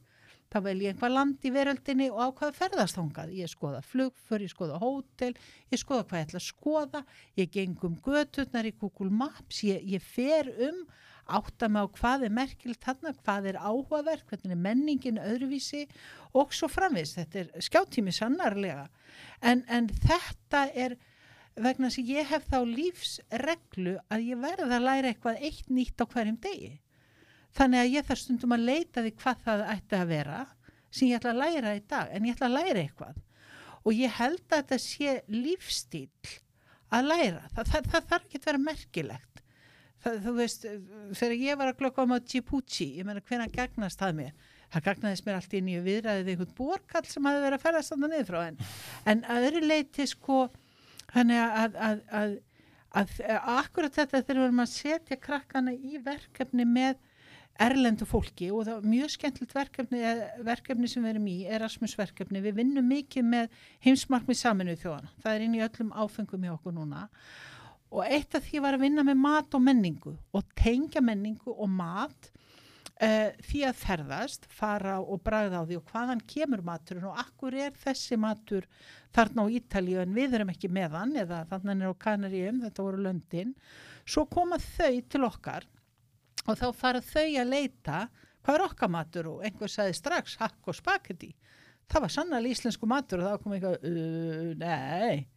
þá 0.49 0.61
vel 0.64 0.79
ég 0.83 0.95
einhvað 0.95 1.14
land 1.14 1.45
í 1.45 1.53
veröldinni 1.53 2.09
og 2.12 2.20
á 2.24 2.29
hvað 2.39 2.55
ferðast 2.57 2.97
þangað. 2.97 3.35
Ég 3.37 3.51
skoða 3.53 3.83
flugför, 3.85 4.45
ég 4.45 4.53
skoða 4.53 4.79
hótel, 4.81 5.35
ég 5.68 5.81
skoða 5.81 6.07
hvað 6.09 6.22
ég 6.22 6.29
ætla 6.29 6.41
að 6.41 6.47
skoða, 6.47 7.03
ég 7.37 7.51
geng 7.53 7.85
um 7.85 7.99
göturnar 8.05 8.68
í 8.68 8.72
Google 8.81 9.12
Maps, 9.12 9.61
ég, 9.68 9.85
ég 9.85 10.05
fer 10.05 10.49
um 10.68 10.87
átta 11.29 11.68
mig 11.68 11.85
á 11.85 11.87
hvað 11.99 12.24
er 12.24 12.33
merkilegt 12.33 12.87
þarna, 12.87 13.12
hvað 13.20 13.51
er 13.51 13.61
áhugavert, 13.61 14.24
hvernig 14.31 14.55
er 14.55 14.62
menningin 14.64 15.20
öðruvísi 15.20 15.85
og 16.33 16.55
svo 16.57 16.70
framvist. 16.72 17.18
Þetta 17.20 17.43
er 17.43 17.68
skjáttími 17.68 18.14
sannarlega. 18.16 18.87
En, 19.45 19.66
en 19.68 19.91
þetta 19.93 20.64
er 20.72 20.97
vegna 21.65 21.91
sem 21.93 22.07
ég 22.09 22.29
hef 22.29 22.47
þá 22.51 22.59
lífsreglu 22.67 23.97
að 24.09 24.27
ég 24.31 24.43
verða 24.43 24.77
að 24.77 24.87
læra 24.87 25.13
eitthvað 25.13 25.43
eitt 25.49 25.71
nýtt 25.73 26.03
á 26.03 26.05
hverjum 26.07 26.39
degi. 26.43 26.75
Þannig 27.59 27.83
að 27.83 27.95
ég 27.95 28.09
þarf 28.09 28.23
stundum 28.23 28.55
að 28.55 28.67
leita 28.69 29.05
því 29.05 29.15
hvað 29.23 29.47
það 29.47 29.65
ætti 29.75 29.99
að 29.99 30.11
vera 30.13 30.43
sem 30.89 31.09
ég 31.11 31.19
ætla 31.19 31.33
að 31.35 31.41
læra 31.43 31.73
í 31.77 31.81
dag, 31.89 32.13
en 32.13 32.29
ég 32.29 32.37
ætla 32.37 32.49
að 32.49 32.59
læra 32.59 32.83
eitthvað. 32.85 33.23
Og 33.85 33.97
ég 33.97 34.15
held 34.19 34.45
að 34.49 34.55
þetta 34.55 34.79
sé 34.83 35.17
lífstíl 35.33 36.37
að 36.95 37.11
læra. 37.11 37.43
Það, 37.55 37.73
það, 37.73 37.89
það 37.93 38.07
þarf 38.13 38.29
ekki 38.29 38.41
að 38.41 38.49
vera 38.49 38.63
merkilegt. 38.65 39.43
Það, 39.99 40.21
þú 40.25 40.35
veist, 40.37 40.69
þegar 41.19 41.43
ég 41.43 41.59
var 41.59 41.73
að 41.73 41.81
glöggva 41.81 42.07
um 42.07 42.15
á 42.15 42.19
Djibouti, 42.23 42.87
ég 43.01 43.09
meina 43.09 43.25
hvernig 43.25 43.55
gagnast 43.55 44.01
það 44.01 44.17
mér? 44.21 44.55
Það 44.69 44.85
gagnaðist 44.85 45.27
mér 45.27 45.39
allt 45.39 45.55
í 45.57 45.61
nýju 45.65 45.83
viðræðið 45.87 46.31
einhvern 46.33 46.57
borkall 46.59 47.05
sem 47.09 47.29
hafi 47.29 47.43
verið 47.45 47.57
að 47.57 47.63
ferðast 47.65 47.93
þannig 47.95 48.13
niður 48.13 48.29
frá 48.29 48.39
henn. 48.43 48.59
En 49.09 49.23
öðru 49.35 49.63
leiti 49.65 50.07
sko, 50.09 50.41
þannig 51.13 51.43
að, 51.43 51.77
að, 51.89 52.01
að, 52.21 52.33
að, 53.01 53.19
akkurat 53.59 53.99
þetta 54.01 54.23
við 54.23 54.33
erum 54.37 54.65
að 54.65 54.73
setja 54.75 55.21
krakkana 55.21 55.75
í 55.75 56.01
verkefni 56.05 56.67
með 56.69 56.99
erlendu 57.59 58.07
fólki 58.07 58.53
og 58.55 58.67
það 58.69 58.77
er 58.77 58.91
mjög 58.93 59.13
skemmtilegt 59.17 59.55
verkefni, 59.57 60.01
verkefni 60.47 60.91
sem 60.91 61.03
við 61.03 61.15
erum 61.15 61.29
í, 61.31 61.37
Erasmus 61.59 61.97
verkefni, 61.99 62.43
við 62.45 62.61
vinnum 62.61 62.87
mikið 62.87 63.27
með 63.27 63.63
heimsmarkmið 63.87 64.39
saminuð 64.39 64.83
þjóðana, 64.85 65.15
það 65.25 65.35
er 65.35 65.47
inn 65.47 65.57
í 65.59 65.63
öllum 65.67 65.95
áfengum 65.99 66.47
í 66.47 66.53
okkur 66.53 66.77
núna. 66.77 67.07
Og 67.89 68.05
eitt 68.05 68.37
af 68.37 68.45
því 68.45 68.61
var 68.63 68.77
að 68.77 68.85
vinna 68.85 69.05
með 69.07 69.21
mat 69.25 69.57
og 69.57 69.65
menningu 69.65 70.15
og 70.37 70.51
tengja 70.59 71.03
menningu 71.03 71.55
og 71.55 71.71
mat 71.73 72.31
uh, 73.05 73.30
því 73.49 73.64
að 73.68 73.80
ferðast, 73.82 74.46
fara 74.53 74.99
og 75.01 75.22
bragða 75.26 75.62
á 75.62 75.68
því 75.68 75.78
og 75.80 75.92
hvaðan 75.92 76.22
kemur 76.30 76.62
maturinn 76.66 77.09
og 77.11 77.18
akkur 77.22 77.57
er 77.59 77.76
þessi 77.78 78.18
matur 78.20 78.68
þarna 79.16 79.46
á 79.46 79.53
Ítalíu 79.59 80.01
en 80.03 80.14
við 80.16 80.38
erum 80.38 80.53
ekki 80.53 80.70
með 80.72 80.96
hann 80.99 81.16
eða 81.24 81.42
þannig 81.51 81.84
er 81.84 81.92
á 81.94 82.03
Kanaríum, 82.05 82.62
þetta 82.66 82.86
voru 82.86 83.05
löndin, 83.07 83.55
svo 84.09 84.26
koma 84.30 84.61
þau 84.62 84.94
til 85.11 85.24
okkar 85.28 85.68
og 86.46 86.57
þá 86.57 86.66
fara 86.76 87.05
þau 87.05 87.26
að 87.26 87.53
leita 87.53 88.07
hvað 88.42 88.55
er 88.55 88.64
okkar 88.64 88.92
matur 88.92 89.30
og 89.34 89.44
einhver 89.44 89.70
sagði 89.72 89.99
strax 89.99 90.38
hakk 90.40 90.70
og 90.70 90.76
spagetti 90.78 91.34
það 91.88 92.05
var 92.05 92.12
sannlega 92.12 92.53
íslensku 92.53 92.88
matur 92.88 93.22
og 93.22 93.28
þá 93.28 93.42
kom 93.42 93.55
eitthvað 93.57 93.84
uh, 93.88 94.49
nei. 94.61 95.28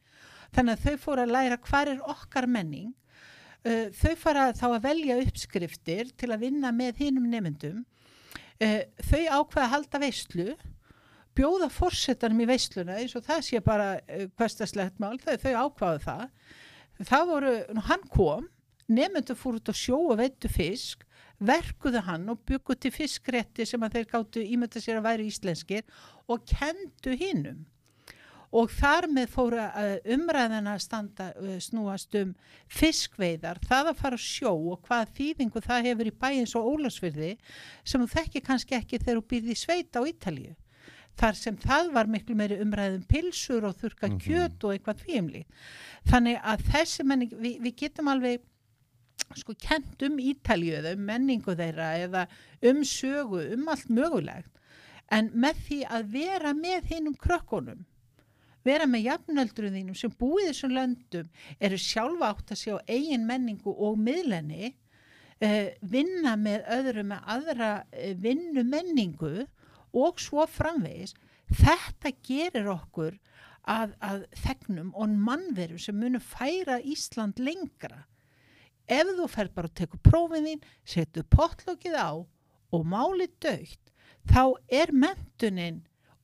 Þannig 0.51 0.73
að 0.73 0.85
þau 0.85 1.03
fóru 1.05 1.23
að 1.23 1.33
læra 1.35 1.59
hvað 1.63 1.93
er 1.93 2.01
okkar 2.11 2.47
menning 2.51 2.91
uh, 3.67 3.87
þau 3.95 4.13
fara 4.19 4.49
þá 4.57 4.67
að 4.71 4.83
velja 4.85 5.19
uppskriftir 5.23 6.11
til 6.17 6.31
að 6.31 6.47
vinna 6.47 6.71
með 6.75 7.03
hinnum 7.05 7.27
nefndum 7.31 7.81
uh, 7.81 8.81
þau 9.03 9.21
ákveða 9.41 9.65
að 9.65 9.73
halda 9.75 10.01
veistlu 10.05 10.47
bjóða 11.37 11.69
fórsetanum 11.71 12.41
í 12.43 12.49
veisluna 12.49 12.97
eins 12.99 13.15
og 13.15 13.25
það 13.27 13.45
sé 13.47 13.61
bara 13.63 13.93
uh, 13.99 14.25
hverstaslegt 14.39 14.99
mál 15.01 15.15
þau, 15.21 15.35
þau 15.39 15.53
ákvaðu 15.67 16.03
það. 16.07 16.25
Það 17.01 17.29
voru, 17.31 17.53
hann 17.87 18.03
kom 18.11 18.49
nefndu 18.91 19.37
fór 19.39 19.57
út 19.57 19.71
á 19.71 19.75
sjó 19.75 19.97
og 20.11 20.19
veittu 20.19 20.51
fisk 20.51 21.05
verkuðu 21.41 22.03
hann 22.05 22.29
og 22.29 22.43
byggu 22.45 22.75
til 22.77 22.91
fiskrétti 22.93 23.65
sem 23.65 23.81
að 23.81 23.97
þeir 23.97 24.09
gáttu 24.11 24.43
ímynda 24.45 24.81
sér 24.81 24.99
að 24.99 25.07
væri 25.07 25.29
íslenskir 25.31 25.85
og 26.29 26.43
kendu 26.49 27.15
hinnum 27.17 27.63
og 28.51 28.71
þar 28.75 29.07
með 29.07 29.29
fóru 29.31 29.59
umræðina 30.15 30.73
að 30.75 30.81
standa 30.83 31.27
snúast 31.63 32.15
um 32.19 32.33
fiskveiðar, 32.67 33.61
það 33.63 33.91
að 33.93 34.01
fara 34.01 34.19
sjó 34.19 34.51
og 34.73 34.81
hvað 34.87 35.13
þýðingu 35.19 35.61
það 35.63 35.87
hefur 35.87 36.09
í 36.09 36.15
bæins 36.23 36.55
og 36.59 36.67
ólagsfyrði 36.73 37.31
sem 37.87 38.03
þú 38.03 38.09
þekki 38.15 38.43
kannski 38.49 38.75
ekki 38.75 38.99
þegar 38.99 39.21
þú 39.21 39.25
býrði 39.33 39.55
sveit 39.61 39.95
á 39.95 40.01
Ítalíu. 40.03 40.53
Þar 41.19 41.35
sem 41.35 41.57
það 41.59 41.89
var 41.95 42.07
miklu 42.07 42.35
meiri 42.39 42.57
umræðum 42.63 43.03
pilsur 43.07 43.65
og 43.67 43.75
þurka 43.79 44.07
Mhm. 44.09 44.19
kjöt 44.23 44.63
og 44.63 44.71
eitthvað 44.75 45.01
þvíumli 45.03 45.45
þannig 46.07 46.39
að 46.41 46.63
þessi 46.71 47.03
menning, 47.05 47.31
við, 47.31 47.59
við 47.61 47.75
getum 47.75 48.07
alveg 48.07 48.41
sko 49.35 49.53
kent 49.59 50.01
um 50.03 50.17
Ítalíu 50.17 50.75
eða 50.79 50.93
um 50.95 51.05
menningu 51.05 51.55
þeirra 51.55 51.89
eða 52.03 52.27
um 52.63 52.81
sögu, 52.83 53.53
um 53.53 53.67
allt 53.69 53.87
mögulegt. 53.89 54.49
En 55.11 55.29
með 55.35 55.55
því 55.67 55.79
að 55.87 56.11
vera 56.11 56.53
með 56.53 56.85
hinnum 56.91 57.15
krökkunum 57.15 57.85
vera 58.67 58.87
með 58.89 59.07
jafnöldruð 59.07 59.75
þínum 59.77 59.97
sem 59.97 60.13
búið 60.19 60.51
þessum 60.51 60.75
löndum 60.77 61.31
eru 61.59 61.79
sjálfa 61.81 62.29
átt 62.33 62.53
að 62.53 62.61
sjá 62.61 62.75
eigin 62.87 63.25
menningu 63.29 63.73
og 63.73 63.97
miðlenni 64.01 64.71
uh, 64.71 65.67
vinna 65.81 66.35
með 66.39 66.67
öðru 66.77 67.05
með 67.11 67.27
aðra 67.35 67.71
uh, 67.81 68.13
vinnu 68.21 68.65
menningu 68.67 69.47
og 69.91 70.21
svo 70.23 70.45
framvegis. 70.47 71.15
Þetta 71.51 72.13
gerir 72.23 72.69
okkur 72.71 73.17
að, 73.67 73.95
að 73.99 74.23
þegnum 74.43 74.93
og 74.95 75.17
mannverum 75.27 75.81
sem 75.81 75.97
munum 75.97 76.23
færa 76.23 76.79
Ísland 76.79 77.41
lengra. 77.41 78.05
Ef 78.91 79.09
þú 79.17 79.27
fer 79.31 79.51
bara 79.55 79.69
að 79.69 79.77
teku 79.81 79.99
prófin 80.03 80.47
þín 80.47 80.63
setu 80.87 81.23
potlokið 81.31 81.95
á 81.95 82.11
og 82.71 82.87
málið 82.87 83.33
dögt 83.43 83.91
þá 84.29 84.43
er 84.71 84.91
mentunin 84.93 85.81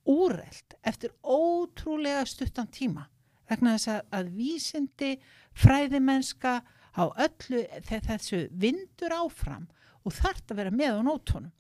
úreld 0.08 0.78
eftir 0.88 1.14
ótrúlega 1.24 2.26
stuttan 2.28 2.70
tíma 2.72 3.08
vegna 3.48 3.76
þess 3.78 3.92
að, 3.94 4.02
að 4.18 4.32
vísindi 4.38 5.12
fræðimennska 5.58 6.54
á 6.98 7.04
öllu 7.06 7.64
þessu 7.88 8.48
vindur 8.52 9.16
áfram 9.16 9.68
og 10.04 10.16
þarf 10.16 10.52
að 10.52 10.60
vera 10.62 10.74
með 10.74 11.00
á 11.00 11.02
nótunum. 11.06 11.54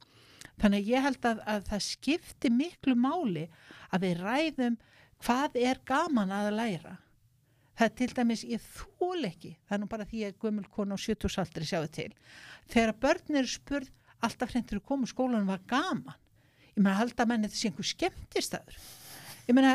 Þannig 0.58 0.84
að 0.84 0.92
ég 0.92 1.04
held 1.06 1.26
að, 1.30 1.42
að 1.46 1.66
það 1.68 1.84
skipti 1.86 2.52
miklu 2.54 2.96
máli 2.98 3.46
að 3.94 4.08
við 4.08 4.24
ræðum 4.24 4.78
hvað 5.22 5.60
er 5.62 5.82
gaman 5.86 6.34
að 6.34 6.50
læra. 6.58 6.96
Það 7.78 7.86
er 7.86 7.94
til 8.00 8.10
dæmis, 8.18 8.44
ég 8.48 8.64
þól 8.74 9.28
ekki 9.28 9.52
það 9.68 9.76
er 9.76 9.82
nú 9.84 9.90
bara 9.92 10.08
því 10.10 10.24
að 10.26 10.40
gömul 10.42 10.66
konu 10.74 10.98
á 10.98 11.00
70 11.00 11.42
aldri 11.44 11.68
sjáðu 11.70 11.92
til, 11.94 12.10
þegar 12.74 12.96
börn 13.04 13.38
eru 13.38 13.52
spurð 13.52 13.92
alltaf 14.26 14.54
hrendur 14.54 14.80
að 14.80 14.88
koma 14.90 15.10
skólanum 15.10 15.52
var 15.52 15.62
gaman, 15.70 16.18
ég 16.78 16.84
meina 16.84 17.00
halda 17.00 17.26
að 17.26 17.32
menn 17.32 17.46
þetta 17.48 17.58
sé 17.58 17.70
einhver 17.72 17.90
skemmtistaður? 17.90 18.80
Ég 19.48 19.58
meina, 19.58 19.74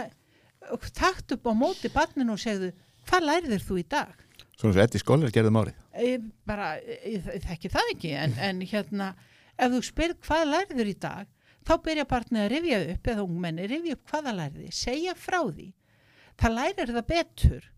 takt 0.95 1.35
upp 1.35 1.49
á 1.51 1.53
móti 1.57 1.91
barninu 1.93 2.37
og 2.37 2.43
segðu, 2.43 2.71
hvað 3.09 3.27
lærið 3.27 3.67
þú 3.67 3.79
í 3.81 3.87
dag? 3.91 4.15
Svona 4.55 4.77
svo 4.77 4.85
Eddi 4.85 5.01
Skólar 5.03 5.35
gerðum 5.35 5.59
árið. 5.59 5.79
Ég 5.99 6.27
bara, 6.47 6.77
ég 6.79 7.27
þekki 7.43 7.73
það 7.73 7.93
ekki 7.97 8.13
en, 8.21 8.37
en 8.39 8.63
hérna, 8.71 9.13
ef 9.59 9.75
þú 9.75 9.83
spyr 9.89 10.15
hvað 10.23 10.45
lærið 10.53 10.93
í 10.93 10.97
dag, 11.03 11.31
þá 11.67 11.75
byrja 11.83 12.09
barnið 12.11 12.45
að 12.45 12.51
rifja 12.55 12.81
upp, 12.95 13.11
eða 13.13 13.27
ungmenni 13.27 13.69
rifja 13.71 13.99
upp 13.99 14.13
hvaða 14.13 14.37
lærið, 14.39 14.71
segja 14.77 15.17
frá 15.19 15.41
því. 15.49 15.69
Það 16.39 16.57
lærir 16.59 16.95
það 16.95 17.09
betur 17.11 17.69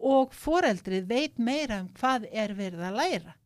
og 0.00 0.32
foreldrið 0.32 1.08
veit 1.10 1.36
meira 1.36 1.82
um 1.84 1.92
hvað 2.00 2.24
er 2.32 2.56
verið 2.56 2.86
að 2.88 2.98
læra. 3.02 3.36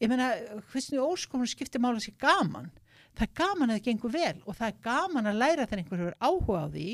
Ég 0.00 0.08
meina, 0.08 0.32
hvernig 0.72 1.04
óskomunum 1.04 1.50
skiptir 1.50 1.82
mála 1.82 2.00
sér 2.00 2.16
gaman 2.20 2.70
það 3.18 3.26
er 3.26 3.34
gaman 3.42 3.70
að 3.70 3.78
það 3.78 3.86
gengur 3.88 4.14
vel 4.14 4.36
og 4.44 4.58
það 4.58 4.68
er 4.68 4.78
gaman 4.84 5.30
að 5.30 5.40
læra 5.42 5.66
þegar 5.66 5.82
einhver 5.82 6.04
hefur 6.04 6.18
áhuga 6.20 6.62
á 6.62 6.68
því 6.74 6.86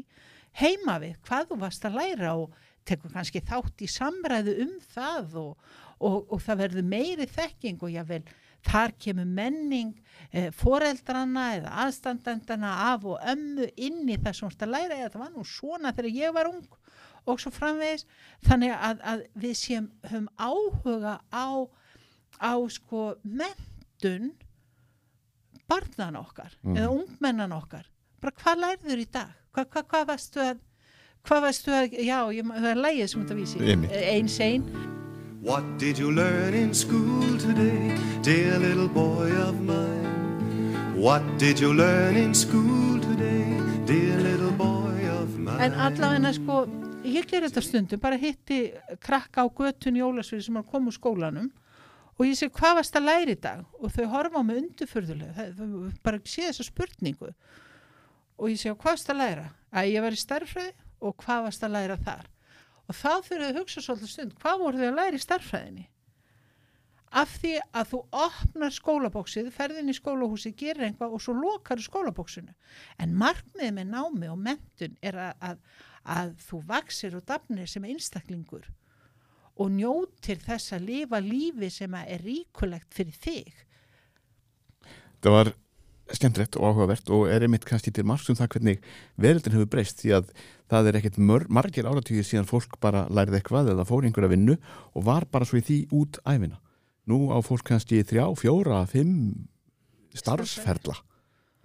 heima 0.57 0.97
við 1.03 1.19
hvað 1.27 1.51
þú 1.51 1.61
varst 1.65 1.87
að 1.87 1.99
læra 2.01 2.33
og 2.41 2.57
tekur 2.87 3.13
kannski 3.13 3.43
þátt 3.45 3.83
í 3.83 3.91
samræðu 3.91 4.57
um 4.65 4.75
það 4.95 5.39
og, 5.43 5.71
og, 5.99 6.19
og 6.33 6.43
það 6.43 6.61
verður 6.65 6.91
meiri 6.95 7.29
þekking 7.31 7.83
og 7.83 7.95
jável 7.95 8.23
þar 8.67 8.95
kemur 9.03 9.29
menning 9.29 9.93
eh, 10.31 10.49
foreldrana 10.55 11.47
eða 11.59 11.75
aðstandandana 11.85 12.73
af 12.91 13.07
og 13.07 13.29
ömmu 13.33 13.69
inn 13.77 14.03
í 14.09 14.19
það 14.19 14.39
sem 14.39 14.47
þú 14.47 14.53
ert 14.53 14.67
að 14.67 14.75
læra. 14.75 14.99
Eða 14.99 15.13
það 15.15 15.23
var 15.25 15.35
nú 15.35 15.47
svona 15.51 15.93
þegar 15.97 16.19
ég 16.19 16.35
var 16.37 16.51
ung 16.51 16.65
og 17.27 17.43
svo 17.43 17.53
framvegis. 17.55 18.07
Þannig 18.47 18.75
að, 18.75 19.05
að 19.13 19.25
við 19.45 19.55
séum 19.61 19.91
höfum 20.07 20.29
áhuga 20.39 21.19
á, 21.31 21.49
á 22.43 22.55
sko 22.73 23.07
mentun 23.23 24.33
barnan 25.69 26.17
okkar 26.17 26.53
Mhm. 26.63 26.77
eða 26.77 26.89
ungmennan 26.91 27.53
okkar. 27.53 27.85
Bara 28.21 28.33
hvað 28.33 28.57
lærður 28.65 28.99
í 29.03 29.07
dag? 29.13 29.29
Hvað, 29.55 29.65
hvað, 29.73 29.85
hvað 29.91 30.07
varstu 30.07 30.41
að 30.41 30.59
hvað 31.27 31.41
varstu 31.43 31.71
að, 31.75 31.91
já, 32.07 32.19
ég, 32.33 32.45
það 32.45 32.71
er 32.71 32.77
lægið 32.85 33.09
sem 33.09 33.25
þetta 33.25 33.35
vísi 33.35 33.59
eins 34.15 34.41
einn 34.41 34.65
What 35.43 35.65
did 35.79 35.99
you 35.99 36.11
learn 36.11 36.55
in 36.55 36.75
school 36.75 37.37
today, 37.39 37.95
dear 38.23 38.59
little 38.59 38.89
boy 38.89 39.31
of 39.37 39.61
mine? 39.61 40.95
What 40.97 41.23
did 41.39 41.61
you 41.61 41.73
learn 41.73 42.17
in 42.17 42.35
school 42.35 42.99
today, 43.01 43.61
dear 43.87 44.19
little 44.21 44.51
boy 44.53 45.07
of 45.21 45.37
mine? 45.39 45.61
en 45.61 45.73
allavega 45.73 46.33
sko 46.35 46.67
ég 47.05 47.27
ger 47.31 47.43
þetta 47.47 47.63
stundum, 47.63 48.01
bara 48.01 48.17
hitti 48.19 48.73
krakka 49.01 49.43
á 49.43 49.47
götun 49.49 49.95
jólasvið 50.01 50.43
sem 50.43 50.57
er 50.57 50.63
að 50.63 50.71
koma 50.71 50.91
úr 50.91 50.99
skólanum 50.99 51.51
og 52.17 52.25
ég 52.25 52.39
segi 52.39 52.55
hvað 52.57 52.79
varst 52.81 52.97
að 52.97 53.09
læra 53.09 53.35
í 53.35 53.41
dag? 53.47 53.65
Og 53.81 53.93
þau 53.93 54.07
horfa 54.15 54.41
á 54.41 54.47
mig 54.47 54.63
undurfurðulega 54.63 55.49
þau 55.59 55.91
bara 56.07 56.23
sé 56.25 56.47
þessa 56.47 56.69
spurningu. 56.69 57.33
Og 58.37 58.53
ég 58.53 58.61
segi 58.61 58.75
hvað 58.75 58.95
varst 58.95 59.13
að 59.13 59.21
læra? 59.23 59.51
Að 59.73 59.91
ég 59.93 60.07
var 60.07 60.17
í 60.17 60.23
starffræði 60.23 60.73
og 61.05 61.19
hvað 61.25 61.45
varst 61.49 61.67
að 61.67 61.77
læra 61.77 61.99
þar? 62.07 62.31
Og 62.87 62.97
þá 62.97 63.13
fyrir 63.27 63.51
þau 63.51 63.61
hugsa 63.61 63.85
svolítið 63.85 64.13
stund 64.15 64.41
hvað 64.41 64.65
voru 64.65 64.81
þau 64.81 64.89
að 64.89 64.99
læra 65.01 65.19
í 65.19 65.25
starffræðinni 65.27 65.87
af 67.17 67.37
því 67.41 67.53
að 67.73 67.91
þú 67.93 68.01
opnar 68.27 68.75
skólabóksið, 68.75 69.51
ferðin 69.55 69.93
í 69.93 69.97
skólahúsið 69.97 70.57
gerir 70.59 70.89
einhvað 70.89 71.15
og 71.17 71.23
svo 71.23 71.37
lokar 71.37 71.81
skólabóksinu. 71.83 72.53
En 73.01 73.15
markmiðið 73.17 73.77
með 73.79 73.93
námi 73.93 74.31
og 74.33 74.41
mentun 74.43 74.97
er 75.01 75.19
að, 75.29 75.37
að, 75.41 75.63
að 76.17 76.35
þú 76.49 76.63
vaksir 76.73 77.17
og 77.17 77.25
dafnir 77.29 77.71
sem 77.71 77.87
einstaklingur 77.89 78.67
og 79.57 79.71
njótir 79.73 80.41
þess 80.45 80.77
að 80.77 80.89
lifa 80.91 81.21
lífi 81.25 81.71
sem 81.73 81.95
er 82.03 82.25
ríkulegt 82.25 82.93
fyrir 82.95 83.17
þig 83.23 83.55
Það 85.25 85.33
var 85.33 85.53
skemmtilegt 86.15 86.57
og 86.61 86.69
áhugavert 86.71 87.09
og 87.11 87.25
er 87.33 87.43
einmitt 87.43 87.65
kannski 87.67 87.91
til 87.91 88.05
margs 88.07 88.29
um 88.31 88.37
það 88.39 88.53
hvernig 88.55 88.85
veröldin 89.19 89.57
hefur 89.57 89.71
breyst 89.73 90.03
því 90.03 90.13
að 90.21 90.29
það 90.71 90.91
er 90.91 90.99
ekkert 91.01 91.19
margir 91.51 91.89
áratugir 91.89 92.27
síðan 92.27 92.47
fólk 92.47 92.77
bara 92.83 93.07
lærið 93.11 93.41
eitthvað 93.41 93.73
eða 93.73 93.87
fór 93.89 94.07
einhverja 94.07 94.31
vinnu 94.31 94.57
og 94.95 95.07
var 95.09 95.27
bara 95.31 95.49
svo 95.49 95.59
í 95.59 95.65
því 95.67 95.81
út 95.99 96.21
æfina. 96.23 96.61
Nú 97.11 97.31
á 97.35 97.39
fólk 97.43 97.67
kannski 97.67 98.05
þrjá, 98.07 98.27
fjóra, 98.39 98.85
fimm 98.91 99.49
starfsferla 100.15 100.95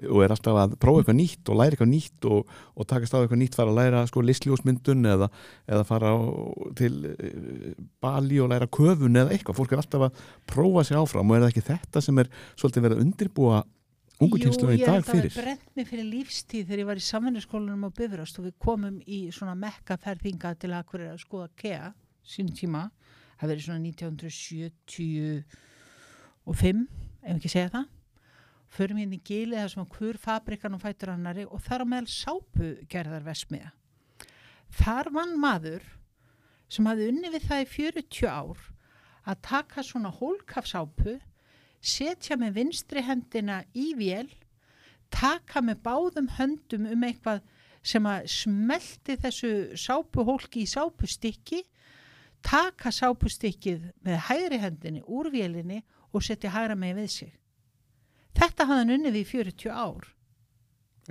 og 0.10 0.24
er 0.24 0.32
alltaf 0.34 0.56
að 0.58 0.72
prófa 0.82 0.98
eitthvað 1.02 1.18
nýtt 1.20 1.50
og 1.52 1.56
læra 1.60 1.72
eitthvað 1.76 1.92
nýtt 1.92 2.22
og, 2.30 2.40
og 2.76 2.84
takast 2.90 3.14
á 3.14 3.22
eitthvað 3.22 3.42
nýtt 3.42 3.58
fara 3.58 3.72
að 3.74 3.80
læra 3.80 4.00
sko 4.10 4.20
listljósmyndun 4.26 5.02
eða, 5.12 5.28
eða 5.70 5.84
fara 5.88 6.08
á, 6.16 6.18
til 6.80 6.94
uh, 7.12 7.16
Bali 8.02 8.38
og 8.42 8.50
læra 8.54 8.68
köfun 8.72 9.20
eða 9.22 9.32
eitthvað, 9.36 9.58
fólk 9.60 9.72
er 9.76 9.82
alltaf 9.84 10.04
að 10.08 10.14
prófa 10.50 10.82
sér 10.88 11.02
áfram 11.02 11.30
og 11.30 11.36
er 11.38 11.44
það 11.46 11.54
ekki 11.54 11.70
þetta 11.70 11.98
sem 12.08 12.16
er 12.24 12.28
svolítið 12.56 12.86
verið 12.88 12.98
að 12.98 13.04
undirbúa 13.06 13.58
ungu 14.22 14.38
kynslu 14.42 14.68
í 14.76 14.78
dag 14.82 14.86
fyrir 14.86 14.86
Jú, 14.86 14.86
ég 14.86 14.88
held 14.92 15.02
að 15.02 15.08
það 15.34 15.46
brent 15.46 15.70
mig 15.78 15.86
fyrir 15.90 16.08
lífstíð 16.10 16.66
þegar 16.68 16.82
ég 16.84 16.90
var 16.92 17.00
í 17.00 17.08
samvinnaskólanum 17.08 17.88
á 17.90 17.92
Bifröst 17.98 18.36
og 18.38 18.44
við 18.48 18.56
komum 18.62 18.96
í 19.06 19.20
svona 19.34 19.56
mekkaferðinga 19.58 20.50
til 20.62 20.72
að 20.76 20.88
hverja 20.92 21.12
að 21.16 21.24
skoða 21.24 21.48
KEA 21.58 21.88
sínum 22.22 22.56
tíma, 22.58 22.84
það 23.42 23.50
verið 23.54 23.66
svona 23.66 23.84
1975 23.88 26.86
ef 27.22 27.38
ekki 27.38 27.52
segja 27.52 27.70
það 27.74 27.86
förum 28.72 29.02
hérna 29.02 29.18
í 29.18 29.24
gilið 29.28 29.62
það 29.62 29.72
sem 29.74 29.90
hver 29.98 30.20
fabrikan 30.26 30.78
og 30.78 30.84
fætur 30.84 31.14
annari 31.14 31.48
og 31.48 31.64
þar 31.66 31.84
á 31.84 31.92
meðal 31.94 32.12
sápugerðar 32.12 33.26
vesmiða 33.28 33.74
þar 34.82 35.12
vann 35.16 35.36
maður 35.40 35.88
sem 36.72 36.88
hafði 36.88 37.10
unni 37.12 37.34
við 37.34 37.50
það 37.50 37.66
í 37.66 37.72
40 37.76 38.30
ár 38.32 38.62
að 39.28 39.42
taka 39.46 39.84
svona 39.86 40.12
hólkafsápu 40.16 41.18
setja 41.82 42.38
með 42.38 42.60
vinstri 42.60 43.02
hendina 43.06 43.62
í 43.74 43.92
vél, 43.98 44.30
taka 45.12 45.62
með 45.66 45.82
báðum 45.86 46.30
höndum 46.38 46.88
um 46.94 47.06
eitthvað 47.06 47.42
sem 47.82 48.06
að 48.06 48.28
smelti 48.30 49.18
þessu 49.18 49.52
sápuhólki 49.82 50.64
í 50.64 50.70
sápustykki, 50.70 51.64
taka 52.46 52.94
sápustykkið 52.94 53.90
með 54.06 54.20
hægri 54.30 54.62
hendinni 54.62 55.02
úr 55.10 55.32
vélinni 55.34 55.82
og 56.14 56.24
setja 56.26 56.54
hægra 56.54 56.78
með 56.78 57.02
við 57.02 57.12
sig. 57.18 57.32
Þetta 58.38 58.68
hafði 58.68 58.80
hann 58.84 58.96
unnið 58.98 59.20
í 59.22 59.26
40 59.28 59.72
ár. 59.72 60.08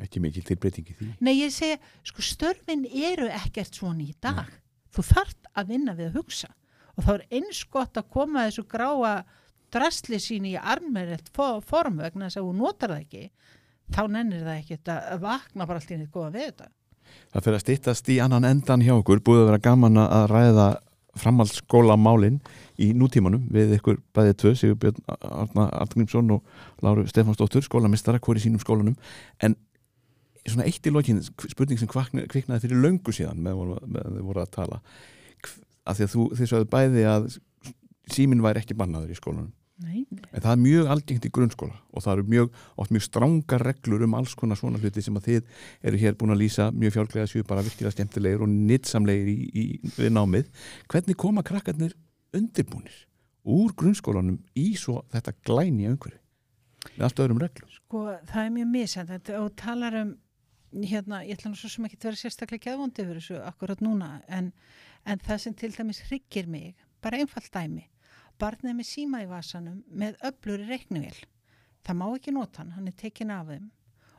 ekki 0.00 0.20
mikil 0.22 0.42
tilbreytingi 0.46 0.94
því 0.96 1.08
Nei, 1.20 1.34
ég 1.42 1.52
segja, 1.52 1.76
sko 2.06 2.22
störfin 2.24 2.86
eru 2.86 3.28
ekkert 3.28 3.74
svona 3.76 4.04
í 4.06 4.14
dag. 4.22 4.48
Þú 4.94 5.04
þart 5.10 5.50
að 5.54 5.72
vinna 5.74 5.94
við 5.98 6.10
að 6.10 6.18
hugsa 6.20 6.50
og 6.96 7.04
þá 7.06 7.12
er 7.14 7.26
eins 7.38 7.62
gott 7.70 7.96
að 7.96 8.10
koma 8.12 8.46
þessu 8.46 8.64
gráa 8.70 9.12
drasli 9.70 10.18
sín 10.22 10.48
í 10.50 10.56
armverðilt 10.58 11.30
form 11.34 12.00
vegna 12.02 12.26
þess 12.26 12.40
að 12.40 12.48
þú 12.48 12.54
notar 12.58 12.94
það 12.94 13.04
ekki 13.04 13.24
þá 13.94 14.02
nennir 14.10 14.44
það 14.46 14.58
ekki 14.58 14.78
að 14.94 15.24
vakna 15.24 15.66
bara 15.66 15.80
allt 15.80 15.90
í 15.90 15.98
neitt 15.98 16.14
góða 16.14 16.32
við 16.34 16.46
þetta. 16.48 16.70
Það 17.30 17.44
fyrir 17.46 17.58
að 17.58 17.64
stýttast 17.64 18.10
í 18.10 18.18
annan 18.22 18.46
endan 18.46 18.84
hjá 18.86 18.94
okkur 18.96 19.22
búið 19.26 19.42
að 19.42 19.50
vera 19.50 19.64
gaman 19.64 20.02
að 20.02 20.26
ræða 20.30 20.68
framhaldsskólamálin 21.20 22.38
í 22.80 22.90
nútímanum 22.96 23.46
við 23.52 23.76
ykkur 23.78 24.00
bæðið 24.16 24.36
tvö, 24.42 24.52
Sigurbjörn 24.58 25.02
Arna 25.20 25.66
Artgrímsson 25.82 26.34
og 26.36 26.84
Láru 26.84 27.06
Stefansdóttur 27.10 27.66
skólamistara 27.66 28.22
hvori 28.22 28.42
sínum 28.42 28.62
skólanum 28.62 28.96
en 29.44 29.56
svona 30.46 30.66
eitt 30.68 30.86
í 30.86 30.94
lokin 30.94 31.20
spurning 31.22 31.80
sem 31.80 31.90
kviknaði 31.90 32.64
fyrir 32.64 32.82
löngu 32.82 33.14
síðan 33.14 33.42
með, 33.44 33.62
þau 33.84 34.24
voru 34.24 34.44
að 34.44 34.52
tala 34.56 34.80
af 35.86 35.98
því 35.98 36.06
að 36.06 36.12
þú, 36.14 36.26
þið 36.38 36.52
sagði 36.52 36.70
bæði 36.74 37.06
að 37.10 37.30
símin 38.10 38.44
væri 38.44 38.62
ekki 38.62 38.78
bannaður 38.78 39.12
í 39.12 39.18
skólanum 39.18 39.52
Nei. 39.80 40.02
En 40.34 40.42
það 40.42 40.50
er 40.52 40.60
mjög 40.60 40.88
algengt 40.92 41.24
í 41.24 41.30
grunnskóla 41.32 41.76
og 41.96 42.04
það 42.04 42.18
eru 42.18 42.24
mjög, 42.34 42.48
oft 42.82 42.92
mjög 42.92 43.04
strángar 43.06 43.62
reglur 43.64 44.02
um 44.04 44.16
alls 44.18 44.34
konar 44.36 44.58
svona 44.60 44.80
hluti 44.80 45.00
sem 45.04 45.16
að 45.16 45.28
þið 45.28 45.62
eru 45.88 46.00
hér 46.02 46.18
búin 46.20 46.34
að 46.34 46.42
lýsa 46.42 46.66
mjög 46.74 46.98
fjálglega 46.98 47.30
séu 47.30 47.46
bara 47.48 47.64
virkilega 47.64 47.94
skemmtilegir 47.94 48.44
og 48.44 48.50
nýtsamlegir 48.52 49.30
í, 49.32 49.38
í, 49.48 49.64
námið. 50.12 50.50
Hvernig 50.92 51.16
koma 51.20 51.44
krakkarnir 51.46 51.96
undirbúnir 52.36 52.96
úr 53.50 53.72
grunnskólanum 53.76 54.40
í 54.58 54.72
svo 54.78 55.00
þetta 55.12 55.34
glæni 55.46 55.88
umhverfi? 55.90 56.18
Með 56.96 57.06
allt 57.06 57.22
öðrum 57.24 57.40
reglum. 57.40 57.70
Sko, 57.74 58.02
það 58.28 58.44
er 58.46 58.52
mjög 58.54 58.68
misjand 58.72 59.32
og 59.36 59.48
talar 59.60 59.96
um, 60.00 60.12
hérna, 60.72 61.20
ég 61.26 61.36
ætla 61.36 61.50
nú 61.52 61.58
svo 61.58 61.70
sem 61.72 61.86
ekki 61.86 61.98
að 61.98 62.06
vera 62.08 62.20
sérstaklega 62.20 62.70
geðvondi 62.70 63.04
fyrir 63.04 63.20
þessu 63.20 63.40
akkurat 63.44 63.82
núna, 63.84 64.10
en, 64.32 64.52
en 65.04 65.22
það 65.26 65.42
sem 65.44 65.56
til 65.60 65.72
dæmis 65.74 66.02
hryggir 66.06 66.48
mig, 66.50 66.74
bara 67.04 67.20
einfalt 67.20 67.50
dæmi, 67.52 67.84
barnið 68.40 68.78
með 68.78 68.88
síma 68.88 69.22
í 69.24 69.28
vasanum 69.30 69.82
með 69.90 70.20
öflur 70.30 70.64
í 70.64 70.68
reiknivél. 70.70 71.16
Það 71.84 71.98
má 72.00 72.06
ekki 72.08 72.34
nota 72.36 72.62
hann, 72.62 72.74
hann 72.76 72.88
er 72.88 72.96
tekin 72.96 73.32
af 73.34 73.48
þeim 73.50 73.70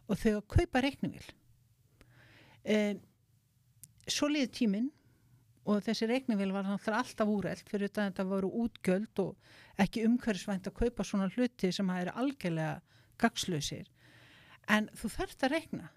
og 0.08 0.20
þau 0.22 0.32
að 0.34 0.48
kaupa 0.56 0.82
reiknivél. 0.84 1.28
E, 2.62 2.78
svo 4.10 4.30
liði 4.30 4.52
tíminn 4.54 4.90
og 5.70 5.82
þessi 5.86 6.08
reiknivél 6.10 6.54
var 6.56 6.68
alltaf 6.74 7.30
úreld 7.30 7.64
fyrir 7.70 7.90
þetta 7.90 8.04
að 8.04 8.12
þetta 8.12 8.28
voru 8.32 8.52
útgjöld 8.64 9.24
og 9.24 9.82
ekki 9.82 10.06
umhverfisvænt 10.08 10.70
að 10.70 10.78
kaupa 10.80 11.06
svona 11.06 11.30
hluti 11.36 11.72
sem 11.74 11.90
að 11.90 12.06
eru 12.06 12.16
algjörlega 12.24 12.78
gagslausir 13.22 13.90
en 14.74 14.90
þú 14.98 15.12
þarft 15.16 15.46
að 15.46 15.54
reikna 15.56 15.90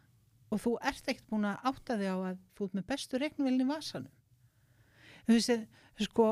og 0.53 0.61
þú 0.63 0.75
ert 0.87 1.09
ekkert 1.11 1.31
búin 1.31 1.47
að 1.49 1.69
átta 1.71 1.99
þig 2.01 2.11
á 2.13 2.17
að 2.17 2.43
þú 2.55 2.67
ert 2.67 2.77
með 2.79 2.89
bestu 2.91 3.21
reiknivélni 3.21 3.65
í 3.65 3.69
vasanum. 3.69 4.13
Þú 5.25 5.39
veist, 5.39 5.65
sko 6.05 6.27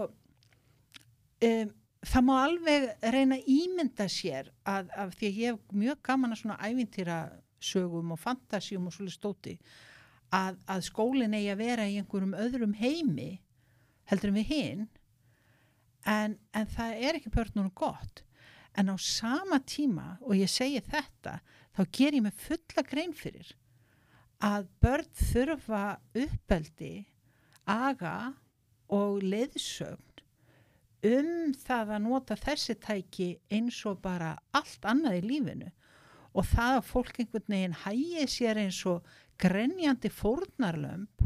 um, 1.49 1.73
það 2.13 2.27
má 2.29 2.35
alveg 2.43 2.89
reyna 3.15 3.39
ímynda 3.41 4.09
sér 4.11 4.53
að, 4.69 4.93
að 4.93 5.17
því 5.19 5.31
að 5.31 5.41
ég 5.41 5.57
hef 5.57 5.79
mjög 5.85 6.03
gaman 6.09 6.35
að 6.35 6.43
svona 6.43 6.61
ævintýra 6.69 7.19
sögum 7.63 8.15
og 8.15 8.21
fantasíum 8.21 8.89
og 8.89 8.95
svolítið 8.95 9.17
stóti 9.17 9.57
að, 10.33 10.59
að 10.67 10.85
skólinn 10.89 11.37
eigi 11.37 11.53
að 11.53 11.63
vera 11.63 11.87
í 11.89 11.97
einhverjum 12.01 12.37
öðrum 12.39 12.75
heimi 12.81 13.31
heldur 14.11 14.33
en 14.33 14.39
við 14.41 14.53
hinn 14.53 14.85
en, 16.09 16.37
en 16.57 16.69
það 16.75 17.01
er 17.07 17.19
ekki 17.19 17.33
börnunum 17.33 17.73
gott. 17.79 18.25
En 18.75 18.89
á 18.89 18.97
sama 18.97 19.61
tíma 19.69 20.17
og 20.25 20.37
ég 20.39 20.51
segi 20.51 20.81
þetta 20.81 21.41
þá 21.77 21.83
ger 21.93 22.17
ég 22.17 22.25
mig 22.25 22.39
fulla 22.41 22.85
grein 22.89 23.13
fyrir 23.17 23.53
að 24.43 24.71
börn 24.83 25.11
þurfa 25.15 25.83
uppeldi 26.19 26.95
aga 27.69 28.33
og 28.93 29.21
leiðsögn 29.23 30.13
um 31.03 31.53
það 31.59 31.95
að 31.97 32.03
nota 32.05 32.39
þessi 32.39 32.77
tæki 32.79 33.29
eins 33.53 33.81
og 33.91 34.01
bara 34.03 34.37
allt 34.55 34.85
annað 34.87 35.19
í 35.19 35.23
lífinu. 35.27 35.71
Og 36.33 36.47
það 36.49 36.77
að 36.79 36.87
fólk 36.89 37.19
einhvern 37.19 37.55
veginn 37.55 37.81
hægi 37.83 38.27
sér 38.31 38.61
eins 38.63 38.79
og 38.89 39.09
grenjandi 39.43 40.11
fórnarlömp 40.13 41.25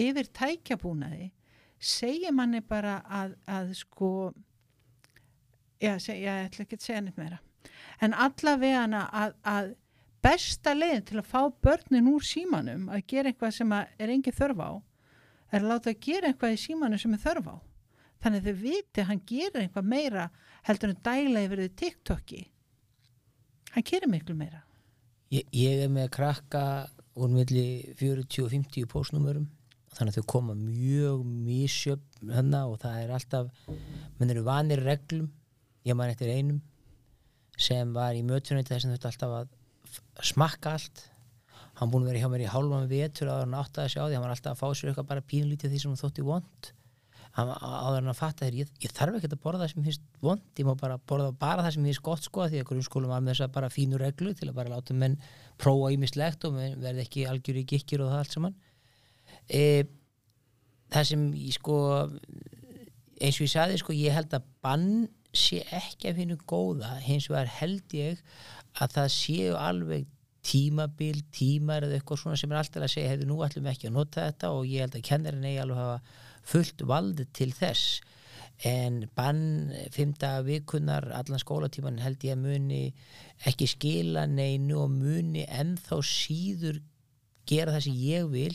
yfir 0.00 0.28
tækjabúnaði 0.36 1.30
segir 1.78 2.34
manni 2.34 2.62
bara 2.64 2.98
að, 3.04 3.36
að 3.46 3.72
sko 3.78 4.10
já, 5.80 5.96
seg, 6.00 6.18
já, 6.20 6.32
ég 6.40 6.48
ætla 6.48 6.66
ekki 6.66 6.78
að 6.78 6.86
segja 6.86 7.02
neitt 7.04 7.20
meira. 7.20 7.40
En 8.00 8.14
allavega 8.14 8.86
að, 9.06 9.36
að 9.46 9.70
besta 10.24 10.74
leiðin 10.74 11.06
til 11.06 11.20
að 11.20 11.30
fá 11.30 11.40
börnin 11.62 12.10
úr 12.10 12.24
símanum 12.24 12.90
að 12.92 13.06
gera 13.12 13.30
eitthvað 13.30 13.56
sem 13.60 13.72
er 13.76 14.12
engi 14.12 14.34
þörf 14.34 14.62
á 14.62 14.70
er 15.54 15.62
að 15.62 15.70
láta 15.70 15.92
að 15.92 16.02
gera 16.02 16.30
eitthvað 16.32 16.56
í 16.56 16.60
símanum 16.60 17.00
sem 17.00 17.14
er 17.14 17.22
þörf 17.22 17.48
á. 17.52 17.56
Þannig 18.24 18.42
að 18.42 18.46
þau 18.48 18.60
viti 18.64 19.02
að 19.02 19.08
hann 19.10 19.24
gerir 19.28 19.62
eitthvað 19.62 19.90
meira 19.92 20.28
heldur 20.66 20.92
en 20.92 21.02
dæla 21.04 21.42
yfir 21.46 21.62
þau 21.62 21.74
TikToki 21.82 22.42
hann 23.76 23.84
gerir 23.84 24.08
miklu 24.08 24.36
meira. 24.36 24.62
Ég, 25.32 25.44
ég 25.52 25.82
er 25.84 25.90
með 25.92 26.08
krakka 26.16 26.62
úr 27.16 27.32
milli 27.32 27.94
40 27.96 28.44
og 28.44 28.52
50 28.52 28.88
postnúmurum 28.92 29.48
þannig 29.96 30.12
að 30.12 30.20
þau 30.20 30.30
koma 30.34 30.54
mjög 30.58 31.24
mísjöp 31.24 32.22
hennar 32.28 32.68
og 32.68 32.80
það 32.82 33.02
er 33.02 33.12
alltaf 33.16 33.68
menn 34.18 34.32
eru 34.34 34.44
vanir 34.44 34.82
reglum 34.84 35.30
ég 35.86 35.96
man 35.96 36.12
eftir 36.12 36.32
einum 36.34 36.60
sem 37.56 37.92
var 37.96 38.16
í 38.16 38.24
mötunni 38.26 38.66
þess 38.66 38.84
að 38.84 38.96
þetta 38.96 39.12
alltaf 39.12 39.36
að 39.38 39.54
smakka 40.24 40.74
allt. 40.76 41.04
Hann 41.76 41.92
búin 41.92 42.06
að 42.06 42.12
vera 42.12 42.24
hjá 42.24 42.32
mér 42.32 42.44
í 42.44 42.50
hálfan 42.52 42.88
vetur 42.90 43.30
áður 43.30 43.46
en 43.46 43.54
hann 43.54 43.64
áttaði 43.64 43.92
sig 43.92 44.00
á 44.00 44.06
því. 44.06 44.16
Hann 44.16 44.24
var 44.24 44.34
alltaf 44.34 44.52
að 44.52 44.60
fá 44.60 44.68
sér 44.76 44.90
eitthvað 44.90 45.08
bara 45.10 45.24
pínlítið 45.32 45.72
því 45.72 45.80
sem 45.82 45.92
hann 45.92 46.00
þótti 46.00 46.24
vond 46.26 46.70
áður 47.36 47.98
en 47.98 48.08
hann 48.08 48.16
fatta 48.16 48.46
þér 48.46 48.54
ég, 48.62 48.70
ég 48.80 48.92
þarf 48.96 49.18
ekki 49.18 49.28
að 49.28 49.40
borða 49.42 49.64
það 49.64 49.72
sem 49.72 49.86
finnst 49.86 50.04
vond 50.24 50.60
ég 50.60 50.68
má 50.68 50.72
bara 50.80 50.96
borða 51.10 51.34
bara 51.36 51.64
það 51.66 51.74
sem 51.74 51.88
finnst 51.88 52.04
gott 52.06 52.24
sko 52.24 52.46
því 52.48 52.62
að 52.62 52.68
grunnskólum 52.70 53.12
var 53.12 53.24
með 53.24 53.34
þess 53.34 53.44
að 53.46 53.54
bara 53.58 53.72
fínu 53.74 54.00
reglu 54.00 54.32
til 54.38 54.48
að 54.48 54.56
bara 54.56 54.72
láta 54.72 54.96
menn 54.96 55.18
prófa 55.60 55.92
ímislegt 55.92 56.46
og 56.48 56.56
menn 56.56 56.80
verði 56.80 57.04
ekki 57.04 57.26
algjör 57.28 57.60
í 57.60 57.66
gikkir 57.68 58.04
og 58.04 58.12
það 58.12 58.22
allt 58.22 58.36
saman. 58.36 58.56
E, 59.52 59.62
það 60.94 61.08
sem 61.10 61.28
ég 61.42 61.58
sko 61.58 61.78
eins 63.20 63.38
og 63.38 63.44
ég 63.44 63.52
saði 63.52 63.80
sko 63.82 63.96
ég 63.96 64.16
held 64.16 64.36
að 64.36 64.50
bann 64.64 64.90
sé 65.36 65.60
ekki 65.76 66.10
að 66.10 66.22
finna 66.22 66.38
góða 66.48 66.94
hins 67.04 67.28
vegar 67.28 67.50
held 67.58 67.96
ég 67.96 68.22
að 68.80 68.96
það 68.96 69.10
séu 69.12 69.56
alveg 69.60 70.08
tímabil, 70.46 71.20
tímar 71.34 71.84
eða 71.84 71.98
eitthvað 71.98 72.22
svona 72.22 72.38
sem 72.38 72.52
er 72.52 72.60
alltaf 72.60 72.84
að 72.86 72.92
segja 72.92 73.10
hefur 73.12 73.28
nú 73.28 73.40
við 73.42 73.68
ekki 73.72 73.90
að 73.90 73.96
nota 73.96 74.26
þetta 74.28 74.52
og 74.54 74.68
ég 74.70 74.84
held 74.84 74.96
að 74.96 75.06
kennarin 75.08 75.46
eigi 75.48 75.62
alveg 75.64 75.80
að 75.80 75.84
hafa 75.84 76.24
fullt 76.46 76.84
valdið 76.86 77.32
til 77.36 77.50
þess. 77.56 78.00
En 78.64 79.02
bann 79.18 79.72
fymta 79.92 80.38
vikunar 80.46 81.10
allan 81.12 81.42
skólatíman 81.42 82.00
held 82.00 82.24
ég 82.24 82.38
að 82.38 82.44
muni 82.46 82.82
ekki 83.48 83.68
skila 83.68 84.24
neinu 84.30 84.80
og 84.86 84.94
muni 84.94 85.44
ennþá 85.44 86.00
síður 86.00 86.80
gera 87.46 87.76
það 87.76 87.86
sem 87.86 87.98
ég 88.00 88.30
vil 88.32 88.52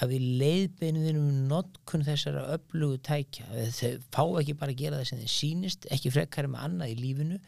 að 0.00 0.12
við 0.14 0.26
leiðbeinum 0.40 1.06
um 1.18 1.38
notkun 1.50 2.04
þessara 2.06 2.44
öflugu 2.54 3.00
tækja. 3.06 3.46
Þau 3.74 3.90
fá 4.14 4.22
ekki 4.40 4.54
bara 4.60 4.74
að 4.74 4.82
gera 4.82 5.00
það 5.00 5.08
sem 5.10 5.22
þeim 5.22 5.32
sýnist 5.34 5.88
ekki 5.94 6.12
frekar 6.14 6.48
með 6.50 6.66
annað 6.66 6.92
í 6.92 6.98
lífinu 7.00 7.38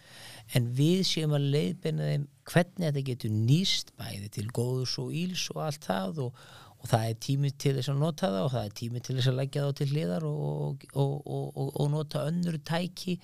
en 0.59 0.67
við 0.79 1.05
séum 1.09 1.37
að 1.39 1.49
leiðbeina 1.55 2.09
þeim 2.11 2.27
hvernig 2.51 2.89
þetta 2.89 3.05
getur 3.11 3.37
nýst 3.37 3.95
bæði 3.99 4.33
til 4.35 4.49
góðs 4.55 4.97
og 5.03 5.15
íls 5.17 5.47
og 5.55 5.63
allt 5.69 5.87
það 5.87 6.23
og, 6.27 6.43
og 6.83 6.89
það 6.91 7.05
er 7.09 7.19
tími 7.23 7.51
til 7.63 7.75
þess 7.79 7.93
að 7.93 8.01
nota 8.03 8.27
það 8.33 8.45
og 8.47 8.53
það 8.57 8.65
er 8.69 8.73
tími 8.81 9.01
til 9.07 9.15
þess 9.19 9.31
að 9.31 9.37
leggja 9.39 9.63
það 9.67 9.77
til 9.81 9.89
hliðar 9.93 10.25
og, 10.29 10.87
og, 10.99 11.13
og, 11.37 11.69
og 11.81 11.91
nota 11.93 12.25
önnur 12.29 12.59
tæki. 12.67 13.15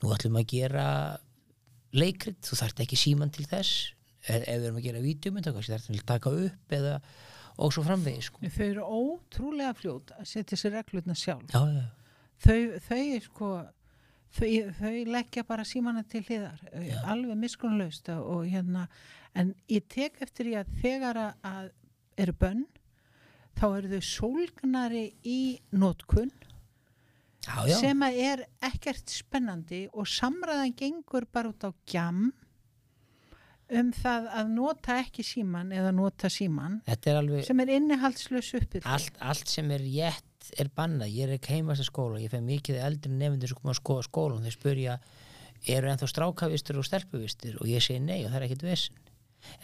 Nú 0.00 0.12
ætlum 0.14 0.38
að 0.40 0.46
gera 0.54 0.84
leikrit, 1.96 2.38
þú 2.46 2.58
þarft 2.60 2.82
ekki 2.84 2.98
síman 3.00 3.32
til 3.34 3.46
þess. 3.50 3.72
Ef 4.28 4.44
ef 4.44 4.60
við 4.60 4.66
erum 4.68 4.78
að 4.78 4.86
gera 4.86 5.02
vídjum 5.04 5.40
þá 5.40 5.50
kannski 5.56 5.72
þarf 5.74 5.90
að 5.96 6.06
taka 6.12 6.32
upp 6.46 6.74
eða 6.76 6.94
og 7.60 7.72
svo 7.74 7.82
framvegi 7.84 8.22
sko. 8.24 8.40
þau 8.54 8.64
eru 8.66 8.84
ótrúlega 9.00 9.72
fljót 9.76 10.12
að 10.16 10.28
setja 10.30 10.56
sér 10.60 10.74
reglutna 10.78 11.16
sjálf. 11.18 11.50
Já, 11.52 11.60
já, 11.74 11.86
þau, 12.44 12.58
þau 12.86 13.00
er 13.16 13.24
sko 13.26 13.48
þau, 14.38 14.50
þau 14.78 14.92
leggja 15.16 15.44
bara 15.48 15.64
símana 15.68 16.04
til 16.08 16.22
hliðar. 16.28 16.60
Já. 16.86 17.00
alveg 17.10 17.36
miskunnlaust 17.42 18.08
og 18.14 18.46
hérna 18.48 18.86
en 19.36 19.54
ég 19.72 19.84
tek 19.92 20.20
eftir 20.24 20.48
því 20.48 20.54
að 20.62 20.70
þegar 20.84 21.20
að- 21.24 21.50
að 21.50 21.70
eru 22.24 22.32
bönn 22.40 22.62
þá 23.58 23.66
eru 23.70 23.90
þau 23.94 24.04
sólgnari 24.10 25.06
í 25.26 25.40
já. 27.66 27.76
sem 27.80 28.04
að 28.06 28.20
er 28.26 28.44
ekkert 28.70 29.12
spennandi 29.12 29.86
og 29.92 30.08
samræðan 30.10 30.76
gengur 30.76 31.26
bara 31.32 31.52
út 31.52 31.66
á 31.66 31.70
gjam 31.88 32.30
um 33.70 33.92
það 33.94 34.26
að 34.34 34.48
nota 34.54 34.96
ekki 34.98 35.24
síman 35.26 35.70
eða 35.74 35.92
nota 35.94 36.30
síman 36.32 36.80
er 37.12 37.20
alveg 37.20 37.46
sem 37.46 37.62
er 37.62 37.76
innihaldslös 37.76 38.50
uppið 38.58 38.88
allt, 38.90 39.20
allt 39.22 39.52
sem 39.52 39.70
er 39.70 39.84
rétt 39.84 40.26
er 40.58 40.70
bannað, 40.74 41.12
ég 41.14 41.28
er 41.28 41.36
ekki 41.36 41.58
heimast 41.58 41.84
að 41.84 41.90
skóla. 41.90 42.20
Ég 42.22 42.32
fæ 42.32 42.40
mikið 42.42 42.80
eldri 42.82 43.12
nefndir 43.12 43.50
sem 43.50 43.58
koma 43.60 43.74
að 43.74 43.80
skoða 43.80 44.06
skólan 44.06 44.46
þeir 44.46 44.56
spurja, 44.56 44.96
eru 45.68 45.90
ennþá 45.92 46.08
strákavistur 46.10 46.80
og 46.80 46.86
stelpuvistur 46.88 47.58
og 47.60 47.68
ég 47.68 47.84
segi 47.84 48.00
nei 48.02 48.22
og 48.24 48.30
það 48.30 48.38
er 48.38 48.46
ekkit 48.48 48.64
vesinn 48.64 49.00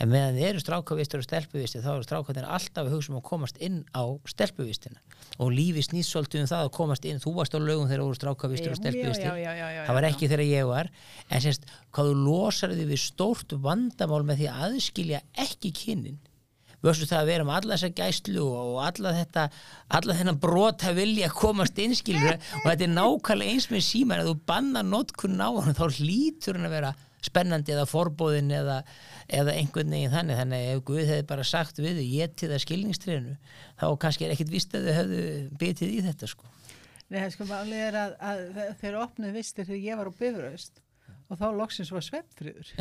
en 0.00 0.10
meðan 0.12 0.36
þið 0.36 0.48
eru 0.50 0.62
strákavistur 0.62 1.22
og 1.22 1.26
stelpuvistur 1.26 1.84
þá 1.84 1.90
eru 1.94 2.06
strákarnir 2.06 2.48
alltaf 2.48 2.86
að 2.86 2.94
hugsa 2.96 3.12
um 3.12 3.18
að 3.20 3.24
komast 3.30 3.58
inn 3.62 3.82
á 3.96 4.04
stelpuvistina. 4.28 5.02
Og 5.42 5.50
lífi 5.52 5.84
snýst 5.86 6.12
svolítið 6.14 6.44
um 6.44 6.50
það 6.52 6.66
að 6.66 6.72
komast 6.76 7.08
inn. 7.08 7.20
Þú 7.22 7.34
varst 7.38 7.56
á 7.56 7.60
lögum 7.60 7.88
þegar 7.90 8.02
þú 8.04 8.08
voru 8.10 8.20
strákavistur 8.20 8.76
og 8.76 9.42
já, 9.42 9.64
það 9.88 9.98
var 9.98 10.08
ekki 10.10 10.30
þegar 10.30 10.46
ég 10.46 10.70
var. 10.70 10.92
En 11.30 11.44
semst, 11.44 11.66
hvað 11.90 12.12
þú 12.12 12.22
losar 12.22 12.76
þig 12.76 12.92
við 12.92 13.02
stórt 13.04 13.58
vandamál 13.66 14.22
með 14.24 14.42
því 14.42 14.48
að 14.52 14.64
aðskilja 14.70 15.22
ekki 15.46 15.74
kynin 15.76 16.22
vörstu 16.84 17.08
það 17.08 17.22
að 17.22 17.30
vera 17.30 17.46
með 17.46 17.58
alla 17.58 17.76
þessa 17.76 17.92
gæslu 17.96 18.44
og 18.46 18.78
alla 18.84 19.12
þetta 19.16 19.46
alla 19.98 20.16
þennan 20.18 20.40
brot 20.42 20.84
að 20.86 21.00
vilja 21.00 21.32
komast 21.34 21.80
innskilur 21.82 22.36
og 22.36 22.66
þetta 22.68 22.86
er 22.86 22.92
nákvæmlega 22.92 23.54
eins 23.54 23.68
með 23.72 23.84
síman 23.86 24.22
að 24.22 24.30
þú 24.30 24.36
banna 24.52 24.84
notkunn 24.86 25.40
á 25.40 25.50
hann 25.56 25.78
þá 25.78 25.86
hlýtur 25.98 26.58
hann 26.58 26.68
að 26.68 26.76
vera 26.76 26.94
spennandi 27.26 27.74
eða 27.74 27.86
forbóðin 27.90 28.54
eða, 28.56 28.80
eða 29.28 29.56
einhvern 29.58 29.92
veginn 29.96 30.14
þannig. 30.14 30.40
Þannig 30.40 30.64
að 30.64 30.72
ef 30.72 30.82
Guð 30.90 31.04
hefði 31.10 31.28
bara 31.34 31.46
sagt 31.46 31.82
við 31.82 32.00
þau 32.00 32.08
getið 32.14 32.56
að 32.56 32.64
skilningstrénu 32.64 33.36
þá 33.82 33.86
kannski 34.06 34.26
er 34.26 34.34
ekkit 34.36 34.54
vist 34.54 34.74
að 34.76 34.88
þau 34.88 34.96
hefðu 35.00 35.22
bitið 35.60 35.94
í 35.98 36.02
þetta 36.08 36.32
sko. 36.32 36.50
Nei, 37.06 37.20
það 37.20 37.30
sko 37.36 37.44
málið 37.46 37.84
er 37.86 38.00
að, 38.00 38.16
að 38.32 38.42
þeir 38.80 38.98
opnuð 39.04 39.38
vistir 39.38 39.68
þegar 39.68 39.84
ég 39.84 40.00
var 40.00 40.10
á 40.10 40.18
Bifröst 40.18 40.82
og 41.26 41.38
þá 41.40 41.46
loksins 41.58 41.92
var 41.94 42.04
svefnfriður 42.06 42.66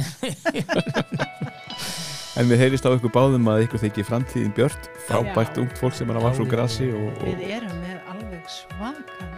En 2.36 2.50
við 2.52 2.66
heyrist 2.66 2.84
á 2.84 2.92
ykkur 2.92 3.14
báðum 3.16 3.48
að 3.48 3.64
ykkur 3.64 3.82
þykir 3.86 4.08
framtíðin 4.10 4.56
björt 4.58 4.90
frábært 5.08 5.62
ungt 5.62 5.80
fólk 5.80 5.96
sem 5.96 6.10
er 6.12 6.20
og, 6.20 6.28
og 6.36 7.24
við 7.24 7.48
erum 7.62 7.78
með 7.80 8.12
alveg 8.12 8.44
svakalega 8.58 9.35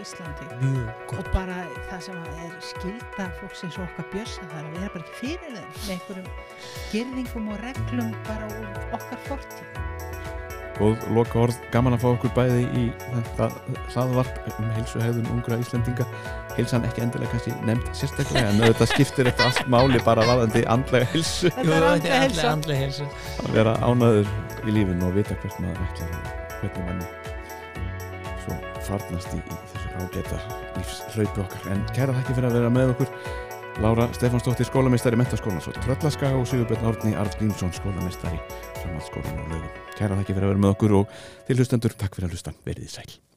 Íslandi. 0.00 0.48
Mjög 0.60 0.88
og 0.90 1.12
gott 1.12 1.30
bara 1.34 1.58
það 1.90 2.00
sem 2.06 2.24
er 2.46 2.56
skilda 2.64 3.28
fólks 3.40 3.64
eins 3.66 3.78
og 3.78 3.86
okkar 3.86 4.08
bjössa 4.14 4.48
þar 4.52 4.64
að 4.64 4.74
vera 4.78 4.94
bara 4.94 5.04
ekki 5.04 5.20
fyrir 5.20 5.54
þeim 5.54 5.70
með 5.76 5.92
einhverjum 5.96 6.32
gerðingum 6.94 7.52
og 7.54 7.62
reglum 7.66 8.10
bara 8.28 8.50
úr 8.56 8.98
okkar 8.98 9.24
fortíð. 9.28 9.78
Góð 10.80 11.02
loka 11.12 11.36
orð, 11.42 11.56
gaman 11.74 11.92
að 11.92 12.00
fá 12.00 12.08
okkur 12.08 12.30
bæði 12.38 12.62
í 12.80 12.84
þetta 13.02 13.48
hlaðvarp 13.92 14.38
um 14.54 14.70
heilsu 14.78 15.02
hegðun 15.02 15.28
ungra 15.34 15.58
Íslendinga. 15.60 16.06
Heilsan 16.56 16.86
ekki 16.88 17.04
endilega 17.04 17.34
kannski 17.34 17.52
nefnd 17.68 17.90
sérstaklega 18.00 18.54
en 18.54 18.62
þetta 18.64 18.88
skiptir 18.94 19.28
þetta 19.28 19.50
allt 19.50 19.68
máli 19.74 20.00
bara 20.06 20.24
varðandi 20.24 20.64
andlega 20.72 21.10
heilsu. 21.12 21.52
Er 21.60 21.84
að 21.84 23.52
vera 23.52 23.76
ánæður 23.84 24.32
í 24.64 24.78
lífinu 24.78 25.10
og 25.10 25.18
vita 25.20 25.36
hvert 25.42 25.60
maður 25.60 25.84
ætlar 25.90 26.16
hvernig 26.62 26.88
manni 26.88 27.29
svo 28.50 28.88
farnast 28.88 29.36
í, 29.36 29.38
í 29.40 29.60
þessu 29.72 29.92
ágæta 30.00 30.40
lífshlaupi 30.78 31.44
okkar. 31.44 31.70
En 31.74 31.86
kæra 31.94 32.16
þakki 32.18 32.36
fyrir 32.36 32.50
að 32.50 32.58
vera 32.58 32.74
með 32.74 32.92
okkur. 32.96 33.14
Lára 33.80 34.08
Stefansdóttir 34.16 34.68
skólameistari 34.68 35.16
mentaskólan 35.16 35.62
svo 35.64 35.72
Tröllaskaga 35.78 36.36
og 36.36 36.48
Sigurbjörn 36.50 36.90
Árni 36.90 37.14
Arf 37.16 37.38
Grímsson 37.38 37.72
skólameistari 37.76 38.42
framhaldsskólan 38.82 39.40
og 39.46 39.54
lögum. 39.54 39.80
Kæra 39.96 40.20
þakki 40.20 40.36
fyrir 40.36 40.50
að 40.50 40.54
vera 40.56 40.66
með 40.66 40.76
okkur 40.76 41.00
og 41.00 41.18
til 41.48 41.60
hlustendur 41.60 41.96
takk 41.96 42.18
fyrir 42.18 42.32
að 42.32 42.38
hlusta, 42.38 42.56
verið 42.66 42.88
þið 42.88 42.96
sæl 42.98 43.29